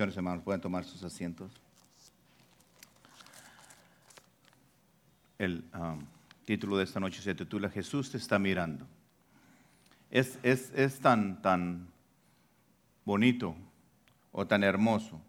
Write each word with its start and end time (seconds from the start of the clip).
Señores 0.00 0.16
hermanos, 0.16 0.44
pueden 0.44 0.60
tomar 0.60 0.84
sus 0.84 1.02
asientos. 1.02 1.50
El 5.38 5.64
um, 5.74 5.98
título 6.44 6.76
de 6.76 6.84
esta 6.84 7.00
noche 7.00 7.20
se 7.20 7.34
titula 7.34 7.68
Jesús 7.68 8.08
te 8.12 8.16
está 8.16 8.38
mirando. 8.38 8.86
Es, 10.08 10.38
es, 10.44 10.70
es 10.76 11.00
tan, 11.00 11.42
tan 11.42 11.88
bonito 13.04 13.56
o 14.30 14.46
tan 14.46 14.62
hermoso 14.62 15.20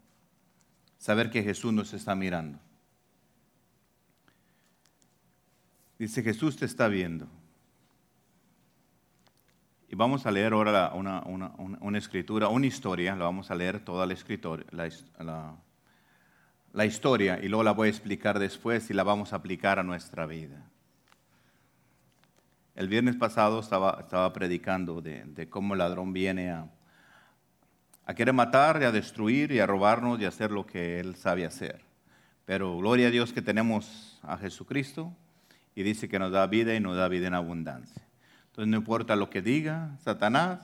saber 0.99 1.31
que 1.31 1.42
Jesús 1.42 1.74
nos 1.74 1.92
está 1.94 2.13
mirando. 2.13 2.60
Dice, 5.97 6.22
Jesús 6.22 6.58
te 6.58 6.65
está 6.65 6.88
viendo. 6.88 7.28
Y 9.92 9.96
vamos 9.96 10.28
a 10.28 10.31
leer 10.31 10.53
ahora 10.53 10.92
una, 10.94 11.24
una, 11.24 11.51
una, 11.58 11.97
escritura, 11.97 12.47
una 12.47 12.67
historia, 12.67 13.15
la 13.15 13.26
vamos 13.26 13.49
a 13.49 13.55
leer 13.55 13.79
toda 13.79 14.05
la, 14.05 14.13
escritura, 14.13 14.63
la, 14.69 14.87
la, 15.19 15.55
la, 16.73 16.86
historia 16.86 17.40
y 17.41 17.48
luego 17.48 17.64
la 17.64 17.72
voy 17.72 17.88
a 17.88 17.90
explicar 17.90 18.38
después 18.38 18.91
y 18.91 18.94
la 18.94 19.02
vamos 19.04 19.34
a 19.34 19.38
aplicar 19.38 19.80
a 19.80 19.84
nuestra 19.84 20.28
vida. 20.28 20.64
El 22.76 22.88
viernes 22.88 23.16
pasado 23.16 23.59
estaba, 23.59 23.98
estaba 24.02 24.31
predicando 24.31 25.02
de, 25.02 25.23
de 25.23 25.50
cómo 25.50 25.73
el 25.73 25.80
ladrón 25.80 26.14
viene 26.14 26.52
a, 26.52 26.67
a 28.06 28.14
querer 28.14 28.36
matar 28.36 28.80
y 28.84 28.86
a 28.86 28.92
destruir 28.92 29.52
y 29.52 29.59
a 29.59 29.66
robarnos 29.66 30.22
y 30.22 30.26
a 30.26 30.28
hacer 30.28 30.52
lo 30.52 30.67
que 30.67 31.00
él 31.00 31.16
sabe 31.16 31.45
hacer. 31.45 31.81
Pero 32.45 32.78
gloria 32.78 33.08
a 33.08 33.12
Dios 33.12 33.34
que 33.34 33.42
tenemos 33.42 34.20
a 34.22 34.38
Jesucristo 34.38 35.12
y 35.73 35.81
dice 35.81 36.08
que 36.08 36.20
nos 36.20 36.31
da 36.31 36.45
vida 36.45 36.76
y 36.76 36.80
nos 36.80 36.95
da 36.95 37.08
vida 37.08 37.26
en 37.26 37.34
abundancia. 37.34 38.09
Entonces 38.59 38.72
no 38.72 38.77
importa 38.80 39.16
lo 39.16 39.30
que 39.30 39.41
diga 39.41 39.95
Satanás, 40.04 40.59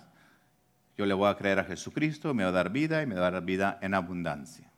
yo 0.97 1.05
le 1.05 1.13
voy 1.13 1.29
a 1.29 1.37
creer 1.37 1.59
a 1.59 1.63
Jesucristo, 1.63 2.33
me 2.33 2.43
va 2.43 2.49
a 2.49 2.51
dar 2.51 2.69
vida 2.69 3.01
y 3.01 3.05
me 3.05 3.15
va 3.15 3.27
a 3.27 3.31
dar 3.31 3.45
vida 3.45 3.79
en 3.81 3.93
abundancia. 3.93 4.69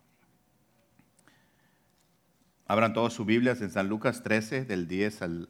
Abran 2.68 2.94
todas 2.94 3.14
sus 3.14 3.26
Biblias 3.26 3.60
en 3.62 3.72
San 3.72 3.90
Lucas 3.90 4.22
13, 4.22 4.66
del 4.66 4.88
10 4.88 5.22
al, 5.24 5.50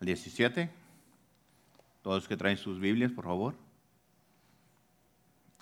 17. 0.00 0.68
Todos 2.02 2.28
que 2.28 2.36
traen 2.36 2.58
sus 2.58 2.78
Biblias, 2.78 3.10
por 3.10 3.24
favor. 3.24 3.54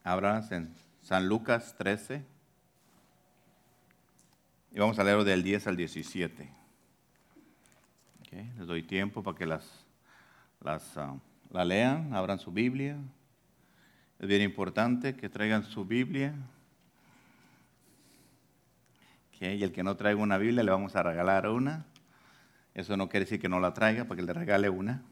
Abran 0.03 0.45
en 0.51 0.75
San 1.01 1.29
Lucas 1.29 1.77
13. 1.79 2.25
Y 4.73 4.81
vamos 4.81 4.99
a 4.99 5.05
leerlo 5.05 5.23
del 5.23 5.45
10 5.45 5.69
al 5.69 5.77
17. 5.77 6.51
Les 8.33 8.67
doy 8.67 8.83
tiempo 8.83 9.23
para 9.23 9.39
que 9.39 9.47
las 9.47 9.80
las, 10.61 10.97
ah, 10.99 11.17
la 11.51 11.65
lean, 11.65 12.15
abran 12.15 12.39
su 12.39 12.53
Biblia. 12.53 12.97
Es 14.19 14.29
bien 14.29 14.43
importante 14.43 15.17
que 15.17 15.29
traigan 15.29 15.65
su 15.65 15.85
Biblia. 15.85 16.35
y 19.41 19.63
el 19.63 19.73
que 19.73 19.83
no 19.83 19.97
traiga 19.97 20.21
una 20.21 20.37
Biblia 20.37 20.63
le 20.63 20.71
vamos 20.71 20.95
a 20.97 21.03
regalar 21.03 21.49
una. 21.49 21.87
Eso 22.75 22.97
no 22.99 23.09
quiere 23.09 23.25
decir 23.25 23.41
que 23.41 23.49
no 23.49 23.59
la 23.59 23.73
traiga, 23.73 24.05
para 24.05 24.21
que 24.21 24.27
le 24.27 24.35
regale 24.35 24.69
una. 24.69 25.03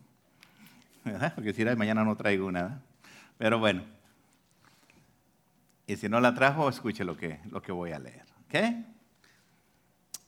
Porque 1.34 1.54
si 1.54 1.64
mañana 1.64 2.04
no 2.04 2.14
traigo 2.16 2.46
una. 2.46 2.82
Pero 3.38 3.58
bueno. 3.58 3.84
Y 5.86 5.96
si 5.96 6.10
no 6.10 6.20
la 6.20 6.34
trajo, 6.34 6.68
escuche 6.68 7.04
lo 7.04 7.16
que, 7.16 7.40
lo 7.50 7.62
que 7.62 7.72
voy 7.72 7.92
a 7.92 7.98
leer. 7.98 8.26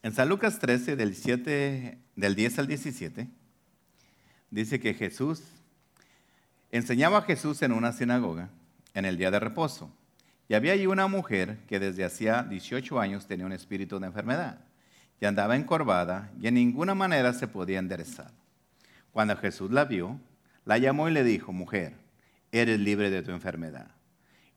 En 0.03 0.12
San 0.12 0.31
Lucas 0.31 0.59
13, 0.59 0.97
del, 0.97 1.15
7, 1.15 1.99
del 2.17 2.34
10 2.34 2.59
al 2.59 2.67
17 2.67 3.40
dice 4.51 4.81
que 4.81 4.95
Jesús, 4.95 5.43
enseñaba 6.70 7.19
a 7.19 7.23
Jesús 7.23 7.62
en 7.62 7.73
una 7.73 7.93
sinagoga 7.93 8.51
en 8.95 9.05
el 9.05 9.17
día 9.17 9.31
de 9.31 9.41
reposo. 9.41 9.91
Y 10.48 10.55
había 10.55 10.73
allí 10.73 10.87
una 10.87 11.06
mujer 11.06 11.59
que 11.69 11.79
desde 11.79 12.05
hacía 12.05 12.43
18 12.43 12.98
años 13.01 13.27
tenía 13.27 13.47
un 13.47 13.53
espíritu 13.53 14.01
de 14.01 14.06
enfermedad 14.06 14.59
y 15.21 15.27
andaba 15.27 15.55
encorvada 15.55 16.31
y 16.41 16.48
en 16.48 16.55
ninguna 16.55 16.95
manera 16.95 17.33
se 17.33 17.47
podía 17.47 17.78
enderezar. 17.78 18.33
Cuando 19.12 19.37
Jesús 19.37 19.71
la 19.71 19.84
vio, 19.84 20.19
la 20.65 20.78
llamó 20.78 21.09
y 21.09 21.12
le 21.12 21.25
dijo, 21.25 21.53
mujer, 21.53 21.94
eres 22.53 22.81
libre 22.81 23.11
de 23.11 23.22
tu 23.22 23.31
enfermedad. 23.31 23.91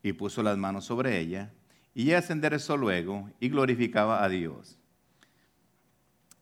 Y 0.01 0.13
puso 0.13 0.41
las 0.41 0.57
manos 0.57 0.85
sobre 0.85 1.19
ella 1.19 1.51
y 1.93 2.03
ella 2.03 2.21
se 2.21 2.33
enderezó 2.33 2.77
luego 2.77 3.29
y 3.39 3.49
glorificaba 3.49 4.23
a 4.23 4.29
Dios. 4.29 4.77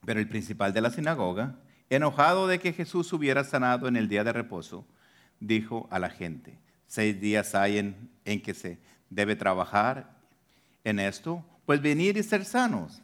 Pero 0.06 0.20
el 0.20 0.28
principal 0.28 0.74
de 0.74 0.82
la 0.82 0.92
sinagoga, 0.92 1.56
Enojado 1.92 2.48
de 2.48 2.58
que 2.58 2.72
Jesús 2.72 3.12
hubiera 3.12 3.44
sanado 3.44 3.90
en 3.90 3.98
el 3.98 4.08
día 4.08 4.24
de 4.24 4.32
reposo, 4.32 4.88
dijo 5.42 5.90
a 5.92 6.00
la 6.00 6.10
gente, 6.10 6.58
seis 6.88 7.20
días 7.20 7.54
hay 7.54 7.80
en, 7.80 8.42
que 8.42 8.54
se 8.54 8.80
debe 9.10 9.36
trabajar 9.36 10.16
en 10.86 11.00
esto, 11.00 11.44
pues 11.66 11.82
venir 11.82 12.16
y 12.16 12.24
ser 12.24 12.46
sanos, 12.46 13.02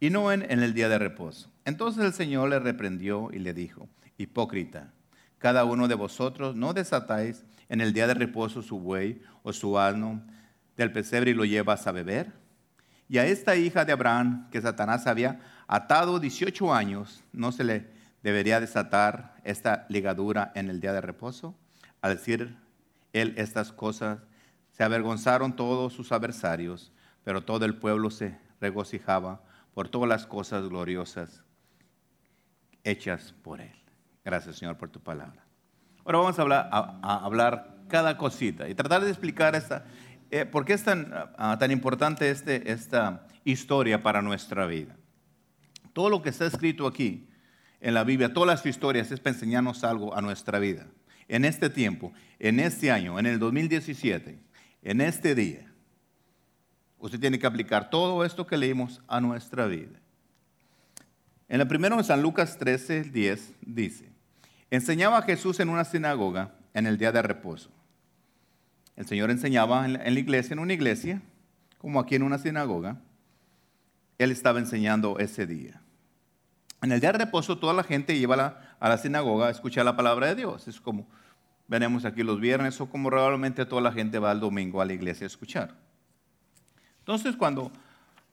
y 0.00 0.10
no 0.10 0.32
en, 0.32 0.42
en 0.50 0.64
el 0.64 0.74
día 0.74 0.88
de 0.88 0.98
reposo. 0.98 1.48
Entonces 1.64 2.04
el 2.04 2.12
Señor 2.12 2.48
le 2.48 2.58
reprendió 2.58 3.30
y 3.32 3.38
le 3.38 3.54
dijo, 3.54 3.88
hipócrita, 4.18 4.92
cada 5.38 5.64
uno 5.64 5.86
de 5.86 5.94
vosotros 5.94 6.56
no 6.56 6.72
desatáis 6.72 7.44
en 7.68 7.80
el 7.80 7.92
día 7.92 8.08
de 8.08 8.14
reposo 8.14 8.62
su 8.62 8.80
buey 8.80 9.22
o 9.44 9.52
su 9.52 9.78
asno 9.78 10.20
del 10.76 10.90
pesebre 10.90 11.30
y 11.30 11.34
lo 11.34 11.44
llevas 11.44 11.86
a 11.86 11.92
beber. 11.92 12.32
Y 13.08 13.18
a 13.18 13.26
esta 13.26 13.54
hija 13.54 13.84
de 13.84 13.92
Abraham, 13.92 14.50
que 14.50 14.60
Satanás 14.60 15.06
había 15.06 15.40
atado 15.68 16.18
18 16.18 16.74
años, 16.74 17.22
no 17.32 17.52
se 17.52 17.62
le 17.62 17.93
debería 18.24 18.58
desatar 18.58 19.36
esta 19.44 19.84
ligadura 19.90 20.50
en 20.54 20.70
el 20.70 20.80
día 20.80 20.94
de 20.94 21.02
reposo. 21.02 21.54
Al 22.00 22.16
decir 22.16 22.56
él 23.12 23.34
estas 23.36 23.70
cosas, 23.70 24.18
se 24.72 24.82
avergonzaron 24.82 25.54
todos 25.54 25.92
sus 25.92 26.10
adversarios, 26.10 26.90
pero 27.22 27.44
todo 27.44 27.66
el 27.66 27.76
pueblo 27.76 28.10
se 28.10 28.38
regocijaba 28.62 29.42
por 29.74 29.90
todas 29.90 30.08
las 30.08 30.26
cosas 30.26 30.66
gloriosas 30.66 31.44
hechas 32.82 33.34
por 33.42 33.60
él. 33.60 33.74
Gracias, 34.24 34.56
Señor, 34.56 34.78
por 34.78 34.88
tu 34.88 35.00
palabra. 35.00 35.44
Ahora 36.06 36.18
vamos 36.18 36.38
a 36.38 36.42
hablar, 36.42 36.70
a, 36.72 37.24
hablar 37.24 37.76
cada 37.88 38.16
cosita 38.16 38.70
y 38.70 38.74
tratar 38.74 39.02
de 39.02 39.10
explicar 39.10 39.54
esta, 39.54 39.84
eh, 40.30 40.46
por 40.46 40.64
qué 40.64 40.72
es 40.72 40.82
tan, 40.82 41.12
ah, 41.36 41.58
tan 41.58 41.70
importante 41.70 42.30
este, 42.30 42.72
esta 42.72 43.26
historia 43.44 44.02
para 44.02 44.22
nuestra 44.22 44.64
vida. 44.64 44.96
Todo 45.92 46.08
lo 46.08 46.22
que 46.22 46.30
está 46.30 46.46
escrito 46.46 46.86
aquí 46.86 47.28
en 47.84 47.92
la 47.92 48.02
Biblia, 48.02 48.32
todas 48.32 48.46
las 48.46 48.64
historias 48.64 49.12
es 49.12 49.20
para 49.20 49.34
enseñarnos 49.34 49.84
algo 49.84 50.16
a 50.16 50.22
nuestra 50.22 50.58
vida. 50.58 50.86
En 51.28 51.44
este 51.44 51.68
tiempo, 51.68 52.14
en 52.38 52.58
este 52.58 52.90
año, 52.90 53.18
en 53.18 53.26
el 53.26 53.38
2017, 53.38 54.38
en 54.82 55.00
este 55.02 55.34
día, 55.34 55.70
usted 56.98 57.20
tiene 57.20 57.38
que 57.38 57.46
aplicar 57.46 57.90
todo 57.90 58.24
esto 58.24 58.46
que 58.46 58.56
leímos 58.56 59.02
a 59.06 59.20
nuestra 59.20 59.66
vida. 59.66 60.00
En 61.46 61.60
el 61.60 61.68
primero 61.68 61.98
de 61.98 62.04
San 62.04 62.22
Lucas 62.22 62.56
13, 62.56 63.04
10 63.04 63.52
dice, 63.60 64.08
enseñaba 64.70 65.18
a 65.18 65.22
Jesús 65.22 65.60
en 65.60 65.68
una 65.68 65.84
sinagoga 65.84 66.54
en 66.72 66.86
el 66.86 66.96
día 66.96 67.12
de 67.12 67.20
reposo. 67.20 67.68
El 68.96 69.04
Señor 69.04 69.30
enseñaba 69.30 69.84
en 69.84 69.92
la 70.14 70.20
iglesia, 70.20 70.54
en 70.54 70.60
una 70.60 70.72
iglesia, 70.72 71.20
como 71.76 72.00
aquí 72.00 72.14
en 72.14 72.22
una 72.22 72.38
sinagoga. 72.38 72.96
Él 74.16 74.30
estaba 74.30 74.58
enseñando 74.58 75.18
ese 75.18 75.46
día. 75.46 75.83
En 76.84 76.92
el 76.92 77.00
día 77.00 77.12
de 77.12 77.18
reposo 77.18 77.56
toda 77.56 77.72
la 77.72 77.82
gente 77.82 78.14
iba 78.14 78.34
a 78.78 78.88
la, 78.90 78.98
sinagoga 78.98 79.46
a 79.46 79.50
escuchar 79.50 79.86
la 79.86 79.96
palabra 79.96 80.26
de 80.26 80.34
Dios. 80.34 80.68
Es 80.68 80.82
como 80.82 81.08
venimos 81.66 82.04
aquí 82.04 82.22
los 82.22 82.38
viernes 82.38 82.78
o 82.78 82.90
como 82.90 83.08
realmente 83.08 83.64
toda 83.64 83.80
la 83.80 83.90
gente 83.90 84.18
va 84.18 84.30
el 84.32 84.40
domingo 84.40 84.82
a 84.82 84.84
la 84.84 84.92
iglesia 84.92 85.24
a 85.24 85.28
escuchar. 85.28 85.74
Entonces 86.98 87.36
cuando 87.36 87.72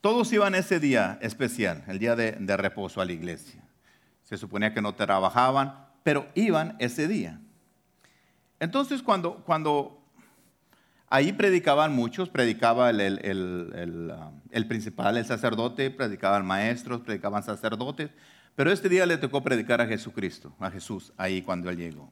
todos 0.01 0.33
iban 0.33 0.53
ese 0.53 0.81
día 0.81 1.17
especial, 1.21 1.85
el 1.87 1.97
día 1.97 2.17
de, 2.17 2.57
reposo 2.57 2.99
a 2.99 3.05
la 3.05 3.13
iglesia, 3.13 3.63
se 4.23 4.35
suponía 4.35 4.73
que 4.73 4.81
no 4.81 4.95
trabajaban, 4.95 5.85
pero 6.03 6.27
iban 6.35 6.75
ese 6.79 7.07
día. 7.07 7.39
Entonces 8.59 9.01
cuando, 9.01 9.35
cuando 9.45 10.03
ahí 11.07 11.31
predicaban 11.31 11.95
muchos, 11.95 12.27
predicaba 12.27 12.89
el, 12.89 12.99
el, 12.99 14.13
el, 14.51 14.67
principal, 14.67 15.15
el 15.15 15.25
sacerdote, 15.25 15.89
predicaban 15.89 16.45
maestros, 16.45 16.99
predicaban 16.99 17.43
sacerdotes, 17.43 18.11
pero 18.55 18.71
este 18.71 18.89
día 18.89 19.05
le 19.05 19.17
tocó 19.17 19.43
predicar 19.43 19.81
a 19.81 19.87
Jesucristo, 19.87 20.53
a 20.59 20.69
Jesús, 20.69 21.13
ahí 21.17 21.41
cuando 21.41 21.69
él 21.69 21.77
llegó. 21.77 22.09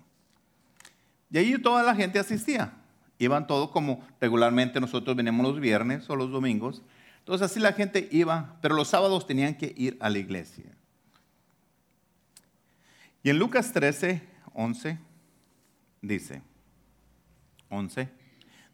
Y 1.29 1.37
ahí 1.37 1.61
toda 1.61 1.83
la 1.83 1.95
gente 1.95 2.19
asistía. 2.19 2.73
Iban 3.17 3.47
todos 3.47 3.69
como 3.71 4.07
regularmente 4.19 4.79
nosotros 4.79 5.15
venimos 5.15 5.45
los 5.45 5.59
viernes 5.59 6.09
o 6.09 6.15
los 6.15 6.31
domingos. 6.31 6.81
Entonces 7.19 7.51
así 7.51 7.59
la 7.59 7.73
gente 7.73 8.07
iba, 8.11 8.57
pero 8.61 8.75
los 8.75 8.87
sábados 8.87 9.27
tenían 9.27 9.55
que 9.55 9.73
ir 9.75 9.97
a 9.99 10.09
la 10.09 10.17
iglesia. 10.17 10.65
Y 13.21 13.29
en 13.29 13.37
Lucas 13.37 13.73
13, 13.73 14.23
11, 14.53 14.97
dice, 16.01 16.41
11, 17.69 18.09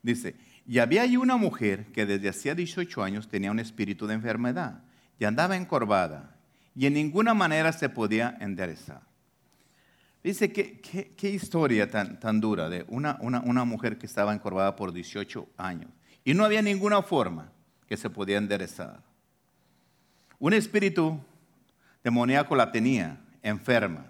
dice, 0.04 0.36
y 0.68 0.78
había 0.78 1.02
ahí 1.02 1.18
una 1.18 1.38
mujer 1.38 1.88
que 1.88 2.06
desde 2.06 2.30
hacía 2.30 2.54
18 2.54 3.04
años 3.04 3.28
tenía 3.28 3.52
un 3.52 3.60
espíritu 3.60 4.06
de 4.06 4.14
enfermedad 4.14 4.84
y 5.20 5.26
andaba 5.26 5.58
encorvada 5.58 6.35
y 6.76 6.86
en 6.86 6.94
ninguna 6.94 7.34
manera 7.34 7.72
se 7.72 7.90
podía 7.90 8.38
enderezar. 8.40 9.02
Dice, 10.24 10.52
¿qué, 10.52 10.82
qué, 11.16 11.30
historia 11.30 11.90
tan, 11.90 12.42
dura 12.42 12.68
de 12.68 12.84
una, 12.88 13.18
una, 13.22 13.42
una, 13.42 13.64
mujer 13.64 13.98
que 13.98 14.08
estaba 14.08 14.34
encorvada 14.34 14.76
por 14.76 14.92
18 14.92 15.48
años? 15.56 15.92
Y 16.24 16.34
no 16.34 16.44
había 16.44 16.62
ninguna 16.64 17.04
forma 17.04 17.52
que 17.88 17.96
se 17.96 18.10
podía 18.10 18.38
enderezar. 18.38 19.04
Un 20.40 20.54
espíritu 20.54 21.20
demoníaco 22.04 22.56
la 22.56 22.72
tenía 22.72 23.20
enferma. 23.44 24.08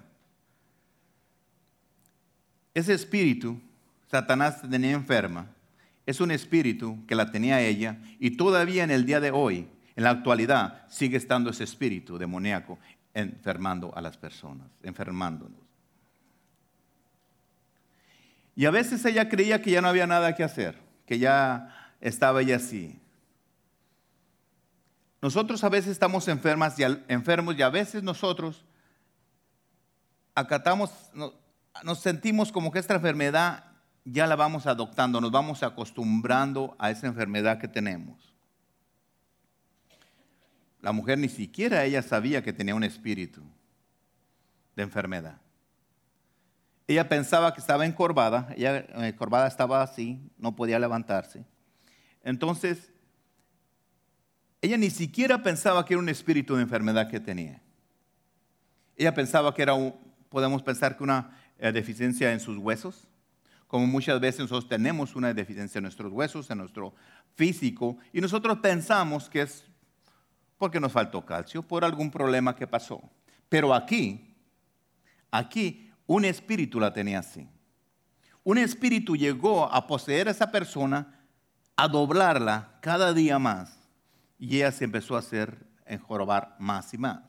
Ese 2.73 2.93
espíritu, 2.93 3.59
Satanás 4.09 4.61
tenía 4.69 4.91
enferma, 4.91 5.47
es 6.05 6.21
un 6.21 6.31
espíritu 6.31 7.05
que 7.07 7.15
la 7.15 7.31
tenía 7.31 7.61
ella 7.61 7.99
y 8.19 8.31
todavía 8.31 8.83
en 8.83 8.91
el 8.91 9.05
día 9.05 9.19
de 9.19 9.31
hoy, 9.31 9.67
en 9.95 10.03
la 10.03 10.09
actualidad, 10.09 10.85
sigue 10.89 11.17
estando 11.17 11.49
ese 11.49 11.63
espíritu 11.63 12.17
demoníaco 12.17 12.77
enfermando 13.13 13.95
a 13.95 14.01
las 14.01 14.17
personas, 14.17 14.67
enfermándonos. 14.83 15.59
Y 18.55 18.65
a 18.65 18.71
veces 18.71 19.03
ella 19.05 19.29
creía 19.29 19.61
que 19.61 19.71
ya 19.71 19.81
no 19.81 19.87
había 19.87 20.07
nada 20.07 20.35
que 20.35 20.43
hacer, 20.43 20.77
que 21.05 21.19
ya 21.19 21.93
estaba 22.01 22.41
ella 22.41 22.57
así. 22.57 22.99
Nosotros 25.21 25.63
a 25.63 25.69
veces 25.69 25.91
estamos 25.91 26.27
enfermas 26.27 26.77
y 26.77 26.83
enfermos 27.07 27.57
y 27.57 27.61
a 27.61 27.69
veces 27.69 28.03
nosotros 28.03 28.63
acatamos, 30.35 30.91
nos 31.83 31.99
sentimos 31.99 32.51
como 32.51 32.71
que 32.71 32.79
esta 32.79 32.95
enfermedad 32.95 33.65
ya 34.03 34.27
la 34.27 34.35
vamos 34.35 34.67
adoptando, 34.67 35.19
nos 35.19 35.31
vamos 35.31 35.63
acostumbrando 35.63 36.75
a 36.77 36.91
esa 36.91 37.07
enfermedad 37.07 37.59
que 37.59 37.67
tenemos. 37.67 38.34
La 40.85 40.91
mujer 40.91 41.17
ni 41.17 41.29
siquiera 41.29 41.83
ella 41.83 42.03
sabía 42.03 42.43
que 42.43 42.53
tenía 42.53 42.75
un 42.75 42.83
espíritu 42.83 43.41
de 44.75 44.83
enfermedad. 44.83 45.41
Ella 46.85 47.09
pensaba 47.09 47.55
que 47.55 47.59
estaba 47.59 47.87
encorvada, 47.87 48.53
ella 48.55 48.85
encorvada 49.07 49.47
estaba 49.47 49.81
así, 49.81 50.21
no 50.37 50.55
podía 50.55 50.77
levantarse. 50.77 51.43
Entonces, 52.23 52.91
ella 54.61 54.77
ni 54.77 54.91
siquiera 54.91 55.41
pensaba 55.41 55.83
que 55.83 55.95
era 55.95 56.01
un 56.01 56.07
espíritu 56.07 56.55
de 56.55 56.61
enfermedad 56.61 57.09
que 57.09 57.19
tenía. 57.19 57.63
Ella 58.95 59.15
pensaba 59.15 59.55
que 59.55 59.63
era, 59.63 59.73
podemos 60.29 60.61
pensar 60.61 60.95
que 60.95 61.03
una 61.03 61.35
eh, 61.57 61.71
deficiencia 61.71 62.31
en 62.31 62.39
sus 62.39 62.59
huesos, 62.59 63.07
como 63.65 63.87
muchas 63.87 64.19
veces 64.19 64.41
nosotros 64.41 64.69
tenemos 64.69 65.15
una 65.15 65.33
deficiencia 65.33 65.79
en 65.79 65.85
nuestros 65.85 66.13
huesos, 66.13 66.47
en 66.51 66.59
nuestro 66.59 66.93
físico, 67.33 67.97
y 68.13 68.21
nosotros 68.21 68.59
pensamos 68.59 69.27
que 69.27 69.41
es 69.41 69.65
porque 70.57 70.79
nos 70.79 70.91
faltó 70.91 71.25
calcio, 71.25 71.63
por 71.63 71.83
algún 71.83 72.11
problema 72.11 72.55
que 72.55 72.67
pasó. 72.67 73.01
Pero 73.49 73.73
aquí, 73.73 74.35
aquí, 75.31 75.91
un 76.07 76.25
espíritu 76.25 76.79
la 76.79 76.93
tenía 76.93 77.19
así. 77.19 77.47
Un 78.43 78.57
espíritu 78.57 79.15
llegó 79.15 79.71
a 79.71 79.87
poseer 79.87 80.27
a 80.27 80.31
esa 80.31 80.51
persona, 80.51 81.19
a 81.75 81.87
doblarla 81.87 82.77
cada 82.81 83.13
día 83.13 83.39
más, 83.39 83.75
y 84.37 84.57
ella 84.57 84.71
se 84.71 84.85
empezó 84.85 85.15
a 85.15 85.19
hacer 85.19 85.65
enjorobar 85.85 86.55
más 86.59 86.93
y 86.93 86.97
más. 86.97 87.23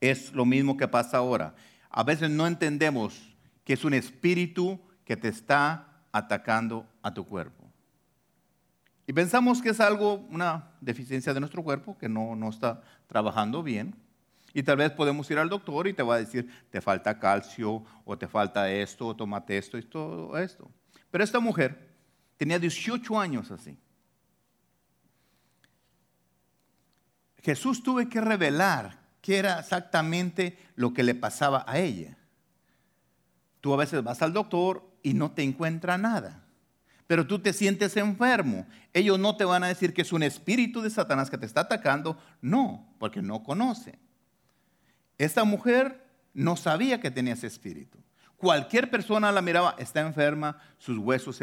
Es 0.00 0.32
lo 0.32 0.44
mismo 0.44 0.76
que 0.76 0.88
pasa 0.88 1.18
ahora. 1.18 1.54
A 1.90 2.02
veces 2.02 2.30
no 2.30 2.46
entendemos 2.46 3.34
que 3.64 3.74
es 3.74 3.84
un 3.84 3.94
espíritu 3.94 4.80
que 5.04 5.16
te 5.16 5.28
está 5.28 6.02
atacando 6.12 6.86
a 7.02 7.12
tu 7.12 7.26
cuerpo. 7.26 7.63
Y 9.06 9.12
pensamos 9.12 9.60
que 9.60 9.70
es 9.70 9.80
algo, 9.80 10.26
una 10.30 10.70
deficiencia 10.80 11.34
de 11.34 11.40
nuestro 11.40 11.62
cuerpo, 11.62 11.96
que 11.98 12.08
no, 12.08 12.34
no 12.36 12.48
está 12.48 12.82
trabajando 13.06 13.62
bien. 13.62 13.94
Y 14.54 14.62
tal 14.62 14.76
vez 14.76 14.92
podemos 14.92 15.30
ir 15.30 15.38
al 15.38 15.48
doctor 15.48 15.88
y 15.88 15.92
te 15.92 16.02
va 16.02 16.14
a 16.14 16.18
decir, 16.18 16.48
te 16.70 16.80
falta 16.80 17.18
calcio, 17.18 17.84
o 18.04 18.16
te 18.16 18.28
falta 18.28 18.70
esto, 18.70 19.08
o 19.08 19.16
tomate 19.16 19.58
esto 19.58 19.76
y 19.76 19.82
todo 19.82 20.38
esto. 20.38 20.70
Pero 21.10 21.24
esta 21.24 21.40
mujer 21.40 21.90
tenía 22.36 22.58
18 22.58 23.18
años 23.18 23.50
así. 23.50 23.76
Jesús 27.42 27.82
tuvo 27.82 28.08
que 28.08 28.20
revelar 28.20 28.98
qué 29.20 29.38
era 29.38 29.58
exactamente 29.58 30.56
lo 30.76 30.94
que 30.94 31.02
le 31.02 31.14
pasaba 31.14 31.64
a 31.66 31.78
ella. 31.78 32.16
Tú 33.60 33.74
a 33.74 33.76
veces 33.76 34.02
vas 34.02 34.22
al 34.22 34.32
doctor 34.32 34.88
y 35.02 35.14
no 35.14 35.32
te 35.32 35.42
encuentra 35.42 35.98
nada. 35.98 36.43
Pero 37.06 37.26
tú 37.26 37.38
te 37.38 37.52
sientes 37.52 37.96
enfermo. 37.96 38.66
Ellos 38.92 39.18
no 39.18 39.36
te 39.36 39.44
van 39.44 39.64
a 39.64 39.68
decir 39.68 39.92
que 39.92 40.02
es 40.02 40.12
un 40.12 40.22
espíritu 40.22 40.80
de 40.80 40.90
Satanás 40.90 41.30
que 41.30 41.38
te 41.38 41.46
está 41.46 41.62
atacando. 41.62 42.18
No, 42.40 42.94
porque 42.98 43.20
no 43.20 43.42
conocen. 43.42 43.98
Esta 45.18 45.44
mujer 45.44 46.04
no 46.32 46.56
sabía 46.56 47.00
que 47.00 47.10
tenía 47.10 47.34
ese 47.34 47.46
espíritu. 47.46 47.98
Cualquier 48.36 48.90
persona 48.90 49.30
la 49.32 49.42
miraba, 49.42 49.76
está 49.78 50.00
enferma, 50.00 50.58
sus 50.78 50.98
huesos 50.98 51.40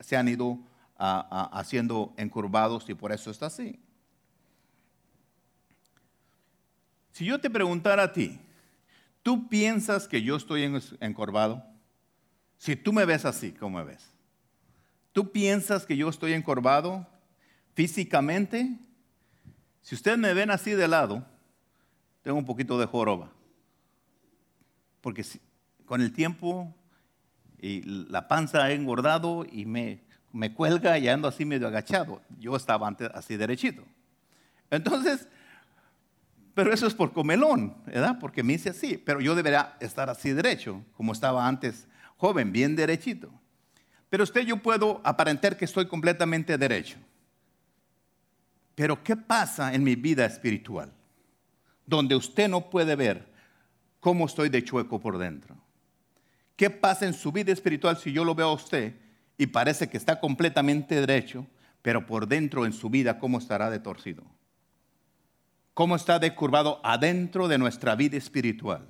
se, 0.00 0.16
han 0.16 0.28
ido 0.28 0.60
haciendo 0.96 2.14
encurvados 2.16 2.88
y 2.88 2.94
por 2.94 3.12
eso 3.12 3.30
está 3.30 3.46
así. 3.46 3.80
Si 7.12 7.24
yo 7.24 7.40
te 7.40 7.48
preguntara 7.48 8.04
a 8.04 8.12
ti, 8.12 8.38
¿tú 9.22 9.48
piensas 9.48 10.06
que 10.06 10.22
yo 10.22 10.36
estoy 10.36 10.64
encorvado? 11.00 11.64
Si 12.58 12.76
tú 12.76 12.92
me 12.92 13.04
ves 13.04 13.24
así, 13.24 13.52
¿cómo 13.52 13.78
me 13.78 13.84
ves? 13.84 14.13
¿Tú 15.14 15.30
piensas 15.30 15.86
que 15.86 15.96
yo 15.96 16.08
estoy 16.08 16.32
encorvado 16.32 17.06
físicamente? 17.74 18.76
Si 19.80 19.94
ustedes 19.94 20.18
me 20.18 20.34
ven 20.34 20.50
así 20.50 20.72
de 20.72 20.88
lado, 20.88 21.24
tengo 22.22 22.36
un 22.36 22.44
poquito 22.44 22.80
de 22.80 22.86
joroba. 22.86 23.30
Porque 25.00 25.24
con 25.86 26.00
el 26.00 26.12
tiempo 26.12 26.74
y 27.60 27.82
la 28.10 28.26
panza 28.26 28.64
ha 28.64 28.72
engordado 28.72 29.46
y 29.48 29.66
me, 29.66 30.02
me 30.32 30.52
cuelga 30.52 30.98
y 30.98 31.06
ando 31.06 31.28
así 31.28 31.44
medio 31.44 31.68
agachado. 31.68 32.20
Yo 32.40 32.56
estaba 32.56 32.88
antes 32.88 33.08
así 33.14 33.36
derechito. 33.36 33.84
Entonces, 34.68 35.28
pero 36.54 36.72
eso 36.72 36.88
es 36.88 36.94
por 36.94 37.12
comelón, 37.12 37.76
¿verdad? 37.86 38.18
Porque 38.18 38.42
me 38.42 38.54
hice 38.54 38.70
así. 38.70 38.98
Pero 38.98 39.20
yo 39.20 39.36
debería 39.36 39.76
estar 39.78 40.10
así 40.10 40.32
derecho, 40.32 40.82
como 40.96 41.12
estaba 41.12 41.46
antes 41.46 41.86
joven, 42.16 42.50
bien 42.50 42.74
derechito. 42.74 43.30
Pero 44.14 44.22
usted 44.22 44.42
yo 44.42 44.58
puedo 44.58 45.00
aparentar 45.02 45.56
que 45.56 45.64
estoy 45.64 45.88
completamente 45.88 46.56
derecho. 46.56 46.98
Pero 48.76 49.02
¿qué 49.02 49.16
pasa 49.16 49.74
en 49.74 49.82
mi 49.82 49.96
vida 49.96 50.24
espiritual? 50.24 50.92
Donde 51.84 52.14
usted 52.14 52.48
no 52.48 52.70
puede 52.70 52.94
ver 52.94 53.26
cómo 53.98 54.26
estoy 54.26 54.50
de 54.50 54.62
chueco 54.62 55.00
por 55.00 55.18
dentro. 55.18 55.56
¿Qué 56.54 56.70
pasa 56.70 57.06
en 57.06 57.12
su 57.12 57.32
vida 57.32 57.50
espiritual 57.50 57.96
si 57.96 58.12
yo 58.12 58.24
lo 58.24 58.36
veo 58.36 58.50
a 58.50 58.52
usted 58.52 58.94
y 59.36 59.48
parece 59.48 59.88
que 59.88 59.96
está 59.96 60.20
completamente 60.20 60.94
derecho, 60.94 61.48
pero 61.82 62.06
por 62.06 62.28
dentro 62.28 62.66
en 62.66 62.72
su 62.72 62.90
vida 62.90 63.18
cómo 63.18 63.38
estará 63.38 63.68
de 63.68 63.80
torcido? 63.80 64.22
¿Cómo 65.74 65.96
está 65.96 66.20
decurvado 66.20 66.80
adentro 66.84 67.48
de 67.48 67.58
nuestra 67.58 67.96
vida 67.96 68.16
espiritual? 68.16 68.86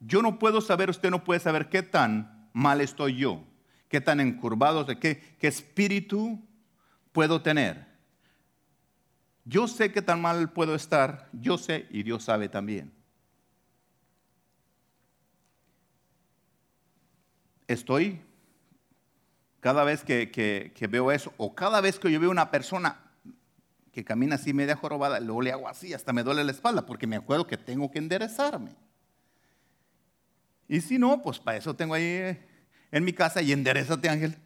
Yo 0.00 0.22
no 0.22 0.40
puedo 0.40 0.60
saber, 0.60 0.90
usted 0.90 1.10
no 1.10 1.22
puede 1.22 1.38
saber 1.38 1.68
qué 1.68 1.84
tan 1.84 2.36
mal 2.52 2.80
estoy 2.80 3.16
yo, 3.16 3.42
qué 3.88 4.00
tan 4.00 4.20
encurvado, 4.20 4.84
de 4.84 4.98
qué, 4.98 5.36
qué 5.38 5.48
espíritu 5.48 6.40
puedo 7.12 7.42
tener. 7.42 7.86
Yo 9.44 9.66
sé 9.66 9.90
qué 9.92 10.02
tan 10.02 10.20
mal 10.20 10.52
puedo 10.52 10.74
estar, 10.74 11.28
yo 11.32 11.56
sé 11.56 11.86
y 11.90 12.02
Dios 12.02 12.24
sabe 12.24 12.48
también. 12.48 12.92
Estoy, 17.66 18.20
cada 19.60 19.84
vez 19.84 20.04
que, 20.04 20.30
que, 20.30 20.86
veo 20.86 21.12
eso, 21.12 21.32
o 21.36 21.54
cada 21.54 21.80
vez 21.80 21.98
que 21.98 22.10
yo 22.10 22.20
veo 22.20 22.30
una 22.30 22.50
persona 22.50 23.00
que 23.92 24.04
camina 24.04 24.36
así 24.36 24.52
media 24.52 24.76
jorobada, 24.76 25.20
luego 25.20 25.42
le 25.42 25.52
hago 25.52 25.68
así, 25.68 25.92
hasta 25.92 26.12
me 26.12 26.22
duele 26.22 26.44
la 26.44 26.52
espalda, 26.52 26.86
porque 26.86 27.06
me 27.06 27.16
acuerdo 27.16 27.46
que 27.46 27.56
tengo 27.56 27.90
que 27.90 27.98
enderezarme. 27.98 28.76
Y 30.68 30.80
si 30.80 30.98
no, 30.98 31.22
pues 31.22 31.38
para 31.38 31.56
eso 31.56 31.74
tengo 31.74 31.94
ahí 31.94 32.04
eh, 32.04 32.46
en 32.92 33.04
mi 33.04 33.12
casa 33.12 33.40
y 33.40 33.52
enderezate 33.52 34.08
ángel. 34.08 34.36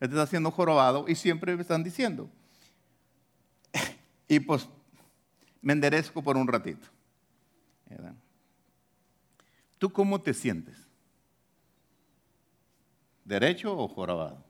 Estás 0.00 0.20
haciendo 0.20 0.50
jorobado 0.50 1.06
y 1.08 1.14
siempre 1.14 1.54
me 1.56 1.62
están 1.62 1.82
diciendo. 1.82 2.30
Y 4.28 4.40
pues 4.40 4.66
me 5.60 5.74
enderezco 5.74 6.22
por 6.22 6.38
un 6.38 6.48
ratito. 6.48 6.88
¿Tú 9.76 9.92
cómo 9.92 10.20
te 10.20 10.32
sientes? 10.32 10.76
¿Derecho 13.24 13.76
o 13.76 13.88
jorobado? 13.88 14.42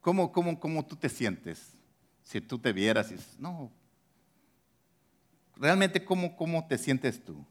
¿Cómo, 0.00 0.32
cómo, 0.32 0.58
cómo 0.58 0.86
tú 0.86 0.96
te 0.96 1.08
sientes? 1.08 1.74
Si 2.22 2.40
tú 2.40 2.58
te 2.58 2.72
vieras 2.72 3.12
y 3.12 3.16
no. 3.40 3.70
Realmente, 5.56 6.02
¿cómo, 6.04 6.34
cómo 6.36 6.66
te 6.66 6.78
sientes 6.78 7.22
tú? 7.22 7.44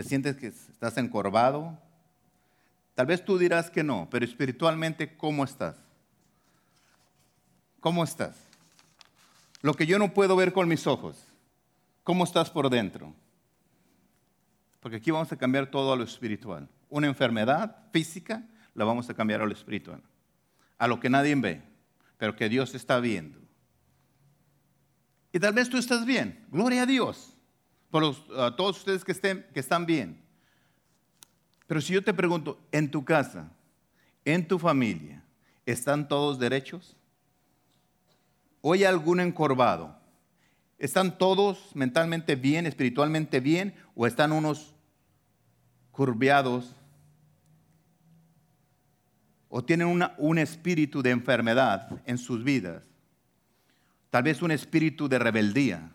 ¿Te 0.00 0.08
sientes 0.08 0.34
que 0.36 0.46
estás 0.46 0.96
encorvado? 0.96 1.78
Tal 2.94 3.04
vez 3.04 3.22
tú 3.22 3.36
dirás 3.36 3.68
que 3.68 3.84
no, 3.84 4.08
pero 4.10 4.24
espiritualmente, 4.24 5.14
¿cómo 5.14 5.44
estás? 5.44 5.76
¿Cómo 7.80 8.02
estás? 8.02 8.34
Lo 9.60 9.74
que 9.74 9.84
yo 9.84 9.98
no 9.98 10.14
puedo 10.14 10.36
ver 10.36 10.54
con 10.54 10.68
mis 10.68 10.86
ojos, 10.86 11.22
¿cómo 12.02 12.24
estás 12.24 12.48
por 12.48 12.70
dentro? 12.70 13.12
Porque 14.80 14.96
aquí 14.96 15.10
vamos 15.10 15.30
a 15.32 15.36
cambiar 15.36 15.66
todo 15.66 15.92
a 15.92 15.96
lo 15.96 16.04
espiritual. 16.04 16.66
Una 16.88 17.06
enfermedad 17.06 17.76
física 17.92 18.42
la 18.72 18.86
vamos 18.86 19.10
a 19.10 19.14
cambiar 19.14 19.42
a 19.42 19.46
lo 19.46 19.52
espiritual. 19.52 20.00
A 20.78 20.88
lo 20.88 20.98
que 20.98 21.10
nadie 21.10 21.34
ve. 21.34 21.62
pero 22.16 22.36
que 22.36 22.48
Dios 22.48 22.74
está 22.74 23.00
viendo. 23.00 23.38
Y 25.30 25.38
tal 25.40 25.52
vez 25.52 25.68
tú 25.68 25.76
estás 25.76 26.06
bien, 26.06 26.46
gloria 26.50 26.84
a 26.84 26.86
Dios, 26.86 27.36
por 27.90 28.04
a 28.36 28.54
todos 28.54 28.78
ustedes 28.78 29.04
que, 29.04 29.12
estén, 29.12 29.46
que 29.52 29.60
están 29.60 29.84
bien. 29.84 30.20
Pero 31.66 31.80
si 31.80 31.92
yo 31.92 32.02
te 32.02 32.14
pregunto, 32.14 32.58
en 32.72 32.90
tu 32.90 33.04
casa, 33.04 33.50
en 34.24 34.46
tu 34.46 34.58
familia, 34.58 35.22
¿están 35.66 36.08
todos 36.08 36.38
derechos? 36.38 36.96
¿O 38.60 38.72
hay 38.72 38.84
algún 38.84 39.20
encorvado? 39.20 39.96
¿Están 40.78 41.18
todos 41.18 41.70
mentalmente 41.74 42.36
bien, 42.36 42.66
espiritualmente 42.66 43.40
bien? 43.40 43.74
¿O 43.94 44.06
están 44.06 44.32
unos 44.32 44.74
curviados? 45.90 46.74
¿O 49.48 49.62
tienen 49.62 50.02
un 50.16 50.38
espíritu 50.38 51.02
de 51.02 51.10
enfermedad 51.10 52.00
en 52.06 52.18
sus 52.18 52.42
vidas? 52.44 52.82
Tal 54.10 54.22
vez 54.22 54.42
un 54.42 54.50
espíritu 54.50 55.08
de 55.08 55.18
rebeldía 55.18 55.90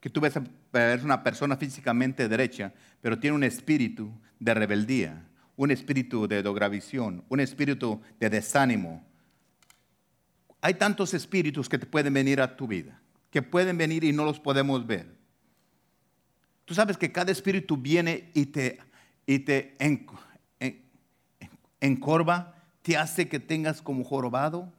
que 0.00 0.10
tú 0.10 0.20
ves 0.20 0.38
una 1.02 1.22
persona 1.22 1.56
físicamente 1.56 2.28
derecha, 2.28 2.72
pero 3.00 3.18
tiene 3.18 3.36
un 3.36 3.44
espíritu 3.44 4.12
de 4.40 4.54
rebeldía, 4.54 5.26
un 5.56 5.70
espíritu 5.70 6.26
de 6.26 6.42
dogravisión, 6.42 7.24
un 7.28 7.40
espíritu 7.40 8.00
de 8.18 8.30
desánimo. 8.30 9.04
Hay 10.60 10.74
tantos 10.74 11.12
espíritus 11.14 11.68
que 11.68 11.78
te 11.78 11.86
pueden 11.86 12.14
venir 12.14 12.40
a 12.40 12.56
tu 12.56 12.66
vida, 12.66 13.00
que 13.30 13.42
pueden 13.42 13.76
venir 13.76 14.04
y 14.04 14.12
no 14.12 14.24
los 14.24 14.40
podemos 14.40 14.86
ver. 14.86 15.14
Tú 16.64 16.74
sabes 16.74 16.96
que 16.96 17.12
cada 17.12 17.32
espíritu 17.32 17.76
viene 17.76 18.30
y 18.34 18.46
te, 18.46 18.78
y 19.26 19.40
te 19.40 19.76
encorva, 21.80 22.54
te 22.80 22.96
hace 22.96 23.28
que 23.28 23.40
tengas 23.40 23.82
como 23.82 24.04
jorobado. 24.04 24.72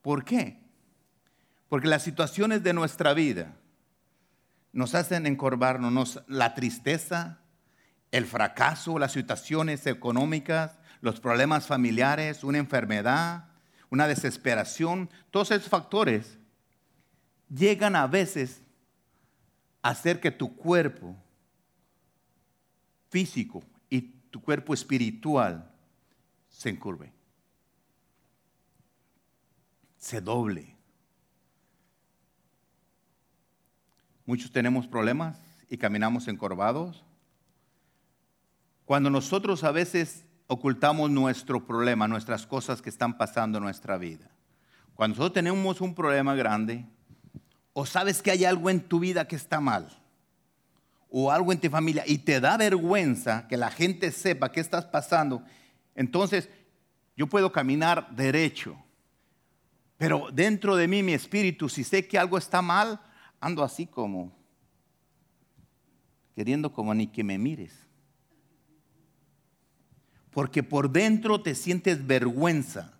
¿Por 0.00 0.24
qué? 0.24 0.58
Porque 1.68 1.88
las 1.88 2.02
situaciones 2.02 2.62
de 2.62 2.72
nuestra 2.72 3.12
vida, 3.12 3.54
nos 4.78 4.94
hacen 4.94 5.26
encorvarnos 5.26 6.22
la 6.28 6.54
tristeza, 6.54 7.40
el 8.12 8.26
fracaso, 8.26 9.00
las 9.00 9.10
situaciones 9.10 9.84
económicas, 9.88 10.78
los 11.00 11.18
problemas 11.18 11.66
familiares, 11.66 12.44
una 12.44 12.58
enfermedad, 12.58 13.48
una 13.90 14.06
desesperación, 14.06 15.10
todos 15.32 15.50
esos 15.50 15.68
factores 15.68 16.38
llegan 17.52 17.96
a 17.96 18.06
veces 18.06 18.62
a 19.82 19.88
hacer 19.90 20.20
que 20.20 20.30
tu 20.30 20.54
cuerpo 20.54 21.16
físico 23.10 23.64
y 23.90 24.02
tu 24.30 24.40
cuerpo 24.40 24.74
espiritual 24.74 25.74
se 26.50 26.68
encurve, 26.68 27.12
se 29.98 30.20
doble. 30.20 30.77
Muchos 34.28 34.52
tenemos 34.52 34.86
problemas 34.86 35.40
y 35.70 35.78
caminamos 35.78 36.28
encorvados. 36.28 37.02
Cuando 38.84 39.08
nosotros 39.08 39.64
a 39.64 39.70
veces 39.70 40.26
ocultamos 40.48 41.10
nuestro 41.10 41.66
problema, 41.66 42.06
nuestras 42.06 42.46
cosas 42.46 42.82
que 42.82 42.90
están 42.90 43.16
pasando 43.16 43.56
en 43.56 43.64
nuestra 43.64 43.96
vida. 43.96 44.30
Cuando 44.94 45.14
nosotros 45.14 45.32
tenemos 45.32 45.80
un 45.80 45.94
problema 45.94 46.34
grande, 46.34 46.84
o 47.72 47.86
sabes 47.86 48.20
que 48.20 48.30
hay 48.30 48.44
algo 48.44 48.68
en 48.68 48.82
tu 48.82 49.00
vida 49.00 49.26
que 49.26 49.36
está 49.36 49.60
mal, 49.60 49.88
o 51.08 51.32
algo 51.32 51.50
en 51.50 51.60
tu 51.60 51.70
familia, 51.70 52.04
y 52.06 52.18
te 52.18 52.38
da 52.38 52.58
vergüenza 52.58 53.48
que 53.48 53.56
la 53.56 53.70
gente 53.70 54.12
sepa 54.12 54.52
qué 54.52 54.60
estás 54.60 54.84
pasando, 54.84 55.42
entonces 55.94 56.50
yo 57.16 57.28
puedo 57.28 57.50
caminar 57.50 58.14
derecho. 58.14 58.76
Pero 59.96 60.28
dentro 60.30 60.76
de 60.76 60.86
mí, 60.86 61.02
mi 61.02 61.14
espíritu, 61.14 61.70
si 61.70 61.82
sé 61.82 62.06
que 62.06 62.18
algo 62.18 62.36
está 62.36 62.60
mal, 62.60 63.00
ando 63.40 63.62
así 63.62 63.86
como, 63.86 64.32
queriendo 66.34 66.72
como 66.72 66.94
ni 66.94 67.06
que 67.06 67.24
me 67.24 67.38
mires. 67.38 67.74
Porque 70.30 70.62
por 70.62 70.90
dentro 70.90 71.42
te 71.42 71.54
sientes 71.54 72.06
vergüenza. 72.06 72.98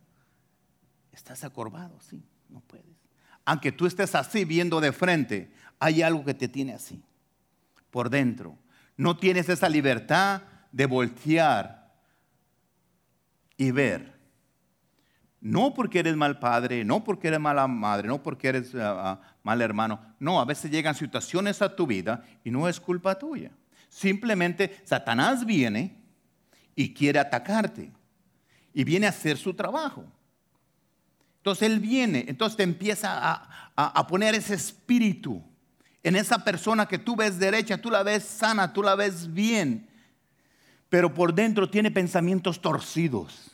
Estás 1.13 1.45
acorvado, 1.45 2.01
sí, 2.01 2.23
no 2.49 2.61
puedes. 2.61 2.87
Aunque 3.45 3.73
tú 3.73 3.87
estés 3.87 4.15
así 4.15 4.45
viendo 4.45 4.81
de 4.81 4.93
frente, 4.93 5.53
hay 5.79 6.03
algo 6.03 6.25
que 6.25 6.35
te 6.35 6.49
tiene 6.49 6.75
así, 6.75 7.03
por 7.91 8.11
dentro. 8.11 8.59
No 8.97 9.17
tienes 9.17 9.49
esa 9.49 9.69
libertad 9.69 10.43
de 10.73 10.87
voltear 10.87 11.95
y 13.57 13.71
ver 13.71 14.18
no 15.41 15.73
porque 15.73 16.01
eres 16.01 16.17
mal 16.17 16.39
padre, 16.39 16.85
no 16.85 17.05
porque 17.05 17.29
eres 17.29 17.39
mala 17.39 17.67
madre, 17.69 18.09
no 18.09 18.23
porque 18.23 18.49
eres 18.49 18.75
ah, 18.75 19.21
ah, 19.21 19.21
mal 19.43 19.63
hermano. 19.63 20.01
No, 20.19 20.41
a 20.41 20.45
veces 20.45 20.71
llegan 20.71 20.95
situaciones 20.95 21.63
a 21.63 21.75
tu 21.75 21.87
vida 21.87 22.25
y 22.45 22.51
no 22.51 22.69
es 22.69 22.81
culpa 22.81 23.19
tuya. 23.19 23.53
Simplemente 23.89 24.81
Satanás 24.85 25.47
viene 25.47 25.97
y 26.75 26.93
quiere 26.93 27.21
atacarte. 27.21 27.93
Y 28.75 28.85
viene 28.85 29.07
a 29.07 29.11
hacer 29.11 29.37
su 29.37 29.55
trabajo. 29.55 30.05
Entonces 31.39 31.69
él 31.71 31.81
viene, 31.81 32.25
entonces 32.29 32.57
te 32.57 32.63
empieza 32.63 33.17
a, 33.19 33.71
a 33.75 34.07
poner 34.07 34.35
ese 34.35 34.55
espíritu 34.55 35.43
en 36.03 36.17
esa 36.17 36.45
persona 36.45 36.87
que 36.87 36.99
tú 36.99 37.17
ves 37.17 37.39
derecha, 37.39 37.79
tú 37.79 37.91
la 37.91 38.03
ves 38.03 38.25
sana, 38.25 38.73
tú 38.73 38.83
la 38.83 38.95
ves 38.97 39.33
bien. 39.33 39.89
Pero 40.89 41.15
por 41.15 41.33
dentro 41.33 41.71
tiene 41.71 41.91
pensamientos 41.91 42.61
torcidos 42.61 43.51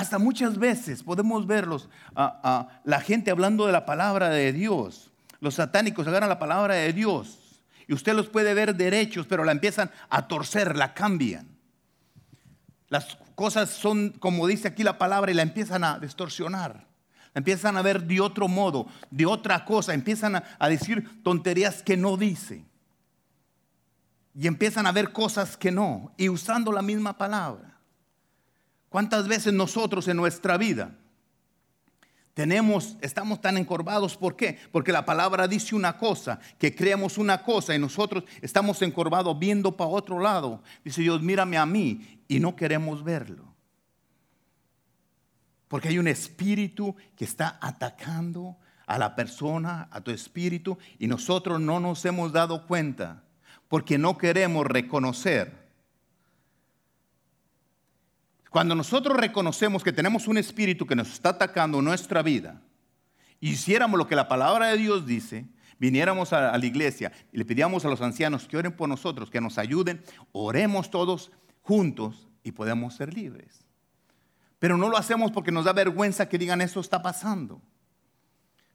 Hasta 0.00 0.18
muchas 0.18 0.56
veces 0.56 1.02
podemos 1.02 1.46
verlos, 1.46 1.90
a, 2.16 2.68
la 2.84 3.00
gente 3.02 3.30
hablando 3.30 3.66
de 3.66 3.72
la 3.72 3.84
palabra 3.84 4.30
de 4.30 4.50
Dios. 4.50 5.10
Los 5.40 5.56
satánicos 5.56 6.08
agarran 6.08 6.30
la 6.30 6.38
palabra 6.38 6.72
de 6.72 6.90
Dios 6.94 7.60
y 7.86 7.92
usted 7.92 8.14
los 8.14 8.30
puede 8.30 8.54
ver 8.54 8.74
derechos, 8.74 9.26
pero 9.26 9.44
la 9.44 9.52
empiezan 9.52 9.90
a 10.08 10.26
torcer, 10.26 10.74
la 10.74 10.94
cambian. 10.94 11.54
Las 12.88 13.18
cosas 13.34 13.68
son 13.68 14.08
como 14.18 14.46
dice 14.46 14.68
aquí 14.68 14.84
la 14.84 14.96
palabra 14.96 15.32
y 15.32 15.34
la 15.34 15.42
empiezan 15.42 15.84
a 15.84 15.98
distorsionar. 15.98 16.86
La 17.34 17.38
empiezan 17.40 17.76
a 17.76 17.82
ver 17.82 18.04
de 18.04 18.22
otro 18.22 18.48
modo, 18.48 18.86
de 19.10 19.26
otra 19.26 19.66
cosa, 19.66 19.92
empiezan 19.92 20.36
a, 20.36 20.44
a 20.58 20.70
decir 20.70 21.22
tonterías 21.22 21.82
que 21.82 21.98
no 21.98 22.16
dice. 22.16 22.64
Y 24.34 24.46
empiezan 24.46 24.86
a 24.86 24.92
ver 24.92 25.12
cosas 25.12 25.58
que 25.58 25.70
no, 25.70 26.14
y 26.16 26.30
usando 26.30 26.72
la 26.72 26.80
misma 26.80 27.18
palabra. 27.18 27.69
¿Cuántas 28.90 29.28
veces 29.28 29.54
nosotros 29.54 30.08
en 30.08 30.16
nuestra 30.16 30.58
vida 30.58 30.90
tenemos, 32.34 32.96
estamos 33.00 33.40
tan 33.40 33.56
encorvados? 33.56 34.16
¿Por 34.16 34.34
qué? 34.34 34.58
Porque 34.72 34.90
la 34.90 35.04
palabra 35.04 35.46
dice 35.46 35.76
una 35.76 35.96
cosa, 35.96 36.40
que 36.58 36.74
creemos 36.74 37.16
una 37.16 37.44
cosa 37.44 37.72
y 37.74 37.78
nosotros 37.78 38.24
estamos 38.42 38.82
encorvados 38.82 39.38
viendo 39.38 39.76
para 39.76 39.90
otro 39.90 40.18
lado. 40.18 40.62
Dice 40.84 41.02
Dios, 41.02 41.22
mírame 41.22 41.56
a 41.56 41.64
mí 41.64 42.20
y 42.26 42.40
no 42.40 42.56
queremos 42.56 43.04
verlo. 43.04 43.54
Porque 45.68 45.86
hay 45.86 45.98
un 46.00 46.08
espíritu 46.08 46.96
que 47.14 47.24
está 47.24 47.60
atacando 47.62 48.56
a 48.86 48.98
la 48.98 49.14
persona, 49.14 49.86
a 49.92 50.00
tu 50.00 50.10
espíritu, 50.10 50.76
y 50.98 51.06
nosotros 51.06 51.60
no 51.60 51.78
nos 51.78 52.04
hemos 52.04 52.32
dado 52.32 52.66
cuenta 52.66 53.22
porque 53.68 53.98
no 53.98 54.18
queremos 54.18 54.66
reconocer 54.66 55.59
cuando 58.50 58.74
nosotros 58.74 59.16
reconocemos 59.16 59.84
que 59.84 59.92
tenemos 59.92 60.26
un 60.26 60.36
espíritu 60.36 60.84
que 60.84 60.96
nos 60.96 61.12
está 61.12 61.30
atacando 61.30 61.80
nuestra 61.80 62.20
vida, 62.20 62.60
hiciéramos 63.38 63.96
lo 63.96 64.08
que 64.08 64.16
la 64.16 64.26
palabra 64.26 64.66
de 64.66 64.76
Dios 64.76 65.06
dice, 65.06 65.46
viniéramos 65.78 66.32
a, 66.32 66.58
la 66.58 66.66
iglesia 66.66 67.12
y 67.32 67.38
le 67.38 67.44
pidiéramos 67.44 67.84
a 67.84 67.88
los 67.88 68.02
ancianos 68.02 68.48
que 68.48 68.56
oren 68.56 68.72
por 68.72 68.88
nosotros, 68.88 69.30
que 69.30 69.40
nos 69.40 69.56
ayuden, 69.56 70.02
oremos 70.32 70.90
todos 70.90 71.30
juntos 71.62 72.28
y 72.42 72.50
podemos 72.50 72.94
ser 72.94 73.14
libres. 73.14 73.64
Pero 74.58 74.76
no 74.76 74.88
lo 74.88 74.96
hacemos 74.96 75.30
porque 75.30 75.52
nos 75.52 75.64
da 75.64 75.72
vergüenza 75.72 76.28
que 76.28 76.36
digan 76.36 76.60
eso 76.60 76.80
está 76.80 77.00
pasando. 77.00 77.62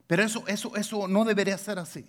Pero 0.06 0.22
eso, 0.22 0.42
eso, 0.48 0.74
eso 0.74 1.06
no 1.06 1.24
debería 1.26 1.58
ser 1.58 1.78
así. 1.78 2.06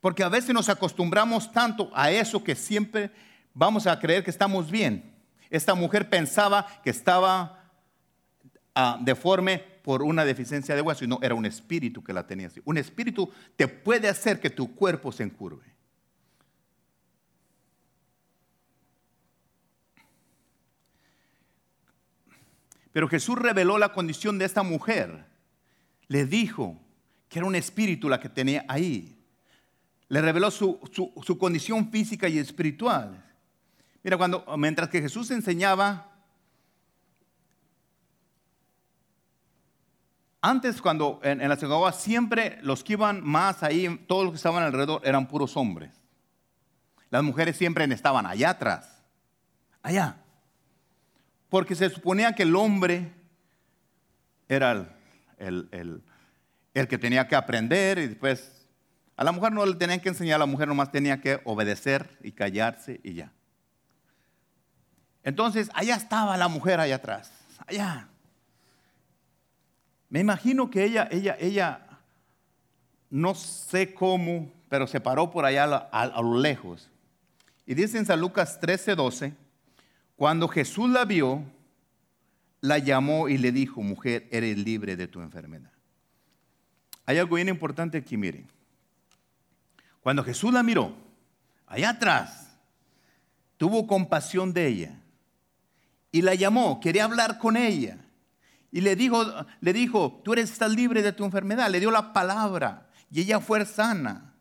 Porque 0.00 0.22
a 0.22 0.28
veces 0.28 0.54
nos 0.54 0.68
acostumbramos 0.68 1.50
tanto 1.50 1.90
a 1.94 2.12
eso 2.12 2.44
que 2.44 2.54
siempre 2.54 3.10
vamos 3.52 3.88
a 3.88 3.98
creer 3.98 4.22
que 4.22 4.30
estamos 4.30 4.70
bien. 4.70 5.17
Esta 5.50 5.74
mujer 5.74 6.08
pensaba 6.08 6.66
que 6.82 6.90
estaba 6.90 7.70
ah, 8.74 8.98
deforme 9.00 9.58
por 9.58 10.02
una 10.02 10.24
deficiencia 10.24 10.74
de 10.74 10.82
hueso 10.82 11.04
y 11.04 11.08
no, 11.08 11.18
era 11.22 11.34
un 11.34 11.46
espíritu 11.46 12.04
que 12.04 12.12
la 12.12 12.26
tenía 12.26 12.48
así. 12.48 12.60
Un 12.64 12.76
espíritu 12.76 13.32
te 13.56 13.68
puede 13.68 14.08
hacer 14.08 14.40
que 14.40 14.50
tu 14.50 14.74
cuerpo 14.74 15.12
se 15.12 15.22
encurve. 15.22 15.64
Pero 22.92 23.08
Jesús 23.08 23.38
reveló 23.38 23.78
la 23.78 23.92
condición 23.92 24.38
de 24.38 24.44
esta 24.44 24.62
mujer. 24.62 25.24
Le 26.08 26.26
dijo 26.26 26.80
que 27.28 27.38
era 27.38 27.46
un 27.46 27.54
espíritu 27.54 28.08
la 28.08 28.20
que 28.20 28.28
tenía 28.28 28.64
ahí. 28.68 29.16
Le 30.08 30.20
reveló 30.20 30.50
su, 30.50 30.80
su 31.22 31.38
condición 31.38 31.90
física 31.90 32.28
y 32.28 32.38
espiritual. 32.38 33.27
Mira, 34.08 34.16
cuando, 34.16 34.42
mientras 34.56 34.88
que 34.88 35.02
Jesús 35.02 35.30
enseñaba 35.30 36.10
antes 40.40 40.80
cuando 40.80 41.20
en, 41.22 41.46
la 41.46 41.56
sinagoga 41.56 41.92
siempre 41.92 42.58
los 42.62 42.82
que 42.82 42.94
iban 42.94 43.22
más 43.22 43.62
ahí, 43.62 44.02
todos 44.08 44.24
los 44.24 44.32
que 44.32 44.36
estaban 44.36 44.62
alrededor 44.62 45.02
eran 45.04 45.28
puros 45.28 45.58
hombres. 45.58 45.92
Las 47.10 47.22
mujeres 47.22 47.58
siempre 47.58 47.84
estaban 47.92 48.24
allá 48.24 48.48
atrás, 48.48 49.04
allá. 49.82 50.16
Porque 51.50 51.74
se 51.74 51.90
suponía 51.90 52.34
que 52.34 52.44
el 52.44 52.56
hombre 52.56 53.12
era 54.48 54.96
el, 55.36 56.02
que 56.72 56.96
tenía 56.96 57.28
que 57.28 57.36
aprender 57.36 57.98
y 57.98 58.06
después 58.06 58.66
a 59.18 59.24
la 59.24 59.32
mujer 59.32 59.52
no 59.52 59.66
le 59.66 59.74
tenían 59.74 60.00
que 60.00 60.08
enseñar, 60.08 60.36
a 60.36 60.38
la 60.38 60.46
mujer 60.46 60.66
nomás 60.66 60.90
tenía 60.90 61.20
que 61.20 61.42
obedecer 61.44 62.16
y 62.22 62.32
callarse 62.32 63.00
y 63.04 63.12
ya. 63.12 63.34
Entonces, 65.28 65.70
allá 65.74 65.94
estaba 65.94 66.38
la 66.38 66.48
mujer 66.48 66.80
allá 66.80 66.96
atrás, 66.96 67.30
allá. 67.66 68.08
Me 70.08 70.20
imagino 70.20 70.70
que 70.70 70.82
ella, 70.84 71.06
ella, 71.10 71.36
ella, 71.38 71.86
no 73.10 73.34
sé 73.34 73.92
cómo, 73.92 74.50
pero 74.70 74.86
se 74.86 75.02
paró 75.02 75.30
por 75.30 75.44
allá 75.44 75.64
a, 75.64 76.22
lo 76.22 76.38
lejos. 76.38 76.88
Y 77.66 77.74
dice 77.74 77.98
en 77.98 78.06
San 78.06 78.18
Lucas 78.18 78.58
13, 78.58 78.94
12, 78.94 79.34
cuando 80.16 80.48
Jesús 80.48 80.88
la 80.88 81.04
vio, 81.04 81.42
la 82.62 82.78
llamó 82.78 83.28
y 83.28 83.36
le 83.36 83.52
dijo, 83.52 83.82
mujer, 83.82 84.26
eres 84.30 84.56
libre 84.56 84.96
de 84.96 85.08
tu 85.08 85.20
enfermedad. 85.20 85.72
Hay 87.04 87.18
algo 87.18 87.36
bien 87.36 87.50
importante 87.50 87.98
aquí, 87.98 88.16
miren. 88.16 88.48
Cuando 90.00 90.24
Jesús 90.24 90.54
la 90.54 90.62
miró, 90.62 90.94
allá 91.66 91.90
atrás, 91.90 92.48
tuvo 93.58 93.86
compasión 93.86 94.54
de 94.54 94.66
ella 94.66 94.98
y 96.10 96.22
la 96.22 96.34
llamó, 96.34 96.80
quería 96.80 97.04
hablar 97.04 97.38
con 97.38 97.56
ella. 97.56 97.98
Y 98.70 98.80
le 98.80 98.96
dijo, 98.96 99.24
le 99.60 99.72
dijo, 99.72 100.20
tú 100.24 100.32
eres 100.32 100.50
estás 100.50 100.70
libre 100.72 101.02
de 101.02 101.12
tu 101.12 101.24
enfermedad. 101.24 101.70
Le 101.70 101.80
dio 101.80 101.90
la 101.90 102.12
palabra 102.12 102.88
y 103.10 103.20
ella 103.20 103.40
fue 103.40 103.64
sana. 103.64 104.34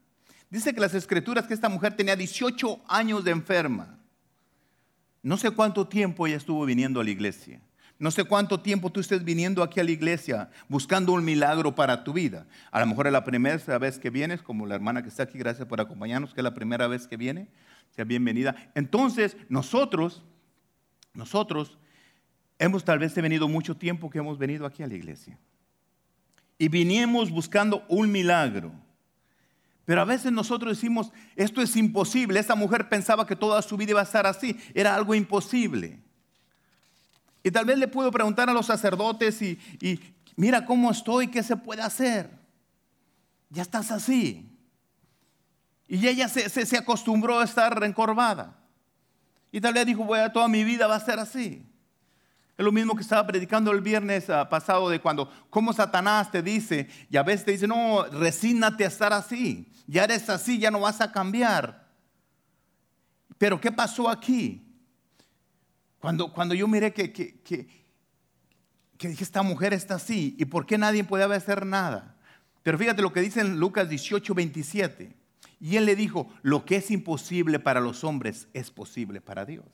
Dice 0.50 0.74
que 0.74 0.82
las 0.82 0.94
escrituras 0.94 1.48
que 1.48 1.54
esta 1.54 1.70
mujer 1.70 1.96
tenía 1.96 2.16
18 2.16 2.82
años 2.88 3.24
de 3.24 3.32
enferma. 3.32 4.00
No 5.22 5.38
sé 5.38 5.52
cuánto 5.52 5.88
tiempo 5.88 6.28
ella 6.28 6.38
estuvo 6.38 6.66
viniendo 6.66 7.02
a 7.02 7.04
la 7.04 7.10
iglesia. 7.10 7.62
No 8.00 8.12
sé 8.12 8.24
cuánto 8.26 8.60
tiempo 8.60 8.92
tú 8.92 9.00
estés 9.00 9.24
viniendo 9.24 9.64
aquí 9.64 9.80
a 9.80 9.84
la 9.84 9.92
iglesia 9.92 10.52
buscando 10.70 11.14
un 11.14 11.26
milagro 11.26 11.74
para 11.74 12.04
tu 12.04 12.14
vida. 12.14 12.46
A 12.72 12.80
lo 12.80 12.86
mejor 12.86 13.08
es 13.08 13.14
la 13.14 13.24
primera 13.24 13.78
vez 13.80 13.98
que 13.98 14.12
vienes, 14.12 14.42
como 14.42 14.68
la 14.68 14.76
hermana 14.76 15.02
que 15.02 15.10
está 15.10 15.24
aquí, 15.24 15.38
gracias 15.38 15.68
por 15.68 15.82
acompañarnos, 15.82 16.34
que 16.34 16.42
es 16.42 16.44
la 16.44 16.54
primera 16.54 16.88
vez 16.88 17.08
que 17.08 17.18
viene. 17.18 17.48
Sea 17.96 18.06
bienvenida. 18.06 18.56
Entonces, 18.76 19.36
nosotros, 19.50 20.24
nosotros 21.18 21.80
hemos 22.60 22.86
tal 22.86 23.00
vez 23.00 23.16
venido 23.16 23.48
mucho 23.48 23.76
tiempo 23.76 24.08
que 24.08 24.20
hemos 24.20 24.38
venido 24.38 24.68
aquí 24.68 24.84
a 24.84 24.88
la 24.88 24.94
iglesia. 24.94 25.38
Y 26.60 26.70
vinimos 26.70 27.32
buscando 27.32 27.84
un 27.90 28.12
milagro. 28.12 28.72
Pero 29.84 30.02
a 30.02 30.06
veces 30.06 30.32
nosotros 30.32 30.78
decimos, 30.78 31.12
esto 31.36 31.60
es 31.62 31.76
imposible. 31.76 32.40
Esta 32.40 32.54
mujer 32.54 32.88
pensaba 32.88 33.26
que 33.26 33.36
toda 33.36 33.62
su 33.64 33.78
vida 33.78 33.92
iba 33.92 34.00
a 34.00 34.04
estar 34.04 34.28
así. 34.28 34.56
Era 34.76 34.94
algo 34.94 35.16
imposible. 35.16 36.00
Y 37.42 37.50
tal 37.50 37.66
vez 37.66 37.80
le 37.80 37.88
puedo 37.88 38.12
preguntar 38.12 38.48
a 38.48 38.54
los 38.54 38.68
sacerdotes 38.68 39.42
y, 39.42 39.60
mira 40.36 40.66
cómo 40.66 40.92
estoy, 40.92 41.30
qué 41.30 41.42
se 41.42 41.58
puede 41.58 41.82
hacer. 41.82 42.30
Ya 43.50 43.64
estás 43.64 43.90
así. 43.90 44.56
Y 45.88 46.06
ella 46.08 46.28
se, 46.30 46.78
acostumbró 46.78 47.40
a 47.40 47.46
estar 47.46 47.84
encorvada. 47.84 48.56
Y 49.58 49.60
tal 49.60 49.74
vez 49.74 49.88
dijo, 49.88 50.08
toda 50.32 50.48
mi 50.48 50.64
vida 50.64 50.86
va 50.86 50.98
a 50.98 51.00
ser 51.00 51.18
así. 51.18 51.66
Es 52.56 52.64
lo 52.64 52.72
mismo 52.72 52.96
que 52.96 53.02
estaba 53.02 53.26
predicando 53.26 53.72
el 53.72 53.82
viernes 53.82 54.30
ah, 54.30 54.48
pasado 54.48 54.88
de 54.88 55.00
cuando, 55.02 55.32
como 55.50 55.74
Satanás 55.74 56.30
te 56.30 56.44
dice, 56.44 56.88
y 57.10 57.18
a 57.18 57.24
veces 57.24 57.44
te 57.44 57.52
dice, 57.54 57.68
no, 57.68 58.06
resígnate 58.06 58.86
a 58.86 58.88
estar 58.88 59.12
así. 59.13 59.72
Ya 59.88 60.04
eres 60.04 60.30
así, 60.30 60.60
ya 60.60 60.70
no 60.70 60.82
vas 60.82 61.02
a 61.02 61.12
cambiar. 61.12 61.88
Pero 63.39 63.60
¿qué 63.60 63.72
pasó 63.72 64.08
aquí? 64.12 64.63
Cuando, 65.98 66.32
cuando 66.32 66.54
yo 66.54 66.67
miré 66.67 66.93
que, 66.93 67.12
que, 67.12 67.41
que, 67.41 69.08
dije, 69.08 69.24
esta 69.24 69.41
mujer 69.41 69.74
está 69.74 69.96
así, 69.96 70.36
¿y 70.38 70.46
por 70.46 70.67
qué 70.67 70.78
nadie 70.78 71.04
puede 71.04 71.24
hacer 71.24 71.65
nada? 71.65 72.15
Pero 72.62 72.78
fíjate 72.78 73.02
lo 73.02 73.12
que 73.12 73.22
dice 73.22 73.41
en 73.41 73.60
Lucas 73.60 73.89
18, 73.89 74.36
27. 74.36 75.15
Y 75.60 75.78
él 75.78 75.86
le 75.86 75.96
dijo, 75.96 76.30
lo 76.43 76.65
que 76.65 76.78
es 76.78 76.91
imposible 76.91 77.60
para 77.60 77.80
los 77.80 78.04
hombres 78.04 78.48
es 78.54 78.70
posible 78.70 79.22
para 79.22 79.46
Dios. 79.46 79.65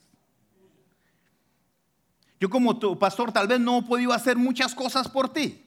Yo 2.39 2.49
como 2.49 2.77
tu 2.77 2.97
pastor 2.99 3.31
tal 3.31 3.47
vez 3.47 3.59
no 3.59 3.79
he 3.79 3.83
podido 3.83 4.13
hacer 4.13 4.37
muchas 4.37 4.75
cosas 4.75 5.07
por 5.07 5.31
ti. 5.31 5.63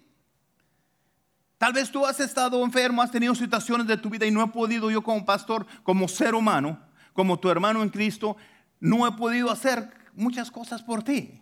Tal 1.58 1.72
vez 1.72 1.90
tú 1.90 2.04
has 2.04 2.20
estado 2.20 2.62
enfermo, 2.62 3.00
has 3.00 3.10
tenido 3.10 3.34
situaciones 3.34 3.86
de 3.86 3.96
tu 3.96 4.10
vida 4.10 4.26
y 4.26 4.30
no 4.30 4.42
he 4.42 4.48
podido 4.48 4.90
yo 4.90 5.02
como 5.02 5.24
pastor, 5.24 5.66
como 5.82 6.06
ser 6.06 6.34
humano, 6.34 6.78
como 7.14 7.38
tu 7.38 7.48
hermano 7.48 7.82
en 7.82 7.88
Cristo, 7.88 8.36
no 8.78 9.06
he 9.06 9.12
podido 9.12 9.50
hacer 9.50 9.90
muchas 10.14 10.50
cosas 10.50 10.82
por 10.82 11.02
ti. 11.02 11.40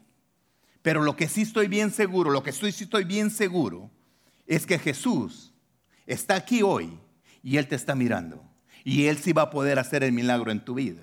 Pero 0.82 1.02
lo 1.02 1.16
que 1.16 1.26
sí 1.26 1.42
estoy 1.42 1.66
bien 1.66 1.90
seguro, 1.90 2.30
lo 2.30 2.42
que 2.42 2.52
sí 2.52 2.66
estoy 2.68 3.04
bien 3.04 3.30
seguro, 3.30 3.90
es 4.46 4.66
que 4.66 4.78
Jesús 4.78 5.52
está 6.06 6.36
aquí 6.36 6.62
hoy 6.62 6.96
y 7.42 7.56
Él 7.56 7.66
te 7.66 7.74
está 7.74 7.94
mirando. 7.94 8.53
Y 8.84 9.06
Él 9.06 9.18
sí 9.18 9.32
va 9.32 9.42
a 9.42 9.50
poder 9.50 9.78
hacer 9.78 10.04
el 10.04 10.12
milagro 10.12 10.52
en 10.52 10.64
tu 10.64 10.74
vida. 10.74 11.02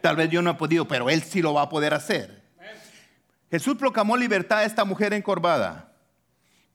Tal 0.00 0.14
vez 0.14 0.30
yo 0.30 0.42
no 0.42 0.50
he 0.50 0.54
podido, 0.54 0.86
pero 0.86 1.10
Él 1.10 1.22
sí 1.22 1.42
lo 1.42 1.54
va 1.54 1.62
a 1.62 1.68
poder 1.68 1.94
hacer. 1.94 2.44
Jesús 3.50 3.76
proclamó 3.76 4.16
libertad 4.16 4.58
a 4.58 4.64
esta 4.64 4.84
mujer 4.84 5.12
encorvada. 5.14 5.92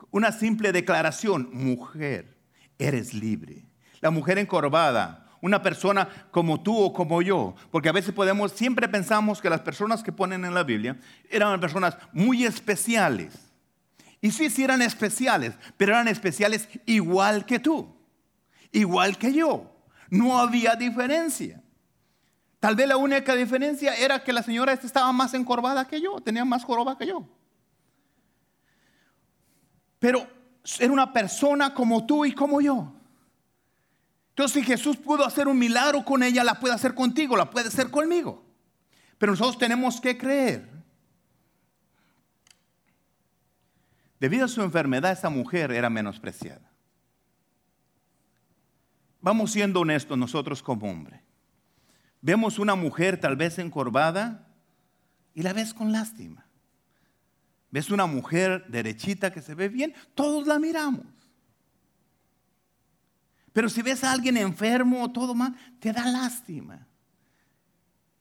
Una 0.10 0.32
simple 0.32 0.72
declaración, 0.72 1.50
mujer, 1.54 2.36
eres 2.78 3.14
libre. 3.14 3.64
La 4.02 4.10
mujer 4.10 4.40
encorvada 4.40 5.22
una 5.42 5.62
persona 5.62 6.08
como 6.30 6.62
tú 6.62 6.78
o 6.78 6.94
como 6.94 7.22
yo, 7.22 7.56
porque 7.72 7.90
a 7.90 7.94
veces 7.94 8.14
podemos, 8.14 8.52
siempre 8.52 8.88
pensamos 8.88 9.42
que 9.42 9.50
las 9.50 9.62
personas 9.62 10.04
que 10.04 10.12
ponen 10.12 10.46
en 10.46 10.54
la 10.54 10.64
Biblia 10.64 10.98
eran 11.30 11.60
personas 11.60 11.98
muy 12.14 12.46
especiales. 12.46 13.34
Y 14.22 14.32
sí, 14.32 14.52
sí 14.52 14.64
eran 14.64 14.84
especiales, 14.84 15.56
pero 15.78 15.94
eran 15.94 16.08
especiales 16.08 16.70
igual 16.86 17.46
que 17.46 17.60
tú, 17.60 17.92
igual 18.72 19.18
que 19.18 19.34
yo. 19.34 19.71
No 20.12 20.38
había 20.38 20.76
diferencia. 20.76 21.64
Tal 22.60 22.76
vez 22.76 22.88
la 22.88 22.98
única 22.98 23.34
diferencia 23.34 23.96
era 23.96 24.24
que 24.24 24.34
la 24.34 24.44
señora 24.44 24.74
esta 24.74 24.86
estaba 24.86 25.12
más 25.12 25.34
encorvada 25.34 25.88
que 25.88 26.00
yo, 26.00 26.20
tenía 26.20 26.46
más 26.46 26.64
joroba 26.64 26.98
que 26.98 27.08
yo. 27.08 27.28
Pero 29.98 30.28
era 30.80 30.92
una 30.92 31.14
persona 31.14 31.74
como 31.74 32.06
tú 32.06 32.26
y 32.26 32.34
como 32.34 32.60
yo. 32.60 32.94
Entonces, 34.30 34.62
si 34.62 34.64
Jesús 34.64 34.98
pudo 34.98 35.26
hacer 35.26 35.48
un 35.48 35.58
milagro 35.58 36.04
con 36.04 36.24
ella, 36.24 36.44
la 36.44 36.60
puede 36.60 36.74
hacer 36.74 36.94
contigo, 36.94 37.38
la 37.38 37.50
puede 37.50 37.70
hacer 37.70 37.90
conmigo. 37.90 38.44
Pero 39.18 39.32
nosotros 39.32 39.58
tenemos 39.58 40.02
que 40.02 40.18
creer. 40.18 40.70
Debido 44.20 44.46
a 44.46 44.50
su 44.50 44.62
enfermedad, 44.62 45.14
esa 45.14 45.30
mujer 45.30 45.72
era 45.72 45.90
menospreciada. 45.90 46.71
Vamos 49.22 49.52
siendo 49.52 49.82
honestos 49.82 50.18
nosotros 50.18 50.64
como 50.64 50.90
hombre. 50.90 51.22
Vemos 52.22 52.60
una 52.60 52.76
mujer 52.76 53.20
tal 53.20 53.36
vez 53.36 53.60
encorvada 53.60 54.48
y 55.34 55.42
la 55.44 55.54
ves 55.54 55.74
con 55.74 55.92
lástima. 55.92 56.46
Ves 57.70 57.90
una 57.90 58.06
mujer 58.06 58.66
derechita 58.68 59.32
que 59.32 59.42
se 59.42 59.56
ve 59.56 59.70
bien, 59.70 59.94
todos 60.14 60.46
la 60.46 60.60
miramos. 60.60 61.06
Pero 63.54 63.70
si 63.70 63.82
ves 63.82 64.04
a 64.04 64.12
alguien 64.12 64.38
enfermo 64.38 65.04
o 65.04 65.12
todo 65.12 65.34
mal, 65.34 65.56
te 65.80 65.92
da 65.92 66.06
lástima. 66.06 66.88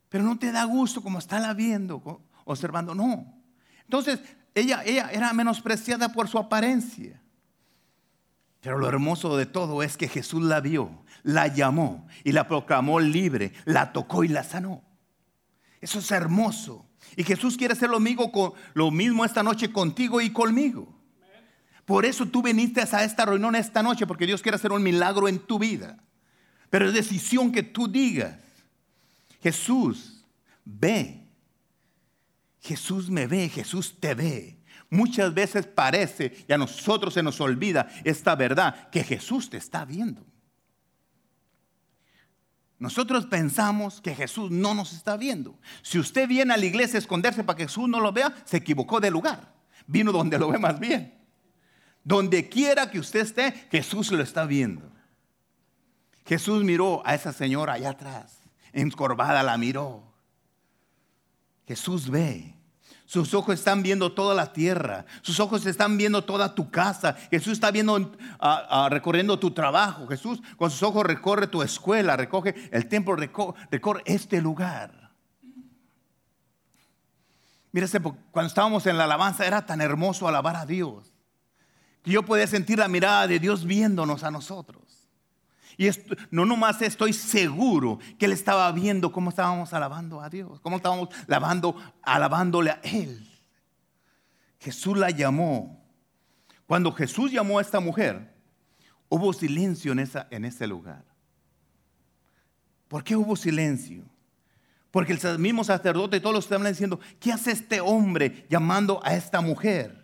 Pero 0.09 0.25
no 0.25 0.39
te 0.39 0.51
da 0.51 0.65
gusto 0.65 1.03
como 1.03 1.19
está 1.19 1.53
viendo, 1.55 2.23
observando, 2.45 2.95
no. 2.95 3.41
Entonces, 3.85 4.21
ella, 4.55 4.83
ella 4.85 5.11
era 5.13 5.33
menospreciada 5.33 6.13
por 6.13 6.29
su 6.29 6.39
apariencia. 6.39 7.21
Pero 8.61 8.79
lo 8.79 8.89
hermoso 8.89 9.37
de 9.37 9.47
todo 9.47 9.83
es 9.83 9.97
que 9.97 10.09
Jesús 10.09 10.43
la 10.43 10.61
vio, 10.61 11.03
la 11.23 11.47
llamó 11.49 12.07
y 12.25 12.33
la 12.33 12.47
proclamó 12.47 13.01
libre, 13.01 13.53
la 13.65 13.93
tocó 13.93 14.23
y 14.23 14.29
la 14.29 14.45
sanó. 14.45 14.83
Eso 15.81 15.99
es 15.99 16.11
hermoso. 16.11 16.87
Y 17.17 17.25
Jesús 17.25 17.57
quiere 17.57 17.73
hacer 17.73 17.89
lo 17.89 18.01
mismo, 18.91 19.25
esta 19.25 19.43
noche 19.43 19.73
contigo 19.73 20.21
y 20.21 20.31
conmigo. 20.31 20.95
Por 21.87 22.05
eso 22.05 22.27
tú 22.27 22.43
viniste 22.43 22.83
a 22.83 23.05
esta 23.05 23.25
reunión 23.25 23.57
esta 23.57 23.83
noche, 23.83 24.07
porque 24.07 24.27
Dios 24.27 24.43
quiere 24.43 24.57
hacer 24.57 24.73
un 24.73 24.83
milagro 24.83 25.27
en 25.27 25.41
tu 25.41 25.59
vida. 25.59 25.99
Pero 26.69 26.87
es 26.87 26.95
decisión 26.95 27.51
que 27.51 27.63
tú 27.63 27.89
digas, 27.89 28.37
Jesús 29.43 30.25
ve, 30.65 31.27
Jesús 32.61 33.11
me 33.11 33.27
ve, 33.27 33.49
Jesús 33.49 33.97
te 33.99 34.15
ve. 34.15 34.60
Muchas 34.91 35.33
veces 35.33 35.67
parece 35.67 36.45
y 36.49 36.53
a 36.53 36.59
nosotros 36.59 37.15
se 37.15 37.23
nos 37.23 37.41
olvida 37.41 37.89
esta 38.03 38.35
verdad, 38.35 38.91
que 38.91 39.05
Jesús 39.05 39.49
te 39.49 39.57
está 39.57 39.85
viendo. 39.85 40.27
Nosotros 42.81 43.27
pensamos 43.27 44.01
que 44.01 44.15
Jesús 44.15 44.51
no 44.51 44.75
nos 44.75 44.93
está 44.93 45.17
viendo. 45.17 45.59
Si 45.83 45.99
usted 45.99 46.27
viene 46.27 46.55
a 46.55 46.57
la 46.57 46.65
iglesia 46.65 46.97
a 46.97 46.99
esconderse 46.99 47.45
para 47.45 47.57
que 47.57 47.65
Jesús 47.65 47.89
no 47.89 48.01
lo 48.01 48.11
vea, 48.11 48.35
se 48.45 48.57
equivocó 48.57 49.01
de 49.01 49.11
lugar. 49.11 49.55
Vino 49.87 50.13
donde 50.13 50.39
lo 50.39 50.49
ve 50.49 50.59
más 50.59 50.81
bien. 50.81 51.15
Donde 52.03 52.49
quiera 52.49 52.91
que 52.91 52.99
usted 52.99 53.21
esté, 53.21 53.53
Jesús 53.71 54.11
lo 54.11 54.23
está 54.23 54.47
viendo. 54.47 54.91
Jesús 56.27 56.65
miró 56.65 57.03
a 57.05 57.15
esa 57.15 57.33
señora 57.33 57.75
allá 57.75 57.91
atrás, 57.91 58.39
encorvada 58.73 59.43
la 59.43 59.59
miró. 59.59 60.15
Jesús 61.67 62.09
ve. 62.09 62.60
Sus 63.11 63.35
ojos 63.35 63.55
están 63.55 63.83
viendo 63.83 64.13
toda 64.13 64.37
la 64.37 64.53
tierra. 64.53 65.05
Sus 65.23 65.41
ojos 65.41 65.67
están 65.67 65.99
viendo 65.99 66.23
toda 66.23 66.55
tu 66.55 66.71
casa. 66.71 67.17
Jesús 67.29 67.55
está 67.55 67.73
viendo, 67.73 68.13
recorriendo 68.89 69.37
tu 69.37 69.51
trabajo. 69.51 70.07
Jesús 70.07 70.41
con 70.57 70.71
sus 70.71 70.85
ojos 70.85 71.05
recorre 71.05 71.49
tu 71.49 71.61
escuela, 71.61 72.17
recoge 72.17 72.55
el 72.71 72.89
templo, 72.89 73.17
recorre, 73.17 74.03
este 74.05 74.41
lugar. 74.41 75.11
Mira, 77.73 77.89
cuando 78.31 78.47
estábamos 78.47 78.87
en 78.87 78.97
la 78.97 79.03
alabanza 79.03 79.45
era 79.45 79.67
tan 79.67 79.81
hermoso 79.81 80.29
alabar 80.29 80.55
a 80.55 80.65
Dios. 80.65 81.13
Que 82.05 82.13
yo 82.13 82.25
podía 82.25 82.47
sentir 82.47 82.79
la 82.79 82.87
mirada 82.87 83.27
de 83.27 83.41
Dios 83.41 83.65
viéndonos 83.65 84.23
a 84.23 84.31
nosotros. 84.31 85.00
Y 85.81 85.89
no 86.31 86.45
nomás 86.45 86.83
estoy 86.83 87.15
seguro 87.15 87.99
que 88.19 88.27
Él 88.27 88.33
estaba 88.33 88.71
viendo 88.71 89.11
cómo 89.11 89.31
estábamos 89.31 89.73
alabando 89.73 90.21
a 90.21 90.29
Dios, 90.29 90.61
cómo 90.61 90.77
estábamos 90.77 91.09
alabando, 91.27 91.75
alabándole 92.03 92.73
a 92.73 92.81
Él. 92.83 93.27
Jesús 94.59 94.99
la 94.99 95.09
llamó. 95.09 95.83
Cuando 96.67 96.93
Jesús 96.93 97.33
llamó 97.33 97.59
a 97.59 97.63
esta 97.63 97.81
mujer, 97.81 98.31
hubo 99.09 99.33
silencio 99.33 99.93
en, 99.93 100.45
ese 100.45 100.67
lugar. 100.67 101.03
¿Por 102.87 103.03
qué 103.03 103.17
hubo 103.17 103.35
silencio? 103.35 104.05
Porque 104.91 105.15
el 105.15 105.39
mismo 105.39 105.65
sacerdote 105.65 106.19
y 106.19 106.21
todos 106.21 106.35
los 106.35 106.45
estaban 106.45 106.71
diciendo, 106.71 107.01
¿qué 107.19 107.33
hace 107.33 107.53
este 107.53 107.81
hombre 107.81 108.45
llamando 108.51 109.01
a 109.03 109.15
esta 109.15 109.41
mujer? 109.41 110.01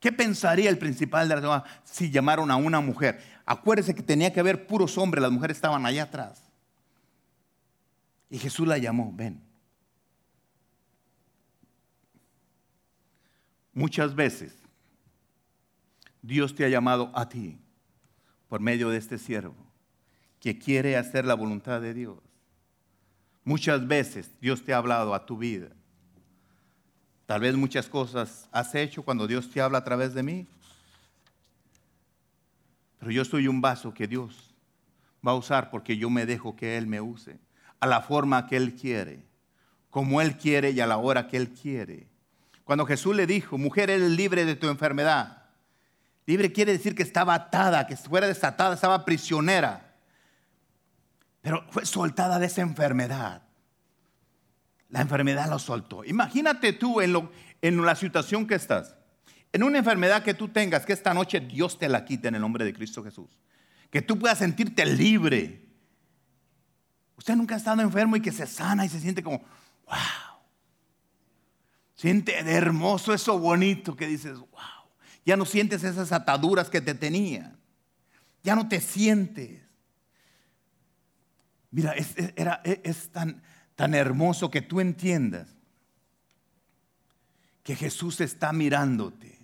¿Qué 0.00 0.10
pensaría 0.10 0.70
el 0.70 0.78
principal 0.78 1.28
de 1.28 1.34
la 1.34 1.40
ciudad 1.42 1.64
si 1.84 2.10
llamaron 2.10 2.50
a 2.50 2.56
una 2.56 2.80
mujer? 2.80 3.20
Acuérdese 3.50 3.96
que 3.96 4.02
tenía 4.04 4.32
que 4.32 4.38
haber 4.38 4.68
puros 4.68 4.96
hombres, 4.96 5.20
las 5.20 5.32
mujeres 5.32 5.56
estaban 5.56 5.84
allá 5.84 6.04
atrás. 6.04 6.40
Y 8.28 8.38
Jesús 8.38 8.68
la 8.68 8.78
llamó, 8.78 9.12
ven. 9.12 9.42
Muchas 13.74 14.14
veces 14.14 14.54
Dios 16.22 16.54
te 16.54 16.64
ha 16.64 16.68
llamado 16.68 17.10
a 17.12 17.28
ti 17.28 17.58
por 18.48 18.60
medio 18.60 18.88
de 18.90 18.98
este 18.98 19.18
siervo 19.18 19.56
que 20.38 20.56
quiere 20.56 20.96
hacer 20.96 21.24
la 21.24 21.34
voluntad 21.34 21.80
de 21.80 21.92
Dios. 21.92 22.18
Muchas 23.42 23.84
veces 23.84 24.30
Dios 24.40 24.64
te 24.64 24.72
ha 24.72 24.76
hablado 24.76 25.12
a 25.12 25.26
tu 25.26 25.36
vida 25.36 25.70
Tal 27.30 27.42
vez 27.42 27.54
muchas 27.54 27.88
cosas 27.88 28.48
has 28.50 28.74
hecho 28.74 29.04
cuando 29.04 29.28
Dios 29.28 29.48
te 29.50 29.60
habla 29.60 29.78
a 29.78 29.84
través 29.84 30.14
de 30.14 30.24
mí. 30.24 30.48
Pero 33.00 33.10
yo 33.12 33.24
soy 33.24 33.48
un 33.48 33.62
vaso 33.62 33.92
que 33.94 34.06
Dios 34.06 34.54
va 35.26 35.32
a 35.32 35.34
usar 35.34 35.70
porque 35.70 35.96
yo 35.96 36.10
me 36.10 36.26
dejo 36.26 36.54
que 36.54 36.76
Él 36.76 36.86
me 36.86 37.00
use 37.00 37.40
a 37.80 37.86
la 37.86 38.02
forma 38.02 38.46
que 38.46 38.56
Él 38.56 38.74
quiere, 38.74 39.24
como 39.88 40.20
Él 40.20 40.36
quiere 40.36 40.70
y 40.70 40.80
a 40.80 40.86
la 40.86 40.98
hora 40.98 41.26
que 41.26 41.38
Él 41.38 41.48
quiere. 41.48 42.08
Cuando 42.62 42.84
Jesús 42.84 43.16
le 43.16 43.26
dijo, 43.26 43.56
mujer, 43.56 43.88
eres 43.88 44.10
libre 44.10 44.44
de 44.44 44.54
tu 44.54 44.68
enfermedad. 44.68 45.44
Libre 46.26 46.52
quiere 46.52 46.72
decir 46.72 46.94
que 46.94 47.02
estaba 47.02 47.34
atada, 47.34 47.86
que 47.86 47.96
fuera 47.96 48.26
desatada, 48.26 48.74
estaba 48.74 49.06
prisionera. 49.06 49.96
Pero 51.40 51.64
fue 51.70 51.86
soltada 51.86 52.38
de 52.38 52.46
esa 52.46 52.60
enfermedad. 52.60 53.42
La 54.90 55.00
enfermedad 55.00 55.48
lo 55.48 55.58
soltó. 55.58 56.04
Imagínate 56.04 56.74
tú 56.74 57.00
en, 57.00 57.30
en 57.62 57.84
la 57.84 57.94
situación 57.94 58.46
que 58.46 58.56
estás. 58.56 58.94
En 59.52 59.62
una 59.62 59.78
enfermedad 59.78 60.22
que 60.22 60.34
tú 60.34 60.48
tengas, 60.48 60.86
que 60.86 60.92
esta 60.92 61.12
noche 61.12 61.40
Dios 61.40 61.78
te 61.78 61.88
la 61.88 62.04
quite 62.04 62.28
en 62.28 62.36
el 62.36 62.40
nombre 62.40 62.64
de 62.64 62.72
Cristo 62.72 63.02
Jesús. 63.02 63.38
Que 63.90 64.00
tú 64.00 64.18
puedas 64.18 64.38
sentirte 64.38 64.86
libre. 64.86 65.66
Usted 67.16 67.34
nunca 67.34 67.54
ha 67.56 67.58
estado 67.58 67.82
enfermo 67.82 68.16
y 68.16 68.22
que 68.22 68.30
se 68.30 68.46
sana 68.46 68.86
y 68.86 68.88
se 68.88 69.00
siente 69.00 69.22
como, 69.22 69.38
wow. 69.86 69.96
Siente 71.96 72.38
hermoso 72.38 73.12
eso 73.12 73.38
bonito 73.38 73.96
que 73.96 74.06
dices, 74.06 74.38
wow. 74.38 74.48
Ya 75.26 75.36
no 75.36 75.44
sientes 75.44 75.82
esas 75.84 76.12
ataduras 76.12 76.70
que 76.70 76.80
te 76.80 76.94
tenían. 76.94 77.58
Ya 78.42 78.54
no 78.54 78.68
te 78.68 78.80
sientes. 78.80 79.60
Mira, 81.72 81.94
era, 82.36 82.62
es 82.64 83.10
tan, 83.10 83.42
tan 83.74 83.94
hermoso 83.94 84.50
que 84.50 84.62
tú 84.62 84.80
entiendas 84.80 85.48
que 87.62 87.76
Jesús 87.76 88.20
está 88.20 88.52
mirándote. 88.52 89.39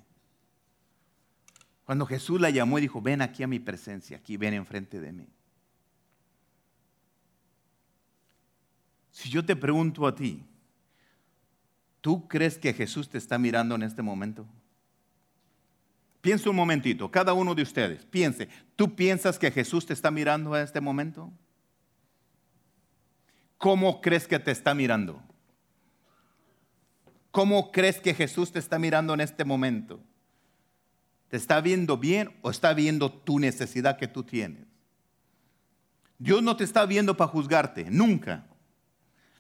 Cuando 1.86 2.04
Jesús 2.04 2.38
la 2.38 2.50
llamó 2.50 2.78
y 2.78 2.82
dijo, 2.82 3.00
ven 3.00 3.22
aquí 3.22 3.42
a 3.42 3.46
mi 3.46 3.58
presencia, 3.58 4.18
aquí 4.18 4.36
ven 4.36 4.52
enfrente 4.52 5.00
de 5.00 5.12
mí. 5.12 5.28
Si 9.10 9.30
yo 9.30 9.42
te 9.42 9.56
pregunto 9.56 10.06
a 10.06 10.14
ti, 10.14 10.44
¿tú 12.02 12.28
crees 12.28 12.58
que 12.58 12.74
Jesús 12.74 13.08
te 13.08 13.16
está 13.16 13.38
mirando 13.38 13.74
en 13.74 13.84
este 13.84 14.02
momento? 14.02 14.46
Piensa 16.20 16.50
un 16.50 16.56
momentito, 16.56 17.10
cada 17.10 17.32
uno 17.32 17.54
de 17.54 17.62
ustedes, 17.62 18.04
piense, 18.04 18.48
¿tú 18.74 18.94
piensas 18.94 19.38
que 19.38 19.50
Jesús 19.50 19.86
te 19.86 19.94
está 19.94 20.10
mirando 20.10 20.54
en 20.54 20.64
este 20.64 20.82
momento? 20.82 21.32
¿cómo 23.58 24.00
crees 24.00 24.26
que 24.26 24.38
te 24.38 24.50
está 24.50 24.74
mirando? 24.74 25.22
¿Cómo 27.30 27.70
crees 27.72 28.00
que 28.00 28.14
Jesús 28.14 28.52
te 28.52 28.58
está 28.58 28.78
mirando 28.78 29.14
en 29.14 29.20
este 29.20 29.44
momento? 29.44 30.00
¿Te 31.28 31.36
está 31.36 31.60
viendo 31.60 31.96
bien 31.98 32.30
o 32.42 32.50
está 32.50 32.72
viendo 32.74 33.10
tu 33.10 33.38
necesidad 33.38 33.98
que 33.98 34.08
tú 34.08 34.22
tienes? 34.22 34.66
Dios 36.18 36.42
no 36.42 36.56
te 36.56 36.64
está 36.64 36.86
viendo 36.86 37.16
para 37.16 37.30
juzgarte, 37.30 37.86
nunca. 37.90 38.46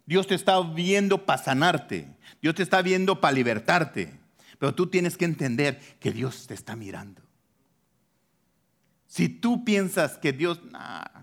Dios 0.04 0.26
te 0.26 0.34
está 0.34 0.60
viendo 0.60 1.26
para 1.26 1.42
sanarte. 1.42 2.08
Dios 2.40 2.54
te 2.54 2.62
está 2.62 2.82
viendo 2.82 3.20
para 3.20 3.32
libertarte. 3.32 4.18
Pero 4.58 4.74
tú 4.74 4.86
tienes 4.86 5.16
que 5.16 5.24
entender 5.24 5.80
que 6.00 6.12
Dios 6.12 6.46
te 6.46 6.54
está 6.54 6.76
mirando. 6.76 7.22
Si 9.06 9.28
tú 9.28 9.64
piensas 9.64 10.18
que 10.18 10.32
Dios, 10.32 10.60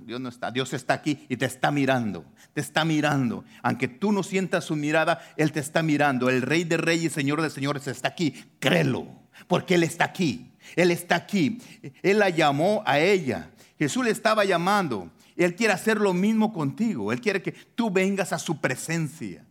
Dios 0.02 0.19
no 0.19 0.30
está, 0.30 0.52
Dios 0.52 0.73
está 0.73 0.95
aquí 0.95 1.26
y 1.30 1.38
te 1.38 1.45
está 1.45 1.69
mirando, 1.69 2.26
te 2.54 2.62
está 2.62 2.86
mirando. 2.86 3.43
Aunque 3.62 3.88
tú 3.88 4.12
no 4.12 4.23
sientas 4.23 4.65
su 4.65 4.76
mirada, 4.76 5.21
Él 5.38 5.52
te 5.52 5.60
está 5.60 5.84
mirando. 5.84 6.30
El 6.30 6.41
Rey 6.41 6.63
de 6.63 6.78
Reyes 6.78 7.13
Señor 7.13 7.41
de 7.41 7.49
Señores 7.49 7.88
está 7.88 8.08
aquí. 8.08 8.32
Créelo, 8.60 9.08
porque 9.47 9.76
Él 9.76 9.84
está 9.84 10.06
aquí. 10.06 10.53
Él 10.76 10.91
está 10.91 11.15
aquí. 11.15 11.60
Él 12.02 12.19
la 12.19 12.30
llamó 12.30 12.84
a 12.86 12.99
ella. 12.99 13.52
Jesús 13.78 14.06
le 14.06 14.12
estaba 14.12 14.45
llamando. 14.45 15.12
Él 15.36 15.56
quiere 15.56 15.73
hacer 15.73 15.99
lo 15.99 16.13
mismo 16.13 16.54
contigo. 16.54 17.12
Él 17.12 17.21
quiere 17.21 17.41
que 17.41 17.52
tú 17.52 17.89
vengas 17.89 18.34
a 18.34 18.39
su 18.39 18.60
presencia. 18.60 19.45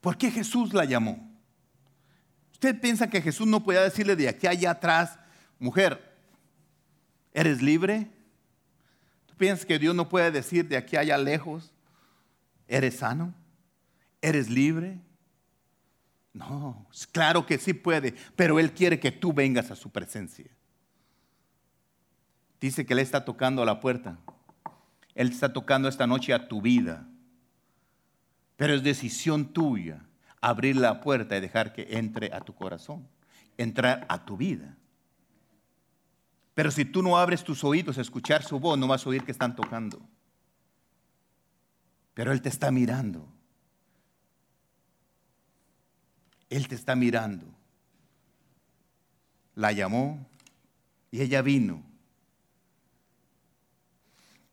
¿Por 0.00 0.16
qué 0.16 0.30
Jesús 0.30 0.72
la 0.72 0.84
llamó? 0.84 1.30
¿Usted 2.52 2.80
piensa 2.80 3.08
que 3.08 3.22
Jesús 3.22 3.46
no 3.46 3.62
podía 3.62 3.82
decirle 3.82 4.16
de 4.16 4.28
aquí 4.28 4.46
allá 4.46 4.72
atrás, 4.72 5.18
mujer, 5.58 6.14
¿eres 7.32 7.62
libre? 7.62 8.06
¿Tú 9.26 9.34
piensas 9.36 9.64
que 9.64 9.78
Dios 9.78 9.94
no 9.94 10.08
puede 10.08 10.30
decir 10.30 10.68
de 10.68 10.76
aquí 10.76 10.96
allá 10.96 11.16
lejos, 11.18 11.72
¿eres 12.68 12.96
sano? 12.96 13.34
¿Eres 14.22 14.50
libre? 14.50 14.98
No, 16.32 16.86
claro 17.12 17.44
que 17.44 17.58
sí 17.58 17.72
puede, 17.74 18.14
pero 18.36 18.58
Él 18.58 18.72
quiere 18.72 19.00
que 19.00 19.10
tú 19.10 19.32
vengas 19.32 19.70
a 19.70 19.76
su 19.76 19.90
presencia. 19.90 20.50
Dice 22.60 22.86
que 22.86 22.92
Él 22.92 23.00
está 23.00 23.24
tocando 23.24 23.62
a 23.62 23.66
la 23.66 23.80
puerta. 23.80 24.18
Él 25.14 25.30
está 25.30 25.52
tocando 25.52 25.88
esta 25.88 26.06
noche 26.06 26.32
a 26.32 26.46
tu 26.46 26.62
vida. 26.62 27.08
Pero 28.56 28.74
es 28.74 28.82
decisión 28.82 29.52
tuya 29.52 30.04
abrir 30.40 30.76
la 30.76 31.00
puerta 31.00 31.36
y 31.36 31.40
dejar 31.40 31.72
que 31.72 31.88
entre 31.90 32.32
a 32.32 32.40
tu 32.40 32.54
corazón, 32.54 33.08
entrar 33.56 34.06
a 34.08 34.24
tu 34.24 34.36
vida. 34.36 34.76
Pero 36.54 36.70
si 36.70 36.84
tú 36.84 37.02
no 37.02 37.18
abres 37.18 37.42
tus 37.42 37.64
oídos 37.64 37.98
a 37.98 38.02
escuchar 38.02 38.42
su 38.42 38.60
voz, 38.60 38.78
no 38.78 38.86
vas 38.86 39.06
a 39.06 39.10
oír 39.10 39.24
que 39.24 39.32
están 39.32 39.56
tocando. 39.56 40.00
Pero 42.14 42.32
Él 42.32 42.42
te 42.42 42.50
está 42.50 42.70
mirando. 42.70 43.32
Él 46.50 46.68
te 46.68 46.74
está 46.74 46.94
mirando. 46.94 47.46
La 49.54 49.72
llamó 49.72 50.28
y 51.10 51.22
ella 51.22 51.40
vino. 51.40 51.82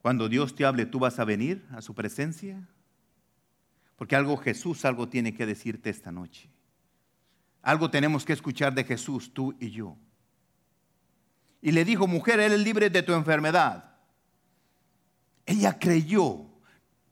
Cuando 0.02 0.30
Dios 0.30 0.56
te 0.56 0.64
hable, 0.64 0.86
¿tú 0.86 1.00
vas 1.00 1.20
a 1.20 1.26
venir 1.26 1.66
a 1.72 1.82
su 1.82 1.94
presencia? 1.94 2.66
Porque 3.98 4.16
algo 4.16 4.38
Jesús, 4.38 4.86
algo 4.86 5.10
tiene 5.10 5.34
que 5.34 5.46
decirte 5.46 5.90
esta 5.90 6.14
noche. 6.14 6.50
Algo 7.62 7.92
tenemos 7.92 8.24
que 8.24 8.32
escuchar 8.32 8.74
de 8.74 8.86
Jesús, 8.86 9.34
tú 9.34 9.54
y 9.60 9.72
yo 9.72 9.98
y 11.62 11.72
le 11.72 11.84
dijo, 11.84 12.08
mujer, 12.08 12.40
eres 12.40 12.60
libre 12.60 12.90
de 12.90 13.04
tu 13.04 13.14
enfermedad. 13.14 13.92
Ella 15.46 15.78
creyó. 15.78 16.47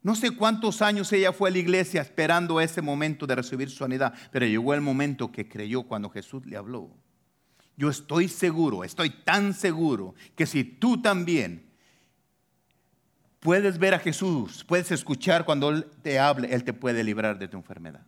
No 0.06 0.14
sé 0.14 0.30
cuántos 0.30 0.82
años 0.82 1.12
ella 1.12 1.32
fue 1.32 1.48
a 1.48 1.52
la 1.52 1.58
iglesia 1.58 2.00
esperando 2.00 2.60
ese 2.60 2.80
momento 2.80 3.26
de 3.26 3.34
recibir 3.34 3.68
su 3.68 3.78
sanidad, 3.78 4.14
pero 4.30 4.46
llegó 4.46 4.72
el 4.72 4.80
momento 4.80 5.32
que 5.32 5.48
creyó 5.48 5.82
cuando 5.82 6.10
Jesús 6.10 6.46
le 6.46 6.56
habló. 6.56 6.92
Yo 7.76 7.90
estoy 7.90 8.28
seguro, 8.28 8.84
estoy 8.84 9.10
tan 9.10 9.52
seguro 9.52 10.14
que 10.36 10.46
si 10.46 10.62
tú 10.62 11.02
también 11.02 11.66
puedes 13.40 13.78
ver 13.78 13.94
a 13.94 13.98
Jesús, 13.98 14.64
puedes 14.64 14.92
escuchar 14.92 15.44
cuando 15.44 15.70
Él 15.70 15.86
te 16.02 16.20
hable, 16.20 16.54
Él 16.54 16.62
te 16.62 16.72
puede 16.72 17.02
librar 17.02 17.36
de 17.40 17.48
tu 17.48 17.56
enfermedad. 17.56 18.06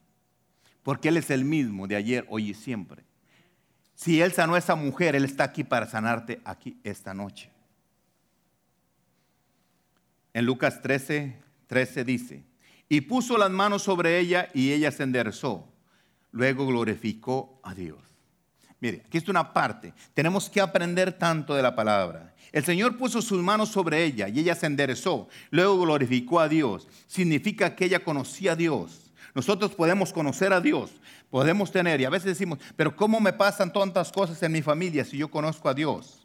Porque 0.85 1.09
Él 1.09 1.17
es 1.17 1.31
el 1.31 1.45
mismo 1.45 1.89
de 1.89 1.97
ayer, 1.97 2.25
hoy 2.29 2.51
y 2.51 2.55
siempre. 2.55 3.03
Si 3.97 4.23
Él 4.23 4.31
sanó 4.31 4.55
a 4.55 4.59
esa 4.59 4.77
mujer, 4.77 5.17
Él 5.17 5.25
está 5.25 5.43
aquí 5.43 5.65
para 5.65 5.89
sanarte 5.89 6.41
aquí 6.45 6.79
esta 6.85 7.13
noche. 7.13 7.51
En 10.33 10.47
Lucas 10.47 10.81
13, 10.81 11.48
13 11.69 12.05
dice, 12.05 12.45
y 12.89 13.03
puso 13.03 13.39
las 13.39 13.51
manos 13.51 13.83
sobre 13.83 14.19
ella 14.19 14.49
y 14.53 14.73
ella 14.73 14.91
se 14.91 15.05
enderezó. 15.05 15.69
Luego 16.33 16.67
glorificó 16.67 17.61
a 17.63 17.75
Dios. 17.75 17.99
Mire, 18.81 19.03
aquí 19.07 19.19
está 19.19 19.31
una 19.31 19.53
parte. 19.53 19.93
Tenemos 20.15 20.51
que 20.51 20.61
aprender 20.61 21.13
tanto 21.13 21.55
de 21.55 21.63
la 21.63 21.75
palabra. 21.75 22.35
El 22.53 22.65
Señor 22.65 22.97
puso 22.97 23.21
sus 23.21 23.43
manos 23.43 23.71
sobre 23.71 24.05
ella 24.05 24.29
y 24.29 24.41
ella 24.41 24.55
se 24.55 24.67
enderezó. 24.67 25.29
Luego 25.51 25.81
glorificó 25.81 26.41
a 26.41 26.49
Dios. 26.49 26.89
Significa 27.07 27.75
que 27.77 27.85
ella 27.85 28.05
conocía 28.05 28.53
a 28.53 28.57
Dios. 28.57 29.09
Nosotros 29.35 29.73
podemos 29.75 30.13
conocer 30.13 30.53
a 30.53 30.61
Dios, 30.61 30.91
podemos 31.31 31.71
tener, 31.71 32.01
y 32.01 32.05
a 32.05 32.11
veces 32.11 32.27
decimos, 32.27 32.59
pero 32.75 32.97
¿cómo 32.97 33.21
me 33.21 33.33
pasan 33.33 33.73
tantas 33.73 34.11
cosas 34.11 34.43
en 34.43 34.51
mi 34.51 34.63
familia 34.63 35.05
si 35.05 35.17
yo 35.17 35.31
conozco 35.31 35.69
a 35.69 35.75
Dios? 35.75 36.18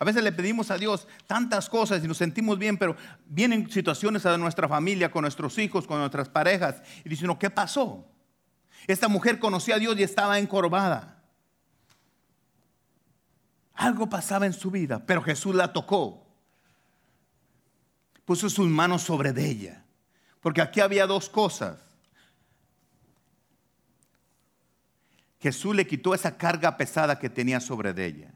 A 0.00 0.04
veces 0.06 0.24
le 0.24 0.32
pedimos 0.32 0.70
a 0.70 0.78
Dios 0.78 1.06
tantas 1.26 1.68
cosas 1.68 2.02
y 2.02 2.08
nos 2.08 2.16
sentimos 2.16 2.58
bien, 2.58 2.78
pero 2.78 2.96
vienen 3.26 3.70
situaciones 3.70 4.24
a 4.24 4.38
nuestra 4.38 4.66
familia, 4.66 5.10
con 5.10 5.22
nuestros 5.22 5.58
hijos, 5.58 5.86
con 5.86 5.98
nuestras 5.98 6.30
parejas, 6.30 6.82
y 7.04 7.08
dicen, 7.10 7.36
¿qué 7.36 7.50
pasó? 7.50 8.10
Esta 8.86 9.08
mujer 9.08 9.38
conocía 9.38 9.74
a 9.74 9.78
Dios 9.78 9.98
y 9.98 10.02
estaba 10.02 10.38
encorvada. 10.38 11.22
Algo 13.74 14.08
pasaba 14.08 14.46
en 14.46 14.54
su 14.54 14.70
vida, 14.70 15.04
pero 15.04 15.20
Jesús 15.20 15.54
la 15.54 15.70
tocó. 15.70 16.26
Puso 18.24 18.48
sus 18.48 18.68
manos 18.68 19.02
sobre 19.02 19.38
ella. 19.38 19.84
Porque 20.40 20.62
aquí 20.62 20.80
había 20.80 21.06
dos 21.06 21.28
cosas. 21.28 21.78
Jesús 25.38 25.76
le 25.76 25.86
quitó 25.86 26.14
esa 26.14 26.38
carga 26.38 26.78
pesada 26.78 27.18
que 27.18 27.28
tenía 27.28 27.60
sobre 27.60 27.90
ella. 28.02 28.32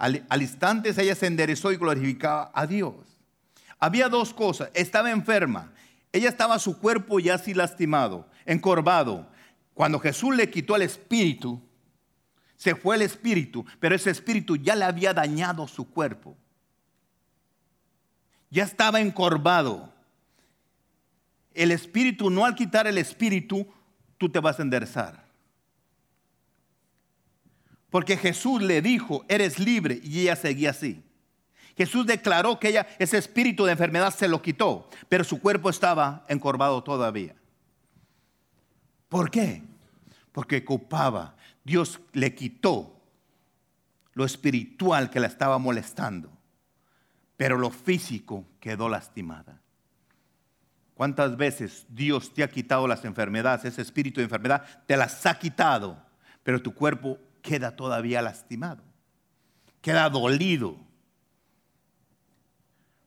Al, 0.00 0.40
instante 0.40 0.94
ella 0.96 1.14
se 1.14 1.26
enderezó 1.26 1.70
y 1.72 1.76
glorificaba 1.76 2.50
a 2.54 2.66
Dios. 2.66 2.94
Había 3.78 4.08
dos 4.08 4.32
cosas. 4.32 4.70
Estaba 4.72 5.10
enferma. 5.10 5.74
Ella 6.10 6.30
estaba 6.30 6.58
su 6.58 6.78
cuerpo 6.78 7.20
ya 7.20 7.34
así 7.34 7.52
lastimado, 7.52 8.26
encorvado. 8.46 9.28
Cuando 9.74 10.00
Jesús 10.00 10.34
le 10.34 10.48
quitó 10.48 10.74
el 10.74 10.82
espíritu, 10.82 11.60
se 12.56 12.74
fue 12.74 12.96
el 12.96 13.02
espíritu, 13.02 13.66
pero 13.78 13.94
ese 13.94 14.08
espíritu 14.08 14.56
ya 14.56 14.74
le 14.74 14.86
había 14.86 15.12
dañado 15.12 15.68
su 15.68 15.90
cuerpo. 15.90 16.34
Ya 18.48 18.64
estaba 18.64 19.02
encorvado. 19.02 19.92
El 21.52 21.72
espíritu, 21.72 22.30
no 22.30 22.46
al 22.46 22.54
quitar 22.54 22.86
el 22.86 22.96
espíritu, 22.96 23.70
tú 24.16 24.30
te 24.30 24.40
vas 24.40 24.58
a 24.58 24.62
enderezar. 24.62 25.19
Porque 27.90 28.16
Jesús 28.16 28.62
le 28.62 28.80
dijo, 28.80 29.24
eres 29.28 29.58
libre, 29.58 30.00
y 30.02 30.20
ella 30.20 30.36
seguía 30.36 30.70
así. 30.70 31.02
Jesús 31.76 32.06
declaró 32.06 32.58
que 32.58 32.68
ella, 32.68 32.86
ese 32.98 33.18
espíritu 33.18 33.64
de 33.64 33.72
enfermedad 33.72 34.14
se 34.14 34.28
lo 34.28 34.42
quitó, 34.42 34.88
pero 35.08 35.24
su 35.24 35.40
cuerpo 35.40 35.70
estaba 35.70 36.24
encorvado 36.28 36.82
todavía. 36.82 37.34
¿Por 39.08 39.30
qué? 39.30 39.62
Porque 40.30 40.58
ocupaba, 40.58 41.36
Dios 41.64 42.00
le 42.12 42.34
quitó 42.34 43.00
lo 44.14 44.24
espiritual 44.24 45.10
que 45.10 45.20
la 45.20 45.26
estaba 45.26 45.58
molestando, 45.58 46.30
pero 47.36 47.58
lo 47.58 47.70
físico 47.70 48.44
quedó 48.60 48.88
lastimada. 48.88 49.60
¿Cuántas 50.94 51.36
veces 51.38 51.86
Dios 51.88 52.34
te 52.34 52.42
ha 52.42 52.50
quitado 52.50 52.86
las 52.86 53.04
enfermedades, 53.06 53.64
ese 53.64 53.80
espíritu 53.80 54.20
de 54.20 54.24
enfermedad, 54.24 54.64
te 54.86 54.98
las 54.98 55.24
ha 55.24 55.38
quitado, 55.38 55.96
pero 56.42 56.60
tu 56.60 56.74
cuerpo 56.74 57.18
queda 57.42 57.76
todavía 57.76 58.22
lastimado, 58.22 58.82
queda 59.80 60.08
dolido. 60.08 60.76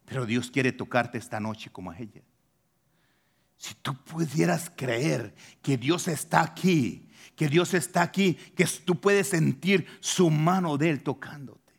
Pero 0.05 0.25
Dios 0.25 0.51
quiere 0.51 0.71
tocarte 0.71 1.17
esta 1.17 1.39
noche 1.39 1.69
como 1.69 1.91
a 1.91 1.97
ella. 1.97 2.21
Si 3.57 3.73
tú 3.75 3.95
pudieras 3.95 4.69
creer 4.75 5.33
que 5.61 5.77
Dios 5.77 6.07
está 6.07 6.41
aquí, 6.41 7.09
que 7.35 7.47
Dios 7.47 7.73
está 7.73 8.01
aquí, 8.01 8.33
que 8.33 8.65
tú 8.85 8.99
puedes 8.99 9.29
sentir 9.29 9.87
su 10.01 10.29
mano 10.29 10.77
de 10.77 10.89
Él 10.89 11.03
tocándote. 11.03 11.73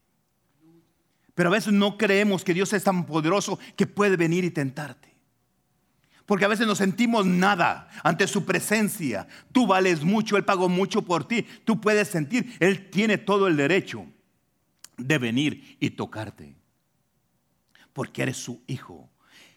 Pero 1.34 1.48
a 1.48 1.52
veces 1.52 1.72
no 1.72 1.98
creemos 1.98 2.44
que 2.44 2.54
Dios 2.54 2.72
es 2.72 2.84
tan 2.84 3.04
poderoso 3.04 3.58
que 3.76 3.86
puede 3.86 4.16
venir 4.16 4.44
y 4.44 4.50
tentarte. 4.50 5.13
Porque 6.26 6.44
a 6.46 6.48
veces 6.48 6.66
nos 6.66 6.78
sentimos 6.78 7.26
nada 7.26 7.88
ante 8.02 8.26
su 8.26 8.44
presencia. 8.44 9.26
Tú 9.52 9.66
vales 9.66 10.02
mucho, 10.02 10.36
Él 10.36 10.44
pagó 10.44 10.68
mucho 10.68 11.02
por 11.02 11.28
ti. 11.28 11.46
Tú 11.64 11.80
puedes 11.80 12.08
sentir, 12.08 12.56
Él 12.60 12.88
tiene 12.90 13.18
todo 13.18 13.46
el 13.46 13.56
derecho 13.56 14.06
de 14.96 15.18
venir 15.18 15.76
y 15.80 15.90
tocarte. 15.90 16.56
Porque 17.92 18.22
eres 18.22 18.38
su 18.38 18.62
hijo. 18.66 19.10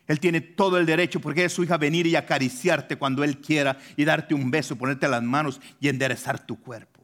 Él 0.07 0.19
tiene 0.19 0.41
todo 0.41 0.77
el 0.77 0.85
derecho, 0.85 1.19
porque 1.19 1.41
eres 1.41 1.53
su 1.53 1.63
hija, 1.63 1.77
venir 1.77 2.07
y 2.07 2.15
acariciarte 2.15 2.97
cuando 2.97 3.23
Él 3.23 3.39
quiera 3.39 3.77
y 3.95 4.05
darte 4.05 4.33
un 4.33 4.51
beso, 4.51 4.77
ponerte 4.77 5.07
las 5.07 5.23
manos 5.23 5.61
y 5.79 5.87
enderezar 5.89 6.45
tu 6.45 6.59
cuerpo. 6.59 7.03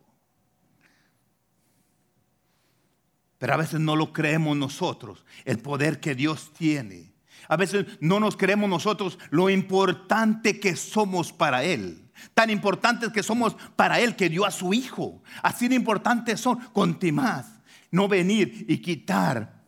Pero 3.37 3.53
a 3.53 3.57
veces 3.57 3.81
no 3.81 3.97
lo 3.97 4.13
creemos 4.13 4.55
nosotros, 4.55 5.25
el 5.43 5.59
poder 5.59 5.99
que 5.99 6.15
Dios 6.15 6.53
tiene 6.53 7.12
a 7.47 7.57
veces 7.57 7.85
no 7.99 8.19
nos 8.19 8.37
creemos 8.37 8.69
nosotros 8.69 9.19
lo 9.29 9.49
importante 9.49 10.59
que 10.59 10.75
somos 10.75 11.31
para 11.31 11.63
Él. 11.63 12.09
Tan 12.33 12.49
importantes 12.49 13.11
que 13.11 13.23
somos 13.23 13.55
para 13.75 13.99
Él 13.99 14.15
que 14.15 14.29
dio 14.29 14.45
a 14.45 14.51
su 14.51 14.73
Hijo. 14.73 15.23
Así 15.41 15.67
de 15.67 15.75
importantes 15.75 16.39
son, 16.39 16.57
con 16.73 16.97
más, 17.11 17.59
no 17.91 18.07
venir 18.07 18.65
y 18.67 18.77
quitar 18.77 19.63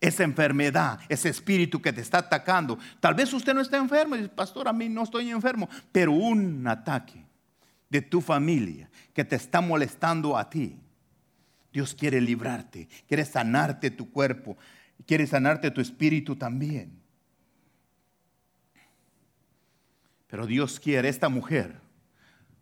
esa 0.00 0.24
enfermedad, 0.24 0.98
ese 1.08 1.28
espíritu 1.28 1.82
que 1.82 1.92
te 1.92 2.00
está 2.00 2.18
atacando. 2.18 2.78
Tal 3.00 3.14
vez 3.14 3.32
usted 3.32 3.52
no 3.52 3.60
está 3.60 3.76
enfermo, 3.76 4.14
y 4.14 4.20
dice, 4.20 4.30
pastor, 4.30 4.66
a 4.68 4.72
mí 4.72 4.88
no 4.88 5.02
estoy 5.02 5.30
enfermo, 5.30 5.68
pero 5.92 6.12
un 6.12 6.66
ataque 6.66 7.26
de 7.88 8.00
tu 8.00 8.20
familia 8.20 8.88
que 9.12 9.24
te 9.24 9.36
está 9.36 9.60
molestando 9.60 10.38
a 10.38 10.48
ti. 10.48 10.78
Dios 11.72 11.94
quiere 11.94 12.20
librarte, 12.20 12.88
quiere 13.06 13.24
sanarte 13.24 13.90
tu 13.90 14.10
cuerpo, 14.10 14.56
quiere 15.06 15.26
sanarte 15.26 15.70
tu 15.70 15.80
espíritu 15.80 16.36
también. 16.36 17.00
Pero 20.26 20.46
Dios 20.46 20.78
quiere, 20.78 21.08
esta 21.08 21.28
mujer, 21.28 21.80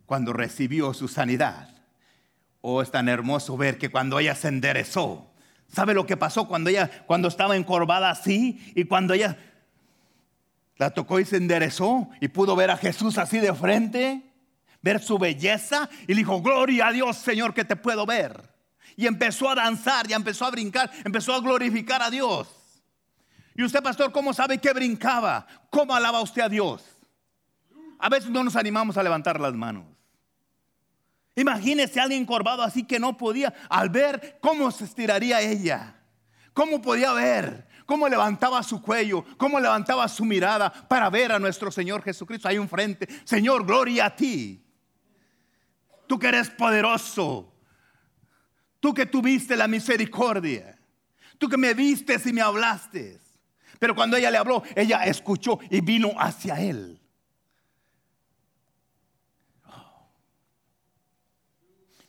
cuando 0.06 0.32
recibió 0.32 0.94
su 0.94 1.06
sanidad, 1.06 1.68
oh, 2.62 2.80
es 2.80 2.90
tan 2.90 3.08
hermoso 3.08 3.56
ver 3.56 3.76
que 3.76 3.90
cuando 3.90 4.18
ella 4.18 4.34
se 4.34 4.48
enderezó, 4.48 5.30
¿sabe 5.68 5.92
lo 5.92 6.06
que 6.06 6.16
pasó 6.16 6.48
cuando 6.48 6.70
ella, 6.70 6.90
cuando 7.06 7.28
estaba 7.28 7.56
encorvada 7.56 8.10
así 8.10 8.72
y 8.74 8.84
cuando 8.84 9.12
ella 9.12 9.36
la 10.76 10.90
tocó 10.90 11.20
y 11.20 11.24
se 11.24 11.36
enderezó 11.36 12.08
y 12.20 12.28
pudo 12.28 12.56
ver 12.56 12.70
a 12.70 12.76
Jesús 12.76 13.18
así 13.18 13.38
de 13.38 13.52
frente, 13.52 14.22
ver 14.80 15.00
su 15.00 15.18
belleza 15.18 15.90
y 16.06 16.14
le 16.14 16.20
dijo, 16.20 16.40
gloria 16.40 16.88
a 16.88 16.92
Dios 16.92 17.18
Señor 17.18 17.52
que 17.52 17.64
te 17.64 17.76
puedo 17.76 18.06
ver. 18.06 18.57
Y 18.98 19.06
empezó 19.06 19.48
a 19.48 19.54
danzar 19.54 20.10
y 20.10 20.12
empezó 20.12 20.44
a 20.44 20.50
brincar, 20.50 20.90
empezó 21.04 21.32
a 21.32 21.40
glorificar 21.40 22.02
a 22.02 22.10
Dios. 22.10 22.48
Y 23.54 23.64
usted, 23.64 23.82
pastor, 23.82 24.12
¿cómo 24.12 24.34
sabe 24.34 24.58
que 24.58 24.74
brincaba? 24.74 25.46
¿Cómo 25.70 25.94
alaba 25.94 26.20
usted 26.20 26.42
a 26.42 26.50
Dios? 26.50 26.84
a 27.98 28.08
veces 28.08 28.30
no 28.30 28.44
nos 28.44 28.56
animamos 28.56 28.96
a 28.96 29.02
levantar 29.02 29.40
las 29.40 29.54
manos. 29.54 29.84
Imagínese 31.34 32.00
a 32.00 32.04
alguien 32.04 32.22
encorvado 32.22 32.62
así 32.62 32.84
que 32.84 32.98
no 32.98 33.16
podía, 33.16 33.52
al 33.68 33.90
ver 33.90 34.38
cómo 34.40 34.70
se 34.70 34.84
estiraría 34.84 35.40
ella, 35.40 35.94
cómo 36.52 36.82
podía 36.82 37.12
ver, 37.12 37.68
cómo 37.86 38.08
levantaba 38.08 38.62
su 38.62 38.82
cuello, 38.82 39.24
cómo 39.36 39.60
levantaba 39.60 40.08
su 40.08 40.24
mirada 40.24 40.72
para 40.72 41.10
ver 41.10 41.32
a 41.32 41.38
nuestro 41.38 41.70
Señor 41.70 42.02
Jesucristo 42.02 42.48
ahí 42.48 42.56
enfrente. 42.56 43.08
Señor, 43.24 43.64
gloria 43.64 44.06
a 44.06 44.16
ti. 44.16 44.64
Tú 46.08 46.18
que 46.18 46.28
eres 46.28 46.50
poderoso, 46.50 47.52
tú 48.80 48.94
que 48.94 49.06
tuviste 49.06 49.56
la 49.56 49.68
misericordia, 49.68 50.78
tú 51.38 51.48
que 51.48 51.56
me 51.56 51.74
vistes 51.74 52.26
y 52.26 52.32
me 52.32 52.40
hablaste. 52.40 53.20
Pero 53.78 53.94
cuando 53.94 54.16
ella 54.16 54.30
le 54.30 54.38
habló, 54.38 54.62
ella 54.74 55.04
escuchó 55.04 55.58
y 55.70 55.80
vino 55.80 56.12
hacia 56.18 56.60
él. 56.60 57.00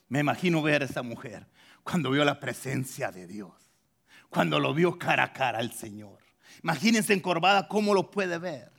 Me 0.08 0.19
imagino 0.19 0.62
ver 0.63 0.82
a 0.82 0.86
esa 0.86 1.03
mujer 1.03 1.47
cuando 1.84 2.10
vio 2.10 2.25
la 2.25 2.39
presencia 2.39 3.12
de 3.12 3.27
Dios, 3.27 3.53
cuando 4.29 4.60
lo 4.60 4.73
vio 4.73 4.97
cara 4.97 5.23
a 5.23 5.34
cara 5.34 5.60
al 5.60 5.71
Señor. 5.71 6.17
Imagínense 6.63 7.13
encorvada 7.13 7.67
cómo 7.67 7.93
lo 7.93 8.10
puede 8.10 8.39
ver. 8.39 8.71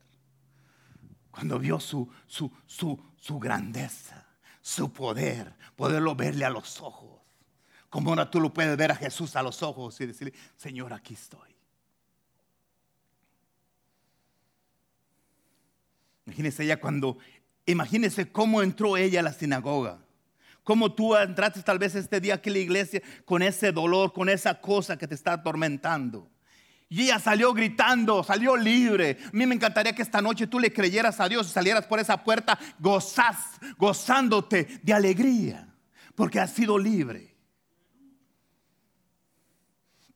Cuando 1.31 1.61
vio 1.61 1.79
su, 1.79 2.11
su, 2.27 2.53
su, 2.67 3.01
su 3.17 3.39
grandeza, 3.39 4.27
su 4.61 4.93
poder, 4.93 5.55
poderlo 5.77 6.17
verle 6.17 6.45
a 6.45 6.51
los 6.51 6.81
ojos. 6.81 7.20
Como 7.91 8.11
ahora 8.11 8.31
tú 8.31 8.41
lo 8.41 8.55
puedes 8.55 8.77
ver 8.77 8.93
a 8.93 8.97
Jesús 8.97 9.35
a 9.35 9.43
los 9.43 9.63
ojos 9.63 10.01
y 10.01 10.07
decirle, 10.07 10.33
Señor, 10.57 10.93
aquí 10.93 11.15
estoy. 11.15 11.51
Imagínese 16.25 16.63
ella 16.63 16.81
cuando, 16.81 17.19
imagínese 17.67 18.31
cómo 18.31 18.63
entró 18.63 18.97
ella 18.97 19.19
a 19.19 19.25
la 19.25 19.33
sinagoga. 19.33 19.99
Cómo 20.63 20.93
tú 20.93 21.17
entraste 21.17 21.63
tal 21.63 21.81
vez 21.81 21.97
este 21.97 22.21
día 22.21 22.35
aquí 22.35 22.51
a 22.51 22.53
la 22.53 22.59
iglesia 22.61 23.03
con 23.25 23.43
ese 23.43 23.73
dolor, 23.73 24.13
con 24.13 24.29
esa 24.29 24.61
cosa 24.61 24.97
que 24.97 25.09
te 25.09 25.17
está 25.17 25.33
atormentando. 25.33 26.31
Y 26.89 27.03
ella 27.03 27.19
salió 27.19 27.53
gritando, 27.53 28.23
salió 28.23 28.57
libre. 28.57 29.19
A 29.25 29.31
mí 29.33 29.47
me 29.47 29.57
encantaría 29.57 29.95
que 29.95 30.03
esta 30.03 30.23
noche 30.23 30.47
tú 30.47 30.61
le 30.61 30.73
creyeras 30.73 31.19
a 31.19 31.29
Dios 31.29 31.49
y 31.49 31.51
salieras 31.51 31.87
por 31.87 31.99
esa 31.99 32.23
puerta 32.23 32.57
gozás, 32.79 33.59
gozándote 33.79 34.81
de 34.81 34.93
alegría, 34.93 35.75
porque 36.15 36.39
has 36.39 36.53
sido 36.53 36.79
libre. 36.79 37.30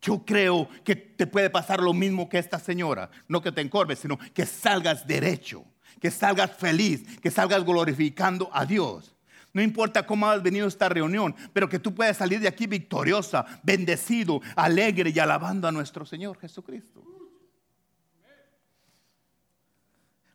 Yo 0.05 0.23
creo 0.23 0.69
que 0.85 0.95
te 0.95 1.27
puede 1.27 1.49
pasar 1.49 1.81
lo 1.81 1.95
mismo 1.95 2.29
que 2.29 2.39
esta 2.39 2.59
señora. 2.59 3.09
No 3.27 3.41
que 3.41 3.51
te 3.51 3.63
encorves, 3.63 4.01
sino 4.01 4.19
que 4.19 4.45
salgas 4.45 5.07
derecho, 5.07 5.65
que 5.99 6.11
salgas 6.11 6.55
feliz, 6.59 7.19
que 7.21 7.31
salgas 7.31 7.65
glorificando 7.65 8.51
a 8.53 8.67
Dios. 8.67 9.17
No 9.55 9.63
importa 9.63 10.05
cómo 10.05 10.29
has 10.29 10.43
venido 10.43 10.67
a 10.67 10.69
esta 10.69 10.91
reunión, 10.91 11.35
pero 11.55 11.71
que 11.71 11.79
tú 11.79 11.95
puedas 11.95 12.19
salir 12.19 12.39
de 12.39 12.49
aquí 12.49 12.67
victoriosa, 12.67 13.47
bendecido, 13.63 14.43
alegre 14.57 15.11
y 15.15 15.19
alabando 15.19 15.69
a 15.69 15.73
nuestro 15.73 16.05
Señor 16.05 16.39
Jesucristo. 16.39 17.03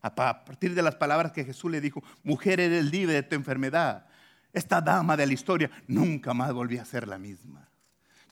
A 0.02 0.16
partir 0.16 0.74
de 0.74 0.82
las 0.82 0.96
palabras 0.96 1.32
que 1.32 1.46
Jesús 1.46 1.70
le 1.70 1.80
dijo, 1.80 2.02
mujer 2.24 2.60
eres 2.60 2.86
libre 2.86 3.14
de 3.14 3.24
tu 3.24 3.36
enfermedad. 3.36 4.08
Esta 4.52 4.82
dama 4.82 5.16
de 5.16 5.28
la 5.28 5.34
historia 5.34 5.70
nunca 5.86 6.34
más 6.34 6.52
volvió 6.54 6.82
a 6.82 6.86
ser 6.86 7.08
la 7.08 7.20
misma. 7.20 7.69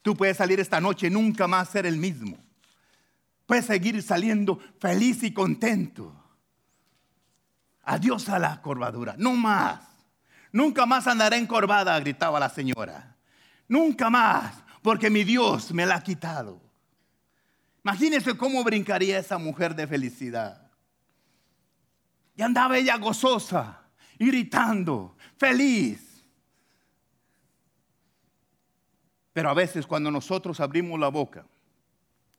Tú 0.07 0.15
puedes 0.15 0.37
salir 0.37 0.57
esta 0.61 0.79
noche 0.79 1.07
y 1.07 1.09
nunca 1.09 1.47
más 1.47 1.67
ser 1.67 1.85
el 1.85 1.97
mismo. 1.97 2.37
Puedes 3.45 3.65
seguir 3.65 4.01
saliendo 4.01 4.57
feliz 4.79 5.21
y 5.23 5.33
contento. 5.33 6.15
Adiós 7.83 8.29
a 8.29 8.39
la 8.39 8.61
corvadura, 8.61 9.15
no 9.17 9.33
más. 9.33 9.81
Nunca 10.53 10.85
más 10.85 11.07
andaré 11.07 11.35
encorvada, 11.35 11.99
gritaba 11.99 12.39
la 12.39 12.47
señora. 12.47 13.17
Nunca 13.67 14.09
más, 14.09 14.53
porque 14.81 15.09
mi 15.09 15.25
Dios 15.25 15.73
me 15.73 15.85
la 15.85 15.95
ha 15.95 16.03
quitado. 16.03 16.61
Imagínense 17.83 18.37
cómo 18.37 18.63
brincaría 18.63 19.19
esa 19.19 19.37
mujer 19.37 19.75
de 19.75 19.87
felicidad. 19.87 20.71
Y 22.33 22.43
andaba 22.43 22.77
ella 22.77 22.95
gozosa, 22.95 23.81
gritando, 24.17 25.17
feliz. 25.35 26.06
Pero 29.37 29.51
a 29.51 29.53
veces 29.53 29.85
cuando 29.85 30.09
nosotros 30.09 30.59
abrimos 30.59 30.99
la 30.99 31.09
boca 31.09 31.45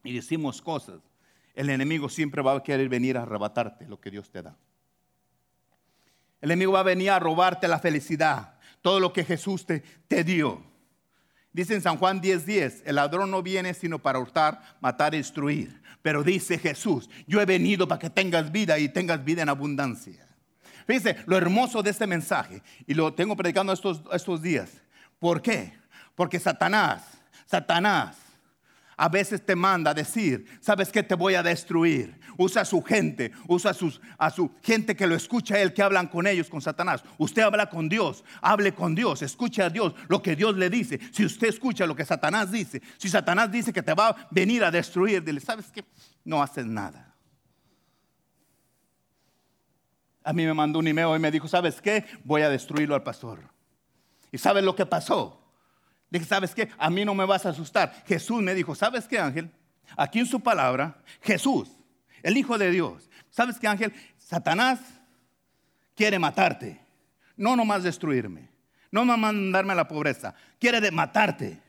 y 0.03 0.15
decimos 0.15 0.61
cosas, 0.61 0.97
el 1.55 1.71
enemigo 1.71 2.09
siempre 2.09 2.43
va 2.43 2.57
a 2.57 2.63
querer 2.65 2.89
venir 2.89 3.17
a 3.17 3.23
arrebatarte 3.23 3.87
lo 3.87 4.01
que 4.01 4.11
Dios 4.11 4.29
te 4.33 4.43
da. 4.43 4.57
El 6.41 6.51
enemigo 6.51 6.73
va 6.73 6.81
a 6.81 6.83
venir 6.83 7.11
a 7.11 7.21
robarte 7.21 7.69
la 7.69 7.79
felicidad, 7.79 8.59
todo 8.83 8.99
lo 8.99 9.13
que 9.13 9.23
Jesús 9.23 9.65
te, 9.65 9.85
te 10.09 10.25
dio. 10.25 10.61
Dice 11.53 11.77
en 11.77 11.83
San 11.83 11.99
Juan 11.99 12.21
10:10, 12.21 12.83
el 12.85 12.97
ladrón 12.97 13.31
no 13.31 13.45
viene 13.45 13.75
sino 13.75 14.01
para 14.01 14.19
hurtar, 14.19 14.61
matar 14.81 15.13
destruir. 15.13 15.81
Pero 16.03 16.25
dice 16.25 16.59
Jesús, 16.59 17.09
yo 17.29 17.41
he 17.41 17.47
venido 17.47 17.87
para 17.87 18.01
que 18.01 18.11
tengas 18.11 18.51
vida 18.51 18.77
y 18.77 18.89
tengas 18.89 19.25
vida 19.25 19.43
en 19.43 19.51
abundancia. 19.51 20.27
Fíjense, 20.85 21.17
lo 21.27 21.37
hermoso 21.37 21.81
de 21.81 21.91
este 21.91 22.09
mensaje, 22.09 22.61
y 22.89 22.95
lo 22.95 23.15
tengo 23.15 23.37
predicando 23.37 23.73
estos, 23.73 24.03
estos 24.13 24.43
días. 24.43 24.83
¿Por 25.21 25.41
qué? 25.43 25.79
Porque 26.19 26.41
Satanás, 26.41 27.05
Satanás, 27.47 28.17
a 28.97 29.09
veces 29.09 29.47
te 29.47 29.55
manda 29.55 29.93
a 29.93 29.95
decir, 29.95 30.47
¿sabes 30.61 30.91
qué? 30.91 31.05
Te 31.05 31.15
voy 31.15 31.37
a 31.37 31.45
destruir. 31.45 32.19
Usa 32.37 32.63
a 32.63 32.65
su 32.65 32.83
gente, 32.83 33.31
usa 33.47 33.71
a, 34.19 34.31
su 34.31 34.51
gente 34.61 34.97
que 34.97 35.07
lo 35.07 35.15
escucha 35.15 35.55
a 35.55 35.61
él, 35.61 35.73
que 35.73 35.81
hablan 35.81 36.09
con 36.09 36.27
ellos, 36.27 36.49
con 36.49 36.61
Satanás. 36.61 37.05
Usted 37.19 37.43
habla 37.43 37.71
con 37.71 37.89
Dios, 37.89 38.25
hable 38.43 38.75
con 38.75 38.97
Dios, 38.97 39.23
escuche 39.23 39.63
a 39.63 39.71
Dios 39.71 39.95
lo 40.09 40.21
que 40.21 40.35
Dios 40.35 40.57
le 40.57 40.69
dice. 40.69 40.99
Si 41.13 41.25
usted 41.25 41.47
escucha 41.47 41.87
lo 41.87 41.95
que 41.95 42.05
Satanás 42.05 42.51
dice, 42.51 42.83
si 42.97 43.09
Satanás 43.09 43.53
dice 43.53 43.73
que 43.73 43.85
te 43.85 43.95
va 43.95 44.09
a 44.09 44.29
venir 44.33 44.65
a 44.65 44.73
destruir, 44.73 45.23
dile, 45.23 45.39
¿sabes 45.39 45.71
qué? 45.71 45.85
No 46.25 46.43
haces 46.43 46.67
nada. 46.67 47.15
A 50.25 50.33
mí 50.33 50.45
me 50.45 50.53
mandó 50.53 50.81
un 50.81 50.89
email 50.89 51.15
y 51.15 51.21
me 51.21 51.31
dijo, 51.31 51.47
¿sabes 51.47 51.81
qué? 51.81 52.05
Voy 52.25 52.43
a 52.43 52.51
destruirlo 52.51 52.97
al 52.97 53.05
pastor. 53.05 53.39
¿Y 54.33 54.39
sabes 54.39 54.65
lo 54.65 54.75
que 54.75 54.85
pasó? 54.85 55.45
Dije, 56.11 56.25
¿sabes 56.25 56.55
qué? 56.55 56.69
A 56.79 56.91
mí 56.91 57.05
no 57.05 57.15
me 57.15 57.25
vas 57.25 57.45
a 57.47 57.51
asustar. 57.51 58.05
Jesús 58.07 58.43
me 58.43 58.55
dijo, 58.55 58.75
¿sabes 58.75 59.07
qué, 59.07 59.19
Ángel? 59.19 59.51
Aquí 59.97 60.19
en 60.19 60.27
su 60.27 60.41
palabra, 60.41 61.03
Jesús, 61.23 61.71
el 62.23 62.37
Hijo 62.37 62.59
de 62.59 62.71
Dios. 62.71 63.09
¿Sabes 63.31 63.59
qué, 63.59 63.69
Ángel? 63.69 63.93
Satanás 64.17 64.81
quiere 65.95 66.19
matarte. 66.19 66.81
No 67.37 67.57
nomás 67.57 67.83
destruirme. 67.83 68.49
No 68.91 69.05
nomás 69.05 69.35
mandarme 69.35 69.73
a 69.73 69.77
la 69.77 69.89
pobreza. 69.89 70.35
Quiere 70.59 70.91
matarte. 70.91 71.61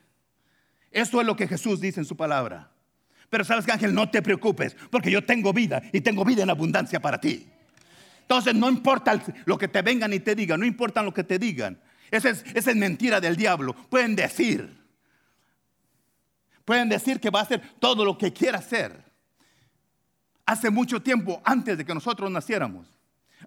Esto 0.92 1.20
es 1.20 1.28
lo 1.28 1.36
que 1.36 1.48
Jesús 1.48 1.80
dice 1.80 2.00
en 2.00 2.06
su 2.06 2.16
palabra. 2.16 2.72
Pero 3.30 3.44
sabes 3.44 3.66
que 3.66 3.72
Ángel, 3.72 3.94
no 3.94 4.10
te 4.10 4.22
preocupes, 4.22 4.76
porque 4.90 5.12
yo 5.12 5.24
tengo 5.24 5.54
vida 5.54 5.84
y 5.94 6.02
tengo 6.02 6.26
vida 6.26 6.44
en 6.44 6.50
abundancia 6.50 7.00
para 7.00 7.20
ti. 7.20 7.48
Entonces 8.22 8.56
no 8.56 8.70
importa 8.70 9.20
lo 9.46 9.58
que 9.58 9.68
te 9.68 9.82
vengan 9.82 10.14
y 10.14 10.20
te 10.20 10.36
digan, 10.36 10.60
no 10.60 10.66
importa 10.66 11.04
lo 11.04 11.14
que 11.14 11.24
te 11.24 11.38
digan. 11.38 11.80
Esa 12.12 12.30
es, 12.30 12.76
mentira 12.76 13.20
del 13.22 13.36
diablo. 13.36 13.74
Pueden 13.74 14.16
decir. 14.16 14.78
Pueden 16.66 16.90
decir 16.90 17.20
que 17.20 17.30
va 17.30 17.40
a 17.40 17.44
hacer 17.44 17.62
todo 17.80 18.06
lo 18.06 18.18
que 18.18 18.34
quiera 18.34 18.60
hacer. 18.60 19.04
Hace 20.46 20.70
mucho 20.70 21.02
tiempo, 21.02 21.42
antes 21.46 21.78
de 21.78 21.86
que 21.86 21.94
nosotros 21.94 22.30
naciéramos, 22.32 22.88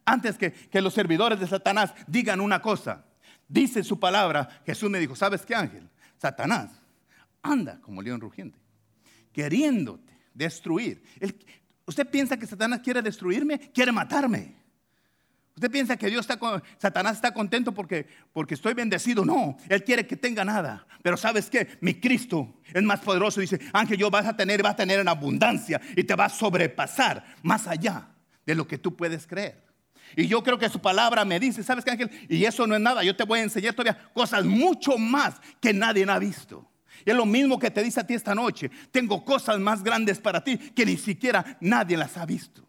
antes 0.05 0.38
que, 0.38 0.53
que 0.53 0.81
los 0.81 0.94
servidores 0.94 1.38
de 1.38 1.46
Satanás 1.46 1.92
digan 2.07 2.40
una 2.40 2.62
cosa, 2.62 3.05
dice 3.48 3.83
su 3.83 3.98
palabra, 3.98 4.62
Jesús 4.64 4.90
me 4.90 4.98
dijo, 4.98 5.16
¿sabes 5.16 5.44
qué 5.44 5.55
ángel? 5.55 5.88
Satanás 6.16 6.70
anda 7.42 7.81
como 7.81 8.03
león 8.03 8.20
rugiente, 8.20 8.59
queriéndote 9.33 10.12
destruir. 10.33 11.03
¿Usted 11.85 12.09
piensa 12.09 12.37
que 12.37 12.46
Satanás 12.46 12.81
quiere 12.81 13.03
destruirme? 13.03 13.59
Quiere 13.72 13.92
matarme. 13.92 14.62
¿Usted 15.54 15.70
piensa 15.70 15.96
que 15.96 16.08
Dios 16.08 16.20
está 16.20 16.38
con, 16.38 16.62
Satanás 16.78 17.16
está 17.16 17.32
contento 17.34 17.72
porque, 17.72 18.06
porque 18.32 18.54
estoy 18.54 18.72
bendecido? 18.72 19.24
No, 19.24 19.56
Él 19.68 19.84
quiere 19.84 20.06
que 20.06 20.16
tenga 20.16 20.44
nada. 20.44 20.86
Pero 21.02 21.16
¿sabes 21.16 21.50
qué? 21.50 21.78
Mi 21.80 21.94
Cristo 21.94 22.60
es 22.72 22.82
más 22.82 23.00
poderoso. 23.00 23.40
Dice, 23.40 23.60
Ángel, 23.72 23.98
yo 23.98 24.10
vas 24.10 24.26
a 24.26 24.36
tener, 24.36 24.62
vas 24.62 24.74
a 24.74 24.76
tener 24.76 25.00
en 25.00 25.08
abundancia 25.08 25.80
y 25.94 26.04
te 26.04 26.14
va 26.14 26.26
a 26.26 26.30
sobrepasar 26.30 27.24
más 27.42 27.66
allá 27.66 28.08
de 28.46 28.54
lo 28.54 28.66
que 28.66 28.78
tú 28.78 28.96
puedes 28.96 29.26
creer. 29.26 29.62
Y 30.16 30.26
yo 30.26 30.42
creo 30.42 30.58
que 30.58 30.68
su 30.68 30.80
palabra 30.80 31.24
me 31.24 31.38
dice, 31.38 31.62
¿sabes 31.62 31.84
qué, 31.84 31.90
Ángel? 31.90 32.10
Y 32.28 32.44
eso 32.44 32.66
no 32.66 32.74
es 32.74 32.80
nada. 32.80 33.02
Yo 33.02 33.14
te 33.14 33.24
voy 33.24 33.40
a 33.40 33.42
enseñar 33.42 33.74
todavía 33.74 34.10
cosas 34.12 34.44
mucho 34.44 34.96
más 34.98 35.40
que 35.60 35.72
nadie 35.72 36.06
ha 36.08 36.18
visto. 36.18 36.68
Y 37.04 37.10
es 37.10 37.16
lo 37.16 37.26
mismo 37.26 37.58
que 37.58 37.70
te 37.70 37.82
dice 37.82 38.00
a 38.00 38.06
ti 38.06 38.14
esta 38.14 38.34
noche. 38.34 38.70
Tengo 38.90 39.24
cosas 39.24 39.58
más 39.58 39.82
grandes 39.82 40.18
para 40.18 40.42
ti 40.42 40.56
que 40.56 40.86
ni 40.86 40.96
siquiera 40.96 41.58
nadie 41.60 41.96
las 41.96 42.16
ha 42.16 42.26
visto. 42.26 42.66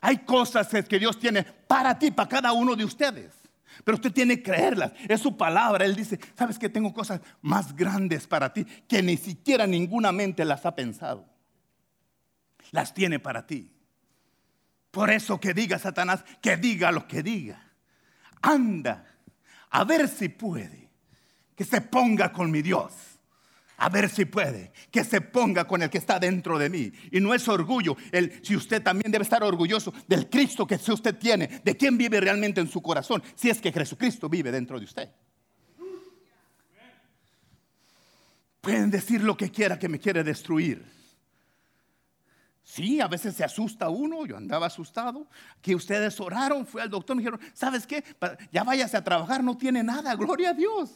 Hay 0.00 0.18
cosas 0.18 0.68
que 0.68 0.98
Dios 0.98 1.18
tiene 1.18 1.42
para 1.42 1.98
ti, 1.98 2.10
para 2.10 2.28
cada 2.28 2.52
uno 2.52 2.74
de 2.74 2.84
ustedes. 2.84 3.34
Pero 3.84 3.96
usted 3.96 4.12
tiene 4.12 4.36
que 4.36 4.50
creerlas. 4.50 4.92
Es 5.08 5.20
su 5.20 5.36
palabra. 5.36 5.84
Él 5.84 5.94
dice, 5.94 6.18
sabes 6.36 6.58
que 6.58 6.68
tengo 6.68 6.92
cosas 6.92 7.20
más 7.42 7.74
grandes 7.74 8.26
para 8.26 8.52
ti 8.52 8.64
que 8.64 9.02
ni 9.02 9.16
siquiera 9.16 9.66
ninguna 9.66 10.12
mente 10.12 10.44
las 10.44 10.66
ha 10.66 10.74
pensado. 10.74 11.26
Las 12.70 12.94
tiene 12.94 13.18
para 13.18 13.46
ti. 13.46 13.72
Por 14.90 15.10
eso 15.10 15.38
que 15.38 15.54
diga 15.54 15.78
Satanás, 15.78 16.24
que 16.42 16.56
diga 16.56 16.92
lo 16.92 17.06
que 17.06 17.22
diga. 17.22 17.62
Anda 18.42 19.06
a 19.70 19.84
ver 19.84 20.08
si 20.08 20.28
puede. 20.28 20.90
Que 21.54 21.64
se 21.64 21.80
ponga 21.80 22.32
con 22.32 22.50
mi 22.50 22.62
Dios 22.62 23.09
a 23.80 23.88
ver 23.88 24.10
si 24.10 24.26
puede, 24.26 24.72
que 24.90 25.04
se 25.04 25.22
ponga 25.22 25.66
con 25.66 25.82
el 25.82 25.88
que 25.88 25.96
está 25.96 26.18
dentro 26.18 26.58
de 26.58 26.68
mí. 26.68 26.92
Y 27.10 27.18
no 27.18 27.32
es 27.32 27.48
orgullo, 27.48 27.96
el, 28.12 28.44
si 28.44 28.54
usted 28.54 28.82
también 28.82 29.10
debe 29.10 29.22
estar 29.22 29.42
orgulloso 29.42 29.92
del 30.06 30.28
Cristo 30.28 30.66
que 30.66 30.74
usted 30.74 31.16
tiene, 31.16 31.62
de 31.64 31.76
quién 31.78 31.96
vive 31.96 32.20
realmente 32.20 32.60
en 32.60 32.68
su 32.68 32.82
corazón, 32.82 33.22
si 33.34 33.48
es 33.48 33.58
que 33.58 33.72
Jesucristo 33.72 34.28
vive 34.28 34.52
dentro 34.52 34.78
de 34.78 34.84
usted. 34.84 35.08
Pueden 38.60 38.90
decir 38.90 39.22
lo 39.22 39.34
que 39.34 39.50
quiera 39.50 39.78
que 39.78 39.88
me 39.88 39.98
quiere 39.98 40.22
destruir. 40.22 40.84
Sí, 42.62 43.00
a 43.00 43.08
veces 43.08 43.34
se 43.34 43.44
asusta 43.44 43.88
uno, 43.88 44.26
yo 44.26 44.36
andaba 44.36 44.66
asustado, 44.66 45.26
que 45.62 45.74
ustedes 45.74 46.20
oraron, 46.20 46.66
fui 46.66 46.82
al 46.82 46.90
doctor, 46.90 47.16
me 47.16 47.22
dijeron, 47.22 47.40
¿sabes 47.54 47.86
qué? 47.86 48.04
Ya 48.52 48.62
váyase 48.62 48.98
a 48.98 49.02
trabajar, 49.02 49.42
no 49.42 49.56
tiene 49.56 49.82
nada, 49.82 50.14
gloria 50.16 50.50
a 50.50 50.54
Dios. 50.54 50.90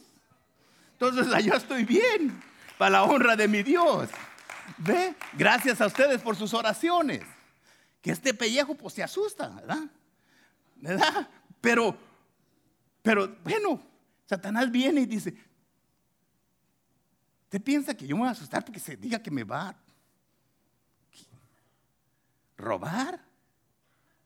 Entonces 0.91 1.27
allá 1.33 1.55
estoy 1.55 1.83
bien 1.83 2.53
para 2.77 2.91
la 2.91 3.03
honra 3.03 3.35
de 3.35 3.47
mi 3.47 3.63
Dios. 3.63 4.09
¿Ve? 4.77 5.15
Gracias 5.33 5.79
a 5.81 5.87
ustedes 5.87 6.21
por 6.21 6.35
sus 6.35 6.53
oraciones. 6.53 7.21
Que 8.01 8.11
este 8.11 8.33
pellejo 8.33 8.75
pues 8.75 8.93
se 8.93 9.03
asusta, 9.03 9.49
¿verdad? 9.49 9.83
¿Verdad? 10.75 11.29
Pero, 11.61 11.97
pero 13.01 13.37
bueno, 13.43 13.81
Satanás 14.25 14.71
viene 14.71 15.01
y 15.01 15.05
dice, 15.05 15.35
¿te 17.49 17.59
piensa 17.59 17.95
que 17.95 18.05
yo 18.05 18.15
me 18.15 18.21
voy 18.21 18.29
a 18.29 18.33
asustar 18.33 18.63
porque 18.63 18.79
se 18.79 18.95
diga 18.95 19.17
que 19.17 19.31
me 19.31 19.43
va 19.43 19.69
a 19.69 19.75
robar? 22.57 23.19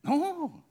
No. 0.02 0.69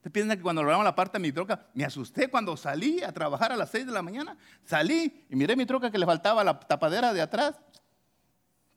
¿Te 0.00 0.10
piensa 0.10 0.34
que 0.34 0.42
cuando 0.42 0.62
robaron 0.62 0.84
la 0.84 0.94
parte 0.94 1.18
de 1.18 1.22
mi 1.22 1.30
troca, 1.30 1.66
me 1.74 1.84
asusté 1.84 2.28
cuando 2.28 2.56
salí 2.56 3.02
a 3.02 3.12
trabajar 3.12 3.52
a 3.52 3.56
las 3.56 3.70
6 3.70 3.86
de 3.86 3.92
la 3.92 4.00
mañana? 4.00 4.36
Salí 4.64 5.26
y 5.28 5.36
miré 5.36 5.56
mi 5.56 5.66
troca 5.66 5.90
que 5.90 5.98
le 5.98 6.06
faltaba 6.06 6.42
la 6.42 6.58
tapadera 6.58 7.12
de 7.12 7.20
atrás. 7.20 7.60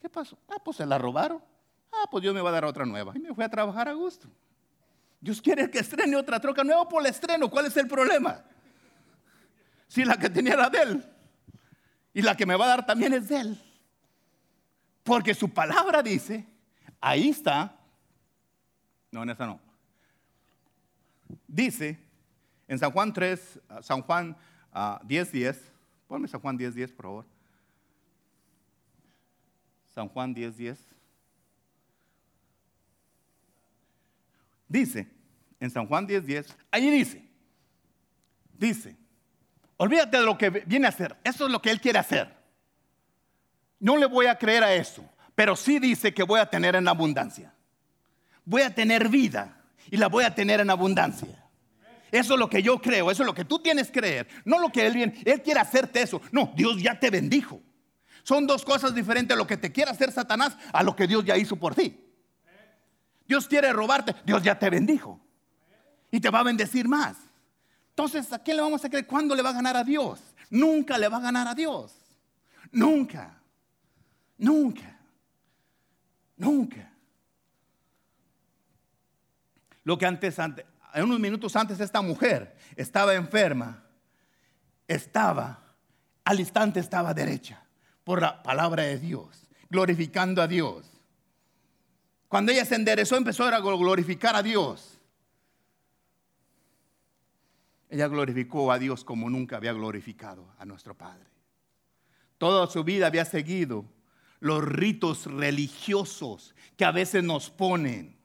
¿Qué 0.01 0.09
pasó? 0.09 0.37
Ah, 0.49 0.57
pues 0.63 0.77
se 0.77 0.85
la 0.85 0.97
robaron. 0.97 1.41
Ah, 1.93 2.07
pues 2.11 2.21
Dios 2.21 2.33
me 2.33 2.41
va 2.41 2.49
a 2.49 2.53
dar 2.53 2.65
otra 2.65 2.85
nueva. 2.85 3.13
Y 3.15 3.19
me 3.19 3.33
fui 3.33 3.43
a 3.43 3.49
trabajar 3.49 3.87
a 3.87 3.93
gusto. 3.93 4.27
Dios 5.21 5.41
quiere 5.41 5.71
que 5.71 5.79
estrene 5.79 6.17
otra 6.17 6.41
troca 6.41 6.61
nueva 6.65 6.89
por 6.89 7.01
el 7.01 7.07
estreno. 7.07 7.49
¿Cuál 7.49 7.67
es 7.67 7.77
el 7.77 7.87
problema? 7.87 8.43
Si 9.87 10.03
la 10.03 10.17
que 10.17 10.29
tenía 10.29 10.53
era 10.53 10.69
de 10.69 10.81
él. 10.81 11.09
Y 12.13 12.21
la 12.21 12.35
que 12.35 12.45
me 12.45 12.57
va 12.57 12.65
a 12.65 12.67
dar 12.67 12.85
también 12.85 13.13
es 13.13 13.29
de 13.29 13.39
él. 13.39 13.63
Porque 15.03 15.33
su 15.33 15.49
palabra 15.53 16.03
dice, 16.03 16.45
ahí 16.99 17.29
está. 17.29 17.77
No, 19.11 19.23
en 19.23 19.29
esa 19.29 19.45
no. 19.45 19.62
Dice 21.53 21.99
en 22.67 22.79
San 22.79 22.91
Juan 22.91 23.13
3, 23.13 23.59
San 23.81 24.01
Juan 24.01 24.35
10, 25.03 25.31
10. 25.31 25.71
Ponme 26.07 26.27
San 26.27 26.41
Juan 26.41 26.57
10, 26.57 26.73
10, 26.73 26.91
por 26.93 27.05
favor. 27.05 27.25
San 29.93 30.09
Juan 30.09 30.33
10, 30.33 30.57
10. 30.57 30.79
Dice, 34.67 35.07
en 35.59 35.69
San 35.69 35.85
Juan 35.85 36.07
10, 36.07 36.25
10, 36.25 36.57
ahí 36.71 36.89
dice, 36.89 37.23
dice, 38.57 38.97
olvídate 39.77 40.17
de 40.17 40.25
lo 40.25 40.35
que 40.35 40.49
viene 40.49 40.87
a 40.87 40.89
hacer, 40.89 41.15
eso 41.23 41.45
es 41.45 41.51
lo 41.51 41.61
que 41.61 41.69
Él 41.69 41.79
quiere 41.79 41.99
hacer. 41.99 42.35
No 43.79 43.97
le 43.97 44.07
voy 44.07 44.25
a 44.25 44.39
creer 44.39 44.63
a 44.63 44.73
eso, 44.73 45.07
pero 45.35 45.55
sí 45.55 45.77
dice 45.77 46.11
que 46.11 46.23
voy 46.23 46.39
a 46.39 46.49
tener 46.49 46.75
en 46.75 46.87
abundancia. 46.87 47.53
Voy 48.43 48.63
a 48.63 48.73
tener 48.73 49.07
vida 49.09 49.61
y 49.91 49.97
la 49.97 50.07
voy 50.07 50.23
a 50.23 50.33
tener 50.33 50.59
en 50.59 50.71
abundancia. 50.71 51.42
Eso 52.13 52.35
es 52.35 52.39
lo 52.39 52.47
que 52.47 52.61
yo 52.61 52.79
creo, 52.79 53.09
eso 53.09 53.23
es 53.23 53.25
lo 53.25 53.33
que 53.33 53.43
tú 53.43 53.57
tienes 53.57 53.87
que 53.87 53.99
creer, 53.99 54.27
no 54.45 54.59
lo 54.59 54.69
que 54.69 54.85
Él 54.85 54.93
viene, 54.93 55.19
Él 55.25 55.41
quiere 55.41 55.59
hacerte 55.59 55.99
eso. 55.99 56.21
No, 56.31 56.53
Dios 56.55 56.79
ya 56.79 56.99
te 56.99 57.09
bendijo. 57.09 57.59
Son 58.21 58.45
dos 58.45 58.63
cosas 58.63 58.93
diferentes, 58.93 59.35
lo 59.35 59.47
que 59.47 59.57
te 59.57 59.71
quiere 59.71 59.89
hacer 59.89 60.11
Satanás 60.11 60.55
a 60.71 60.83
lo 60.83 60.95
que 60.95 61.07
Dios 61.07 61.25
ya 61.25 61.35
hizo 61.35 61.55
por 61.55 61.73
ti. 61.73 61.99
Dios 63.27 63.47
quiere 63.47 63.73
robarte, 63.73 64.13
Dios 64.27 64.43
ya 64.43 64.59
te 64.59 64.69
bendijo. 64.69 65.19
Y 66.11 66.19
te 66.19 66.29
va 66.29 66.41
a 66.41 66.43
bendecir 66.43 66.87
más. 66.87 67.17
Entonces, 67.89 68.31
¿a 68.31 68.37
quién 68.37 68.57
le 68.57 68.63
vamos 68.63 68.85
a 68.85 68.89
creer? 68.89 69.07
¿Cuándo 69.07 69.33
le 69.33 69.41
va 69.41 69.49
a 69.49 69.53
ganar 69.53 69.75
a 69.75 69.83
Dios? 69.83 70.19
Nunca 70.51 70.99
le 70.99 71.07
va 71.07 71.17
a 71.17 71.21
ganar 71.21 71.47
a 71.47 71.55
Dios. 71.55 71.95
Nunca. 72.71 73.41
Nunca. 74.37 74.99
Nunca. 76.37 76.93
Lo 79.83 79.97
que 79.97 80.05
antes, 80.05 80.37
antes, 80.37 80.63
unos 81.01 81.19
minutos 81.19 81.55
antes 81.55 81.79
esta 81.79 82.01
mujer 82.01 82.55
estaba 82.75 83.15
enferma, 83.15 83.83
estaba, 84.87 85.73
al 86.23 86.39
instante 86.39 86.79
estaba 86.79 87.13
derecha 87.13 87.63
por 88.03 88.21
la 88.21 88.43
palabra 88.43 88.83
de 88.83 88.99
Dios, 88.99 89.47
glorificando 89.69 90.41
a 90.41 90.47
Dios. 90.47 90.85
Cuando 92.27 92.51
ella 92.51 92.65
se 92.65 92.75
enderezó, 92.75 93.15
empezó 93.15 93.45
a 93.45 93.59
glorificar 93.59 94.35
a 94.35 94.43
Dios. 94.43 94.99
Ella 97.89 98.07
glorificó 98.07 98.71
a 98.71 98.79
Dios 98.79 99.03
como 99.03 99.29
nunca 99.29 99.57
había 99.57 99.71
glorificado 99.71 100.51
a 100.57 100.65
nuestro 100.65 100.95
Padre. 100.95 101.29
Toda 102.39 102.67
su 102.67 102.83
vida 102.83 103.07
había 103.07 103.23
seguido 103.23 103.85
los 104.39 104.63
ritos 104.63 105.27
religiosos 105.27 106.55
que 106.75 106.85
a 106.85 106.91
veces 106.91 107.23
nos 107.23 107.49
ponen. 107.49 108.17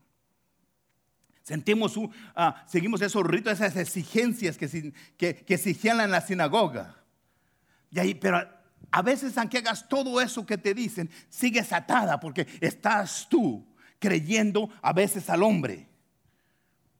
Sentimos, 1.49 1.99
ah, 2.35 2.63
seguimos 2.67 3.01
esos 3.01 3.25
ritos, 3.25 3.53
esas 3.53 3.75
exigencias 3.75 4.55
que, 4.55 4.93
que, 5.17 5.43
exigían 5.47 5.99
en 5.99 6.11
la 6.11 6.21
sinagoga. 6.21 6.95
Y 7.89 7.97
ahí, 7.97 8.13
pero 8.13 8.47
a 8.91 9.01
veces 9.01 9.35
aunque 9.35 9.57
hagas 9.57 9.89
todo 9.89 10.21
eso 10.21 10.45
que 10.45 10.59
te 10.59 10.75
dicen, 10.75 11.09
sigues 11.27 11.73
atada 11.73 12.19
porque 12.19 12.45
estás 12.61 13.25
tú 13.27 13.65
creyendo 13.97 14.69
a 14.83 14.93
veces 14.93 15.27
al 15.27 15.41
hombre. 15.41 15.89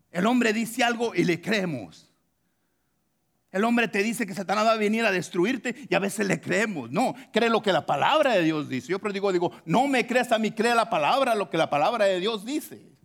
El 0.09 0.25
hombre 0.25 0.51
dice 0.51 0.83
algo 0.83 1.13
y 1.13 1.25
le 1.25 1.39
creemos. 1.39 2.11
El 3.51 3.63
hombre 3.65 3.87
te 3.87 4.01
dice 4.01 4.25
que 4.25 4.33
Satanás 4.33 4.65
va 4.65 4.71
a 4.71 4.77
venir 4.77 5.05
a 5.05 5.11
destruirte 5.11 5.75
y 5.87 5.93
a 5.93 5.99
veces 5.99 6.25
le 6.25 6.41
creemos. 6.41 6.89
No, 6.89 7.13
cree 7.31 7.51
lo 7.51 7.61
que 7.61 7.71
la 7.71 7.85
palabra 7.85 8.33
de 8.33 8.41
Dios 8.41 8.67
dice. 8.67 8.87
Yo 8.87 8.97
pero 8.97 9.13
digo, 9.13 9.31
digo, 9.31 9.51
no 9.63 9.87
me 9.87 10.07
creas 10.07 10.31
a 10.31 10.39
mí, 10.39 10.49
cree 10.49 10.73
la 10.73 10.89
palabra, 10.89 11.35
lo 11.35 11.51
que 11.51 11.57
la 11.59 11.69
palabra 11.69 12.05
de 12.05 12.19
Dios 12.19 12.43
dice. 12.43 12.97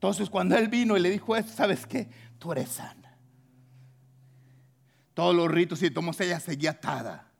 Entonces 0.00 0.30
cuando 0.30 0.56
él 0.56 0.68
vino 0.68 0.96
y 0.96 1.00
le 1.00 1.10
dijo 1.10 1.36
esto, 1.36 1.52
¿sabes 1.52 1.86
qué? 1.86 2.08
Tú 2.38 2.52
eres 2.52 2.70
sano 2.70 3.00
todos 5.20 5.34
los 5.34 5.50
ritos 5.50 5.82
y 5.82 5.90
tomó 5.90 6.12
ella 6.18 6.40
seguía 6.40 6.70
atada. 6.70 7.30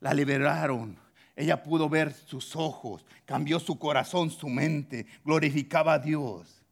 La 0.00 0.14
liberaron. 0.14 0.96
Ella 1.36 1.62
pudo 1.62 1.90
ver 1.90 2.14
sus 2.14 2.56
ojos, 2.56 3.04
cambió 3.26 3.60
su 3.60 3.78
corazón, 3.78 4.30
su 4.30 4.48
mente, 4.48 5.06
glorificaba 5.22 5.92
a 5.92 5.98
Dios. 5.98 6.62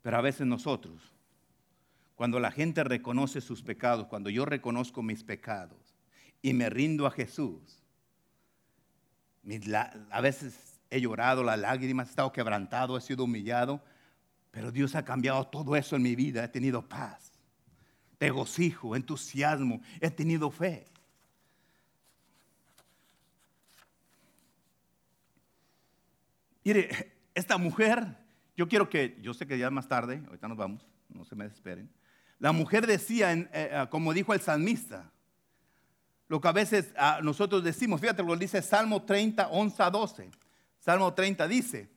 Pero 0.00 0.16
a 0.16 0.22
veces 0.22 0.46
nosotros, 0.46 1.02
cuando 2.16 2.40
la 2.40 2.50
gente 2.50 2.82
reconoce 2.82 3.42
sus 3.42 3.62
pecados, 3.62 4.06
cuando 4.06 4.30
yo 4.30 4.46
reconozco 4.46 5.02
mis 5.02 5.22
pecados 5.22 5.94
y 6.40 6.54
me 6.54 6.70
rindo 6.70 7.06
a 7.06 7.10
Jesús, 7.10 7.79
a 10.10 10.20
veces 10.20 10.80
he 10.90 11.00
llorado 11.00 11.42
las 11.42 11.58
lágrimas, 11.58 12.08
he 12.08 12.10
estado 12.10 12.32
quebrantado, 12.32 12.96
he 12.96 13.00
sido 13.00 13.24
humillado, 13.24 13.82
pero 14.50 14.72
Dios 14.72 14.94
ha 14.94 15.04
cambiado 15.04 15.46
todo 15.46 15.76
eso 15.76 15.96
en 15.96 16.02
mi 16.02 16.16
vida. 16.16 16.44
He 16.44 16.48
tenido 16.48 16.86
paz, 16.88 17.32
regocijo, 18.18 18.96
entusiasmo, 18.96 19.80
he 20.00 20.10
tenido 20.10 20.50
fe. 20.50 20.86
Mire, 26.62 27.12
esta 27.34 27.56
mujer, 27.56 28.16
yo 28.56 28.68
quiero 28.68 28.88
que, 28.88 29.18
yo 29.22 29.32
sé 29.32 29.46
que 29.46 29.58
ya 29.58 29.70
más 29.70 29.88
tarde, 29.88 30.22
ahorita 30.26 30.48
nos 30.48 30.58
vamos, 30.58 30.86
no 31.08 31.24
se 31.24 31.34
me 31.34 31.44
desesperen. 31.44 31.90
La 32.38 32.52
mujer 32.52 32.86
decía, 32.86 33.32
eh, 33.32 33.48
eh, 33.52 33.86
como 33.90 34.12
dijo 34.12 34.34
el 34.34 34.40
salmista, 34.40 35.10
lo 36.30 36.40
que 36.40 36.46
a 36.46 36.52
veces 36.52 36.86
ah, 36.96 37.18
nosotros 37.20 37.64
decimos, 37.64 38.00
fíjate 38.00 38.22
lo 38.22 38.36
dice 38.36 38.62
Salmo 38.62 39.02
30, 39.02 39.48
11 39.48 39.82
a 39.82 39.90
12. 39.90 40.30
Salmo 40.78 41.12
30 41.12 41.48
dice, 41.48 41.88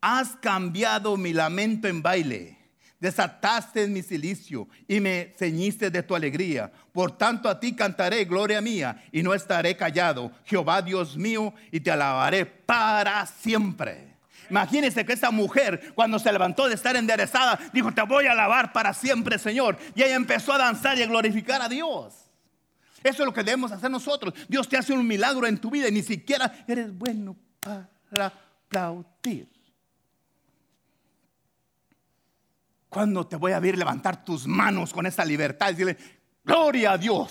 has 0.00 0.34
cambiado 0.34 1.16
mi 1.16 1.32
lamento 1.32 1.86
en 1.86 2.02
baile, 2.02 2.58
desataste 2.98 3.86
mi 3.86 4.02
silicio 4.02 4.66
y 4.88 4.98
me 4.98 5.32
ceñiste 5.38 5.88
de 5.88 6.02
tu 6.02 6.16
alegría. 6.16 6.72
Por 6.92 7.16
tanto 7.16 7.48
a 7.48 7.60
ti 7.60 7.76
cantaré, 7.76 8.24
gloria 8.24 8.60
mía, 8.60 9.04
y 9.12 9.22
no 9.22 9.32
estaré 9.32 9.76
callado, 9.76 10.32
Jehová 10.44 10.82
Dios 10.82 11.16
mío, 11.16 11.54
y 11.70 11.78
te 11.78 11.92
alabaré 11.92 12.44
para 12.46 13.24
siempre. 13.24 14.16
Imagínense 14.50 15.06
que 15.06 15.12
esa 15.12 15.30
mujer, 15.30 15.92
cuando 15.94 16.18
se 16.18 16.32
levantó 16.32 16.66
de 16.66 16.74
estar 16.74 16.96
enderezada, 16.96 17.60
dijo, 17.72 17.92
te 17.92 18.02
voy 18.02 18.26
a 18.26 18.32
alabar 18.32 18.72
para 18.72 18.92
siempre, 18.92 19.38
Señor. 19.38 19.78
Y 19.94 20.02
ella 20.02 20.16
empezó 20.16 20.52
a 20.52 20.58
danzar 20.58 20.98
y 20.98 21.02
a 21.02 21.06
glorificar 21.06 21.62
a 21.62 21.68
Dios. 21.68 22.23
Eso 23.04 23.22
es 23.22 23.26
lo 23.26 23.34
que 23.34 23.44
debemos 23.44 23.70
hacer 23.70 23.90
nosotros. 23.90 24.32
Dios 24.48 24.66
te 24.66 24.78
hace 24.78 24.94
un 24.94 25.06
milagro 25.06 25.46
en 25.46 25.58
tu 25.58 25.70
vida 25.70 25.88
y 25.88 25.92
ni 25.92 26.02
siquiera 26.02 26.64
eres 26.66 26.90
bueno 26.96 27.36
para 27.60 28.26
aplaudir. 28.26 29.46
¿Cuándo 32.88 33.26
te 33.26 33.36
voy 33.36 33.52
a 33.52 33.60
ver 33.60 33.76
levantar 33.76 34.24
tus 34.24 34.46
manos 34.46 34.94
con 34.94 35.04
esa 35.04 35.22
libertad 35.22 35.68
y 35.68 35.72
decirle, 35.72 35.98
gloria 36.42 36.92
a 36.92 36.98
Dios, 36.98 37.30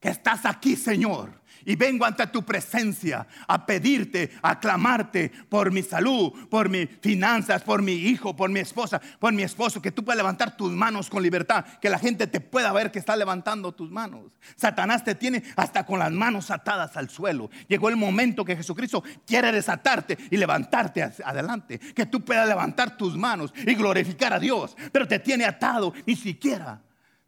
que 0.00 0.08
estás 0.08 0.44
aquí, 0.46 0.74
Señor? 0.74 1.40
Y 1.64 1.76
vengo 1.76 2.04
ante 2.04 2.26
tu 2.28 2.44
presencia 2.44 3.26
a 3.46 3.64
pedirte, 3.66 4.32
a 4.42 4.58
clamarte 4.58 5.30
por 5.48 5.70
mi 5.70 5.82
salud, 5.82 6.32
por 6.48 6.68
mis 6.68 6.88
finanzas, 7.00 7.62
por 7.62 7.82
mi 7.82 7.92
hijo, 7.92 8.34
por 8.34 8.50
mi 8.50 8.60
esposa, 8.60 9.00
por 9.18 9.32
mi 9.32 9.42
esposo, 9.42 9.82
que 9.82 9.92
tú 9.92 10.04
puedas 10.04 10.18
levantar 10.18 10.56
tus 10.56 10.72
manos 10.72 11.08
con 11.10 11.22
libertad, 11.22 11.64
que 11.80 11.90
la 11.90 11.98
gente 11.98 12.26
te 12.26 12.40
pueda 12.40 12.72
ver 12.72 12.90
que 12.90 12.98
estás 12.98 13.18
levantando 13.18 13.72
tus 13.72 13.90
manos. 13.90 14.32
Satanás 14.56 15.04
te 15.04 15.14
tiene 15.14 15.42
hasta 15.56 15.84
con 15.84 15.98
las 15.98 16.12
manos 16.12 16.50
atadas 16.50 16.96
al 16.96 17.10
suelo. 17.10 17.50
Llegó 17.68 17.88
el 17.88 17.96
momento 17.96 18.44
que 18.44 18.56
Jesucristo 18.56 19.02
quiere 19.26 19.52
desatarte 19.52 20.18
y 20.30 20.36
levantarte 20.36 21.02
adelante, 21.24 21.78
que 21.78 22.06
tú 22.06 22.24
puedas 22.24 22.48
levantar 22.48 22.96
tus 22.96 23.16
manos 23.16 23.52
y 23.66 23.74
glorificar 23.74 24.32
a 24.32 24.38
Dios, 24.38 24.76
pero 24.92 25.06
te 25.06 25.18
tiene 25.18 25.44
atado, 25.44 25.92
ni 26.06 26.16
siquiera 26.16 26.80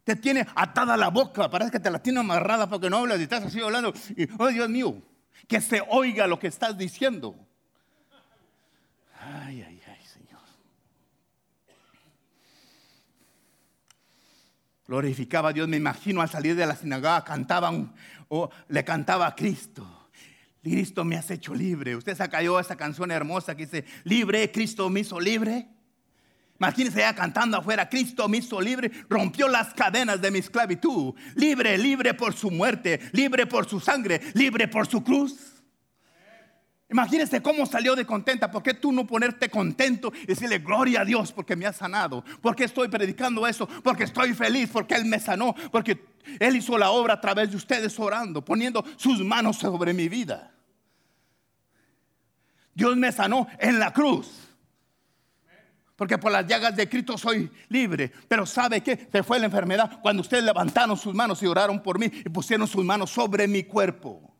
Te 0.03 0.15
tiene 0.15 0.47
atada 0.55 0.97
la 0.97 1.09
boca, 1.09 1.49
parece 1.49 1.71
que 1.71 1.79
te 1.79 1.91
la 1.91 2.01
tiene 2.01 2.19
amarrada 2.19 2.67
porque 2.67 2.89
no 2.89 2.97
hablas 2.97 3.19
y 3.19 3.23
estás 3.23 3.43
así 3.43 3.61
hablando. 3.61 3.93
Y, 4.15 4.27
oh 4.39 4.47
Dios 4.47 4.69
mío, 4.69 5.01
que 5.47 5.61
se 5.61 5.81
oiga 5.89 6.27
lo 6.27 6.39
que 6.39 6.47
estás 6.47 6.77
diciendo. 6.77 7.35
Ay, 9.19 9.61
ay, 9.61 9.81
ay, 9.87 10.05
Señor. 10.05 10.41
Glorificaba 14.87 15.49
a 15.49 15.53
Dios, 15.53 15.67
me 15.67 15.77
imagino 15.77 16.21
al 16.21 16.29
salir 16.29 16.55
de 16.55 16.65
la 16.65 16.75
sinagoga 16.75 17.23
cantaban 17.23 17.93
o 18.29 18.49
le 18.69 18.83
cantaba 18.83 19.27
a 19.27 19.35
Cristo. 19.35 20.09
Cristo 20.63 21.03
me 21.03 21.15
has 21.15 21.29
hecho 21.29 21.53
libre. 21.53 21.95
Usted 21.95 22.15
se 22.15 22.29
cayó 22.29 22.59
esa 22.59 22.75
canción 22.75 23.11
hermosa 23.11 23.55
que 23.55 23.65
dice, 23.65 23.85
libre, 24.03 24.51
Cristo 24.51 24.89
me 24.89 25.01
hizo 25.01 25.19
libre. 25.19 25.67
Imagínese 26.61 26.99
ella 26.99 27.15
cantando 27.15 27.57
afuera, 27.57 27.89
Cristo 27.89 28.29
me 28.29 28.37
hizo 28.37 28.61
libre, 28.61 28.91
rompió 29.09 29.47
las 29.47 29.73
cadenas 29.73 30.21
de 30.21 30.29
mi 30.29 30.37
esclavitud. 30.37 31.15
Libre, 31.33 31.75
libre 31.75 32.13
por 32.13 32.35
su 32.35 32.51
muerte, 32.51 32.99
libre 33.13 33.47
por 33.47 33.67
su 33.67 33.79
sangre, 33.79 34.21
libre 34.35 34.67
por 34.67 34.85
su 34.85 35.03
cruz. 35.03 35.63
Imagínese 36.87 37.41
cómo 37.41 37.65
salió 37.65 37.95
de 37.95 38.05
contenta. 38.05 38.51
¿Por 38.51 38.61
qué 38.61 38.75
tú 38.75 38.91
no 38.91 39.07
ponerte 39.07 39.49
contento 39.49 40.13
y 40.21 40.27
decirle 40.27 40.59
gloria 40.59 41.01
a 41.01 41.05
Dios 41.05 41.31
porque 41.31 41.55
me 41.55 41.65
ha 41.65 41.73
sanado? 41.73 42.23
Porque 42.43 42.65
estoy 42.65 42.89
predicando 42.89 43.47
eso? 43.47 43.67
Porque 43.81 44.03
estoy 44.03 44.35
feliz, 44.35 44.69
porque 44.71 44.93
Él 44.93 45.05
me 45.05 45.19
sanó, 45.19 45.55
porque 45.71 46.05
Él 46.39 46.57
hizo 46.57 46.77
la 46.77 46.91
obra 46.91 47.15
a 47.15 47.21
través 47.21 47.49
de 47.49 47.57
ustedes 47.57 47.99
orando, 47.99 48.45
poniendo 48.45 48.85
sus 48.97 49.19
manos 49.25 49.57
sobre 49.57 49.95
mi 49.95 50.07
vida. 50.07 50.51
Dios 52.75 52.95
me 52.97 53.11
sanó 53.11 53.47
en 53.57 53.79
la 53.79 53.91
cruz. 53.91 54.50
Porque 56.01 56.17
por 56.17 56.31
las 56.31 56.47
llagas 56.47 56.75
de 56.75 56.89
Cristo 56.89 57.15
soy 57.15 57.47
libre. 57.69 58.11
Pero 58.27 58.43
¿sabe 58.47 58.81
qué? 58.81 59.07
Se 59.11 59.21
fue 59.21 59.37
la 59.37 59.45
enfermedad 59.45 59.99
cuando 60.01 60.21
ustedes 60.21 60.43
levantaron 60.43 60.97
sus 60.97 61.13
manos 61.13 61.43
y 61.43 61.45
oraron 61.45 61.79
por 61.83 61.99
mí 61.99 62.07
y 62.07 62.27
pusieron 62.27 62.67
sus 62.67 62.83
manos 62.83 63.11
sobre 63.11 63.47
mi 63.47 63.65
cuerpo. 63.65 64.35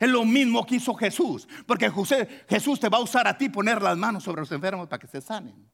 Es 0.00 0.08
lo 0.08 0.24
mismo 0.24 0.64
que 0.64 0.76
hizo 0.76 0.94
Jesús. 0.94 1.46
Porque 1.66 1.92
Jesús 2.48 2.80
te 2.80 2.88
va 2.88 2.96
a 2.96 3.02
usar 3.02 3.28
a 3.28 3.36
ti 3.36 3.50
poner 3.50 3.82
las 3.82 3.98
manos 3.98 4.24
sobre 4.24 4.40
los 4.40 4.50
enfermos 4.50 4.88
para 4.88 4.98
que 4.98 5.08
se 5.08 5.20
sanen. 5.20 5.68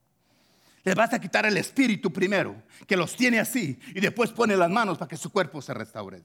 Les 0.83 0.97
vas 0.97 1.13
a 1.13 1.21
quitar 1.21 1.47
el 1.47 1.57
espíritu 1.57 2.13
primero, 2.13 2.61
que 2.89 2.97
los 2.97 3.15
tiene 3.15 3.39
así, 3.39 3.79
y 3.95 4.01
después 4.01 4.33
pone 4.33 4.57
las 4.57 4.69
manos 4.69 4.99
para 4.99 5.11
que 5.11 5.17
su 5.17 5.31
cuerpo 5.31 5.63
se 5.63 5.75
restaure. 5.75 6.25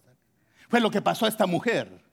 Fue 0.68 0.80
lo 0.80 0.90
que 0.90 1.04
pasó 1.04 1.28
a 1.28 1.30
esta 1.30 1.46
mujer. 1.46 2.04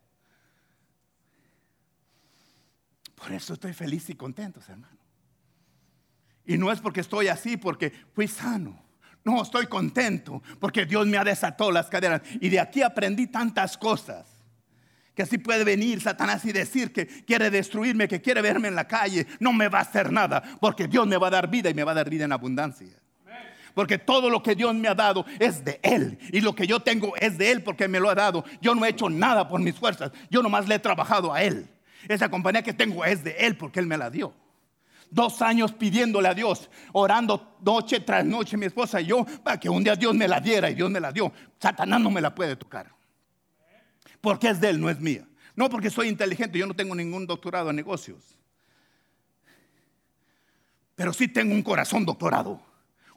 Por 3.14 3.32
eso 3.32 3.54
estoy 3.54 3.72
feliz 3.72 4.10
y 4.10 4.14
contento, 4.14 4.60
hermano. 4.68 5.03
Y 6.46 6.58
no 6.58 6.70
es 6.70 6.80
porque 6.80 7.00
estoy 7.00 7.28
así, 7.28 7.56
porque 7.56 7.92
fui 8.14 8.28
sano. 8.28 8.84
No, 9.24 9.42
estoy 9.42 9.66
contento 9.66 10.42
porque 10.60 10.84
Dios 10.84 11.06
me 11.06 11.16
ha 11.16 11.24
desatado 11.24 11.72
las 11.72 11.86
cadenas. 11.86 12.20
Y 12.40 12.50
de 12.50 12.60
aquí 12.60 12.82
aprendí 12.82 13.26
tantas 13.26 13.78
cosas. 13.78 14.26
Que 15.14 15.22
así 15.22 15.38
puede 15.38 15.64
venir 15.64 16.00
Satanás 16.00 16.44
y 16.44 16.52
decir 16.52 16.92
que 16.92 17.06
quiere 17.06 17.48
destruirme, 17.50 18.08
que 18.08 18.20
quiere 18.20 18.42
verme 18.42 18.68
en 18.68 18.74
la 18.74 18.86
calle. 18.86 19.26
No 19.40 19.52
me 19.52 19.68
va 19.68 19.78
a 19.78 19.82
hacer 19.82 20.12
nada 20.12 20.42
porque 20.60 20.88
Dios 20.88 21.06
me 21.06 21.16
va 21.16 21.28
a 21.28 21.30
dar 21.30 21.48
vida 21.48 21.70
y 21.70 21.74
me 21.74 21.84
va 21.84 21.92
a 21.92 21.94
dar 21.94 22.10
vida 22.10 22.24
en 22.24 22.32
abundancia. 22.32 22.88
Porque 23.74 23.98
todo 23.98 24.28
lo 24.28 24.42
que 24.42 24.54
Dios 24.54 24.74
me 24.74 24.88
ha 24.88 24.94
dado 24.94 25.24
es 25.38 25.64
de 25.64 25.80
Él. 25.82 26.18
Y 26.30 26.40
lo 26.40 26.54
que 26.54 26.66
yo 26.66 26.80
tengo 26.80 27.14
es 27.16 27.38
de 27.38 27.50
Él 27.50 27.62
porque 27.62 27.88
me 27.88 27.98
lo 27.98 28.10
ha 28.10 28.14
dado. 28.14 28.44
Yo 28.60 28.74
no 28.74 28.84
he 28.84 28.90
hecho 28.90 29.08
nada 29.08 29.48
por 29.48 29.60
mis 29.60 29.74
fuerzas. 29.74 30.12
Yo 30.30 30.42
nomás 30.42 30.68
le 30.68 30.76
he 30.76 30.78
trabajado 30.78 31.32
a 31.32 31.42
Él. 31.42 31.68
Esa 32.08 32.28
compañía 32.28 32.62
que 32.62 32.72
tengo 32.72 33.04
es 33.04 33.24
de 33.24 33.32
Él 33.38 33.56
porque 33.56 33.80
Él 33.80 33.86
me 33.86 33.96
la 33.96 34.10
dio. 34.10 34.34
Dos 35.10 35.42
años 35.42 35.72
pidiéndole 35.72 36.28
a 36.28 36.34
Dios, 36.34 36.68
orando 36.92 37.56
noche 37.60 38.00
tras 38.00 38.24
noche 38.24 38.56
mi 38.56 38.66
esposa 38.66 39.00
y 39.00 39.06
yo 39.06 39.24
para 39.42 39.58
que 39.58 39.68
un 39.68 39.84
día 39.84 39.94
Dios 39.94 40.14
me 40.14 40.26
la 40.26 40.40
diera 40.40 40.70
y 40.70 40.74
Dios 40.74 40.90
me 40.90 41.00
la 41.00 41.12
dio. 41.12 41.32
Satanás 41.58 42.00
no 42.00 42.10
me 42.10 42.20
la 42.20 42.34
puede 42.34 42.56
tocar. 42.56 42.92
Porque 44.20 44.48
es 44.48 44.60
de 44.60 44.70
Él, 44.70 44.80
no 44.80 44.90
es 44.90 45.00
mía. 45.00 45.26
No 45.54 45.70
porque 45.70 45.90
soy 45.90 46.08
inteligente, 46.08 46.58
yo 46.58 46.66
no 46.66 46.74
tengo 46.74 46.94
ningún 46.94 47.26
doctorado 47.26 47.70
en 47.70 47.76
negocios. 47.76 48.36
Pero 50.94 51.12
sí 51.12 51.28
tengo 51.28 51.54
un 51.54 51.62
corazón 51.62 52.04
doctorado. 52.04 52.60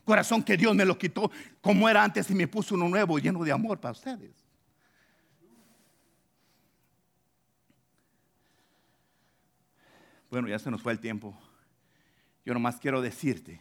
Corazón 0.03 0.43
que 0.43 0.55
Dios 0.55 0.73
me 0.75 0.85
lo 0.85 0.97
quitó 0.97 1.31
como 1.61 1.89
era 1.89 2.03
antes 2.03 2.29
y 2.29 2.35
me 2.35 2.47
puso 2.47 2.75
uno 2.75 2.87
nuevo 2.87 3.19
lleno 3.19 3.43
de 3.43 3.51
amor 3.51 3.79
para 3.79 3.91
ustedes. 3.91 4.47
Bueno, 10.29 10.47
ya 10.47 10.59
se 10.59 10.69
nos 10.69 10.81
fue 10.81 10.91
el 10.91 10.99
tiempo. 10.99 11.37
Yo 12.47 12.53
nomás 12.53 12.79
quiero 12.79 13.01
decirte 13.01 13.59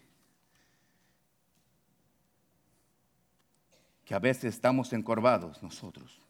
que 4.05 4.15
a 4.15 4.21
veces 4.21 4.55
estamos 4.55 4.93
encorvados 4.93 5.61
nosotros. 5.61 6.23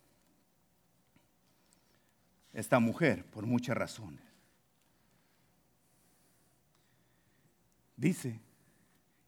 Esta 2.55 2.81
mujer, 2.81 3.27
por 3.27 3.45
muchas 3.45 3.77
razones. 3.77 4.23
Dice 7.95 8.41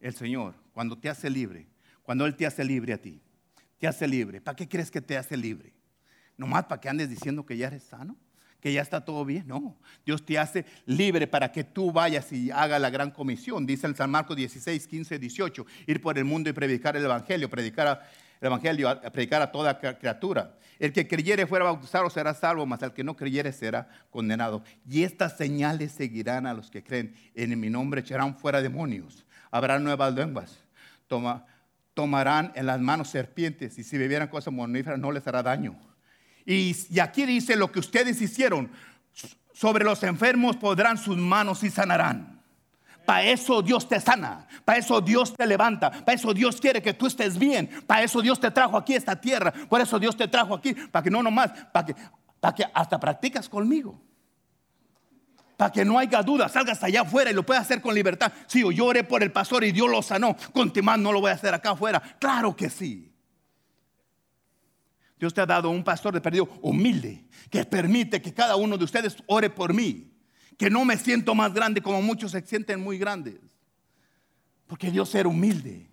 el 0.00 0.14
Señor, 0.14 0.54
cuando 0.72 0.96
te 0.96 1.10
hace 1.10 1.28
libre, 1.28 1.66
cuando 2.02 2.24
Él 2.24 2.34
te 2.34 2.46
hace 2.46 2.64
libre 2.64 2.94
a 2.94 3.02
ti, 3.02 3.20
te 3.76 3.86
hace 3.86 4.08
libre. 4.08 4.40
¿Para 4.40 4.56
qué 4.56 4.66
crees 4.66 4.90
que 4.90 5.02
te 5.02 5.18
hace 5.18 5.36
libre? 5.36 5.74
¿Nomás 6.38 6.64
para 6.64 6.80
que 6.80 6.88
andes 6.88 7.10
diciendo 7.10 7.44
que 7.44 7.58
ya 7.58 7.66
eres 7.66 7.82
sano? 7.82 8.16
Que 8.60 8.72
ya 8.72 8.82
está 8.82 9.04
todo 9.04 9.24
bien. 9.24 9.46
No, 9.46 9.76
Dios 10.04 10.24
te 10.24 10.38
hace 10.38 10.64
libre 10.86 11.26
para 11.26 11.52
que 11.52 11.64
tú 11.64 11.92
vayas 11.92 12.32
y 12.32 12.50
hagas 12.50 12.80
la 12.80 12.90
gran 12.90 13.10
comisión. 13.10 13.66
Dice 13.66 13.86
en 13.86 13.94
San 13.94 14.10
Marcos 14.10 14.36
16, 14.36 14.86
15, 14.86 15.18
18, 15.18 15.66
ir 15.86 16.00
por 16.00 16.18
el 16.18 16.24
mundo 16.24 16.50
y 16.50 16.52
predicar 16.52 16.96
el 16.96 17.04
Evangelio, 17.04 17.48
predicar 17.48 18.08
el 18.40 18.46
Evangelio, 18.46 19.00
predicar 19.12 19.42
a 19.42 19.52
toda 19.52 19.78
criatura. 19.78 20.54
El 20.78 20.92
que 20.92 21.08
creyere 21.08 21.46
fuera 21.46 21.64
bautizado 21.64 22.08
será 22.08 22.34
salvo, 22.34 22.64
mas 22.64 22.82
el 22.82 22.92
que 22.92 23.02
no 23.02 23.16
creyere 23.16 23.52
será 23.52 23.88
condenado. 24.10 24.62
Y 24.88 25.02
estas 25.02 25.36
señales 25.36 25.92
seguirán 25.92 26.46
a 26.46 26.54
los 26.54 26.70
que 26.70 26.84
creen. 26.84 27.14
En 27.34 27.58
mi 27.58 27.68
nombre 27.68 28.00
echarán 28.00 28.36
fuera 28.36 28.62
demonios, 28.62 29.26
habrá 29.50 29.78
nuevas 29.80 30.14
lenguas, 30.14 30.60
tomarán 31.94 32.52
en 32.54 32.66
las 32.66 32.80
manos 32.80 33.08
serpientes 33.08 33.76
y 33.78 33.82
si 33.82 33.98
bebieran 33.98 34.28
cosas 34.28 34.54
moníferas 34.54 35.00
no 35.00 35.10
les 35.10 35.26
hará 35.26 35.42
daño 35.42 35.87
y, 36.50 36.98
aquí 36.98 37.26
dice 37.26 37.56
lo 37.56 37.70
que 37.70 37.78
ustedes 37.78 38.22
hicieron. 38.22 38.70
Sobre 39.52 39.84
los 39.84 40.02
enfermos 40.02 40.56
podrán 40.56 40.96
sus 40.96 41.18
manos 41.18 41.62
y 41.62 41.68
sanarán. 41.68 42.42
Para 43.04 43.24
eso 43.24 43.60
Dios 43.60 43.86
te 43.88 44.00
sana, 44.00 44.46
para 44.64 44.78
eso 44.78 45.00
Dios 45.00 45.34
te 45.34 45.46
levanta, 45.46 45.90
para 45.90 46.12
eso 46.14 46.32
Dios 46.32 46.60
quiere 46.60 46.80
que 46.80 46.94
tú 46.94 47.06
estés 47.06 47.38
bien, 47.38 47.68
para 47.86 48.02
eso 48.02 48.20
Dios 48.20 48.38
te 48.38 48.50
trajo 48.50 48.76
aquí 48.76 48.94
a 48.94 48.98
esta 48.98 49.18
tierra, 49.18 49.52
por 49.68 49.80
eso 49.80 49.98
Dios 49.98 50.16
te 50.16 50.28
trajo 50.28 50.54
aquí, 50.54 50.74
para 50.74 51.02
que 51.02 51.10
no 51.10 51.22
nomás, 51.22 51.50
para 51.72 51.86
que, 51.86 51.94
que 52.56 52.66
hasta 52.72 53.00
practicas 53.00 53.48
conmigo. 53.48 54.00
Para 55.56 55.72
que 55.72 55.84
no 55.84 55.98
haya 55.98 56.22
duda, 56.22 56.48
salgas 56.48 56.82
allá 56.82 57.00
afuera 57.00 57.30
y 57.30 57.34
lo 57.34 57.44
puedas 57.44 57.62
hacer 57.62 57.82
con 57.82 57.94
libertad. 57.94 58.32
Si 58.46 58.60
yo 58.60 58.70
lloré 58.70 59.04
por 59.04 59.22
el 59.22 59.32
pastor 59.32 59.64
y 59.64 59.72
Dios 59.72 59.90
lo 59.90 60.02
sanó, 60.02 60.36
con 60.52 60.72
más 60.82 60.98
no 60.98 61.12
lo 61.12 61.20
voy 61.20 61.30
a 61.30 61.34
hacer 61.34 61.52
acá 61.52 61.70
afuera. 61.72 62.00
Claro 62.18 62.54
que 62.54 62.70
sí. 62.70 63.17
Dios 65.18 65.34
te 65.34 65.40
ha 65.40 65.46
dado 65.46 65.70
un 65.70 65.82
pastor 65.82 66.14
de 66.14 66.20
perdido 66.20 66.48
humilde, 66.62 67.24
que 67.50 67.64
permite 67.64 68.22
que 68.22 68.32
cada 68.32 68.56
uno 68.56 68.78
de 68.78 68.84
ustedes 68.84 69.16
ore 69.26 69.50
por 69.50 69.74
mí, 69.74 70.12
que 70.56 70.70
no 70.70 70.84
me 70.84 70.96
siento 70.96 71.34
más 71.34 71.52
grande 71.52 71.82
como 71.82 72.00
muchos 72.02 72.32
se 72.32 72.42
sienten 72.42 72.80
muy 72.80 72.98
grandes, 72.98 73.36
porque 74.66 74.90
Dios 74.90 75.14
era 75.14 75.28
humilde. 75.28 75.88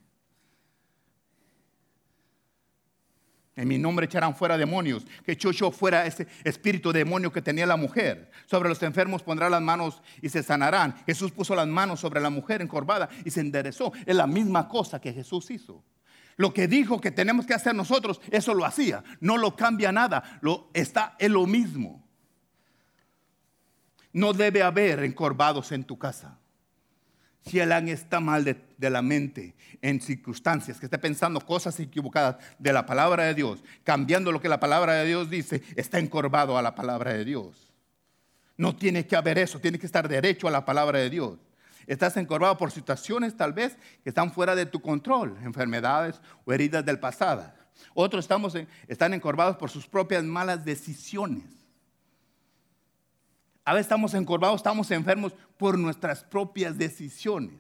En 3.58 3.70
mi 3.70 3.78
nombre 3.78 4.06
echarán 4.06 4.36
fuera 4.36 4.58
demonios, 4.58 5.06
que 5.24 5.32
echó 5.32 5.52
yo 5.52 5.72
fuera 5.72 6.06
ese 6.06 6.28
espíritu 6.44 6.92
demonio 6.92 7.32
que 7.32 7.42
tenía 7.42 7.66
la 7.66 7.78
mujer. 7.78 8.30
Sobre 8.48 8.68
los 8.68 8.84
enfermos 8.84 9.24
pondrá 9.24 9.50
las 9.50 9.62
manos 9.62 10.02
y 10.22 10.28
se 10.28 10.44
sanarán. 10.44 10.94
Jesús 11.06 11.32
puso 11.32 11.56
las 11.56 11.68
manos 11.68 12.02
sobre 12.02 12.20
la 12.20 12.30
mujer 12.30 12.62
encorvada 12.62 13.08
y 13.24 13.32
se 13.32 13.40
enderezó. 13.40 13.94
Es 14.06 14.16
la 14.16 14.28
misma 14.28 14.68
cosa 14.68 15.00
que 15.00 15.14
Jesús 15.14 15.50
hizo. 15.52 15.82
Lo 16.38 16.54
que 16.54 16.68
dijo 16.68 17.00
que 17.00 17.12
tenemos 17.12 17.46
que 17.46 17.54
hacer 17.54 17.74
nosotros, 17.74 18.20
eso 18.30 18.54
lo 18.54 18.66
hacía. 18.66 19.04
No 19.20 19.38
lo 19.38 19.56
cambia 19.56 19.92
nada, 19.92 20.40
lo, 20.42 20.70
está 20.74 21.16
en 21.20 21.34
lo 21.34 21.46
mismo. 21.46 22.04
No 24.12 24.34
debe 24.34 24.62
haber 24.62 25.04
encorvados 25.04 25.72
en 25.72 25.84
tu 25.84 25.98
casa. 25.98 26.38
Si 27.46 27.60
el 27.60 27.72
ángel 27.72 27.94
está 27.94 28.20
mal 28.20 28.44
de, 28.44 28.60
de, 28.78 28.90
la 28.90 29.04
mente 29.04 29.56
en 29.82 30.02
circunstancias, 30.02 30.80
que 30.80 30.88
esté 30.88 30.98
pensando 30.98 31.40
cosas 31.40 31.80
equivocadas 31.80 32.38
de 32.58 32.74
la 32.74 32.86
palabra 32.88 33.26
de 33.26 33.36
Dios, 33.36 33.64
cambiando 33.84 34.32
lo 34.32 34.42
que 34.42 34.50
la 34.50 34.60
palabra 34.60 34.94
de 34.94 35.06
Dios 35.06 35.30
dice, 35.30 35.62
está 35.76 36.00
encorvado 36.00 36.58
a 36.58 36.64
la 36.64 36.74
palabra 36.74 37.14
de 37.14 37.24
Dios. 37.24 37.72
No 38.58 38.76
tiene 38.76 39.06
que 39.06 39.16
haber 39.16 39.38
eso, 39.38 39.60
tiene 39.60 39.78
que 39.78 39.86
estar 39.86 40.08
derecho 40.08 40.48
a 40.48 40.52
la 40.52 40.66
palabra 40.66 41.00
de 41.00 41.10
Dios. 41.10 41.45
Estás 41.88 42.18
encorvado 42.18 42.58
por 42.58 42.72
situaciones 42.72 43.36
tal 43.36 43.54
vez 43.54 43.78
que 44.04 44.10
están 44.10 44.32
fuera 44.32 44.56
de 44.56 44.66
tu 44.66 44.82
control, 44.82 45.38
enfermedades 45.44 46.22
o 46.46 46.54
heridas 46.54 46.86
del 46.86 47.00
pasado. 47.00 47.52
Otros 47.94 48.26
estamos 48.26 48.56
están 48.88 49.14
encorvados 49.14 49.58
por 49.58 49.70
sus 49.70 49.88
propias 49.88 50.24
malas 50.24 50.66
decisiones. 50.66 51.44
A 53.64 53.74
veces 53.74 53.86
estamos 53.86 54.14
encorvados, 54.14 54.58
estamos 54.58 54.92
enfermos 54.92 55.34
por 55.58 55.78
nuestras 55.78 56.24
propias 56.24 56.78
decisiones. 56.78 57.60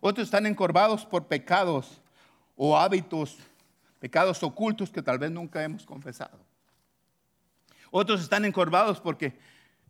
Otros 0.00 0.26
están 0.26 0.46
encorvados 0.46 1.06
por 1.06 1.26
pecados 1.26 2.02
o 2.54 2.76
hábitos, 2.76 3.38
pecados 3.98 4.42
ocultos 4.42 4.90
que 4.90 5.02
tal 5.02 5.18
vez 5.18 5.30
nunca 5.30 5.62
hemos 5.62 5.86
confesado. 5.86 6.38
Otros 7.90 8.20
están 8.20 8.44
encorvados 8.44 9.00
porque 9.00 9.38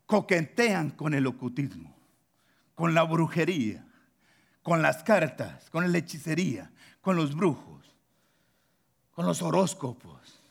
coquetean 0.06 0.90
con 0.90 1.14
el 1.14 1.26
ocultismo, 1.26 1.95
con 2.76 2.94
la 2.94 3.02
brujería, 3.02 3.84
con 4.62 4.82
las 4.82 5.02
cartas, 5.02 5.68
con 5.70 5.90
la 5.90 5.98
hechicería, 5.98 6.70
con 7.00 7.16
los 7.16 7.34
brujos, 7.34 7.96
con 9.12 9.26
los 9.26 9.40
horóscopos. 9.42 10.42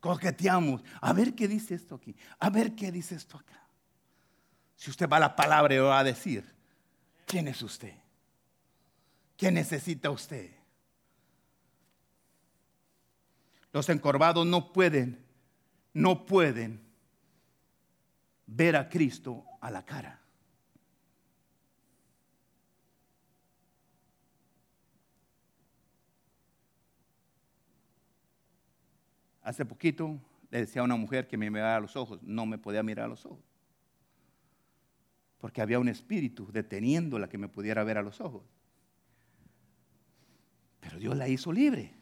Coqueteamos. 0.00 0.82
A 1.02 1.12
ver 1.12 1.34
qué 1.34 1.46
dice 1.46 1.74
esto 1.74 1.96
aquí. 1.96 2.16
A 2.38 2.48
ver 2.48 2.74
qué 2.74 2.90
dice 2.90 3.14
esto 3.14 3.36
acá. 3.36 3.68
Si 4.76 4.90
usted 4.90 5.06
va 5.06 5.18
a 5.18 5.20
la 5.20 5.36
palabra 5.36 5.74
y 5.74 5.78
va 5.78 5.98
a 5.98 6.04
decir, 6.04 6.42
¿quién 7.26 7.46
es 7.46 7.60
usted? 7.60 7.94
¿Qué 9.36 9.52
necesita 9.52 10.10
usted? 10.10 10.52
Los 13.72 13.90
encorvados 13.90 14.46
no 14.46 14.72
pueden, 14.72 15.22
no 15.92 16.24
pueden 16.24 16.80
ver 18.46 18.74
a 18.74 18.88
Cristo 18.88 19.44
a 19.60 19.70
la 19.70 19.84
cara. 19.84 20.19
Hace 29.50 29.64
poquito 29.64 30.16
le 30.52 30.60
decía 30.60 30.80
a 30.80 30.84
una 30.84 30.94
mujer 30.94 31.26
que 31.26 31.36
me 31.36 31.50
mirara 31.50 31.74
a 31.74 31.80
los 31.80 31.96
ojos, 31.96 32.22
no 32.22 32.46
me 32.46 32.56
podía 32.56 32.84
mirar 32.84 33.06
a 33.06 33.08
los 33.08 33.26
ojos. 33.26 33.44
Porque 35.38 35.60
había 35.60 35.80
un 35.80 35.88
espíritu 35.88 36.52
deteniéndola 36.52 37.28
que 37.28 37.36
me 37.36 37.48
pudiera 37.48 37.82
ver 37.82 37.98
a 37.98 38.02
los 38.02 38.20
ojos. 38.20 38.44
Pero 40.78 41.00
Dios 41.00 41.16
la 41.16 41.26
hizo 41.26 41.52
libre 41.52 41.92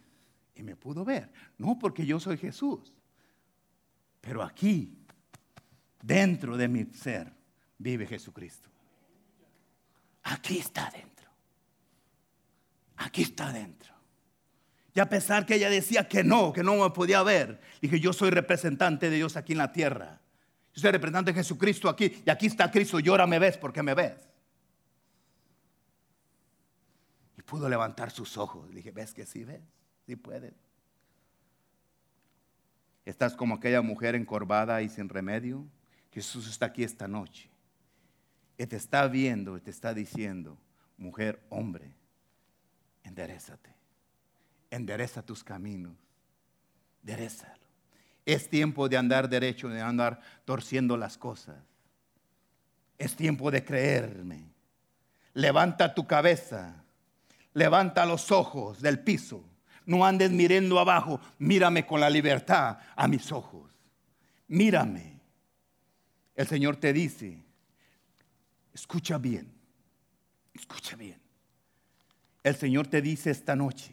y 0.57 0.63
me 0.63 0.77
pudo 0.77 1.07
ver. 1.07 1.33
No 1.57 1.79
porque 1.79 2.05
yo 2.05 2.21
soy 2.21 2.37
Jesús, 2.37 2.93
pero 4.21 4.43
aquí, 4.43 4.99
dentro 6.03 6.55
de 6.59 6.69
mi 6.69 6.85
ser, 6.93 7.33
vive 7.79 8.07
Jesucristo. 8.07 8.69
Aquí 10.25 10.59
está 10.59 10.91
dentro. 10.91 11.31
Aquí 12.97 13.23
está 13.23 13.51
dentro. 13.51 13.98
Y 14.99 15.01
a 15.01 15.09
pesar 15.09 15.47
que 15.47 15.55
ella 15.55 15.71
decía 15.71 16.09
que 16.09 16.25
no, 16.25 16.53
que 16.53 16.65
no 16.65 16.75
me 16.75 16.91
podía 16.91 17.23
ver, 17.23 17.61
dije, 17.81 18.01
yo 18.01 18.13
soy 18.13 18.31
representante 18.31 19.09
de 19.09 19.15
Dios 19.15 19.37
aquí 19.37 19.53
en 19.53 19.59
la 19.59 19.71
tierra. 19.71 20.21
Yo 20.75 20.81
soy 20.81 20.91
representante 20.91 21.31
de 21.33 21.39
Jesucristo 21.39 21.89
aquí. 21.89 22.21
Y 22.27 22.29
aquí 22.29 22.47
está 22.47 22.69
Cristo. 22.69 22.99
Y 22.99 23.09
ahora 23.09 23.25
me 23.25 23.39
ves 23.39 23.57
porque 23.57 23.81
me 23.81 23.95
ves. 23.95 24.17
Y 27.37 27.43
pudo 27.43 27.69
levantar 27.69 28.11
sus 28.11 28.37
ojos. 28.37 28.75
dije, 28.75 28.91
¿ves 28.91 29.15
que 29.15 29.25
sí 29.25 29.45
ves? 29.45 29.63
Sí 30.05 30.17
puedes. 30.17 30.55
Estás 33.05 33.37
como 33.37 33.55
aquella 33.55 33.83
mujer 33.83 34.17
encorvada 34.17 34.83
y 34.83 34.89
sin 34.89 35.09
remedio. 35.09 35.65
Jesús 36.11 36.49
está 36.49 36.67
aquí 36.67 36.83
esta 36.83 37.07
noche. 37.07 37.49
Y 38.59 38.67
te 38.67 38.75
está 38.75 39.07
viendo 39.07 39.61
te 39.61 39.71
está 39.71 39.95
diciendo, 39.95 40.59
mujer, 40.97 41.41
hombre, 41.51 41.95
enderezate 43.05 43.78
endereza 44.71 45.23
tus 45.23 45.43
caminos. 45.45 45.97
Enderezalo. 47.03 47.55
Es 48.27 48.49
tiempo 48.49 48.89
de 48.89 48.97
andar 48.97 49.29
derecho, 49.29 49.69
de 49.69 49.81
andar 49.81 50.21
torciendo 50.45 50.97
las 50.97 51.17
cosas. 51.17 51.57
Es 52.99 53.17
tiempo 53.17 53.51
de 53.51 53.65
creerme. 53.65 54.45
Levanta 55.35 55.95
tu 55.95 56.07
cabeza. 56.07 56.85
Levanta 57.55 58.05
los 58.05 58.31
ojos 58.31 58.83
del 58.83 59.01
piso. 59.01 59.43
No 59.87 60.05
andes 60.05 60.31
mirando 60.31 60.79
abajo. 60.79 61.21
Mírame 61.39 61.87
con 61.87 62.01
la 62.01 62.11
libertad 62.11 62.79
a 62.95 63.09
mis 63.09 63.33
ojos. 63.33 63.71
Mírame. 64.49 65.19
El 66.35 66.47
Señor 66.47 66.77
te 66.77 66.93
dice, 66.93 67.43
escucha 68.73 69.19
bien. 69.19 69.53
Escucha 70.55 70.97
bien. 70.97 71.21
El 72.43 72.55
Señor 72.55 72.87
te 72.87 73.03
dice 73.03 73.31
esta 73.31 73.57
noche, 73.57 73.93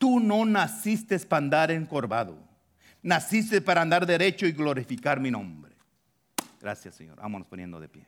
Tú 0.00 0.18
no 0.18 0.46
naciste 0.46 1.18
para 1.18 1.44
andar 1.44 1.70
encorvado. 1.70 2.38
Naciste 3.02 3.60
para 3.60 3.82
andar 3.82 4.06
derecho 4.06 4.46
y 4.46 4.52
glorificar 4.52 5.20
mi 5.20 5.30
nombre. 5.30 5.74
Gracias, 6.58 6.94
Señor. 6.94 7.16
Vámonos 7.16 7.46
poniendo 7.46 7.78
de 7.78 7.88
pie. 7.90 8.06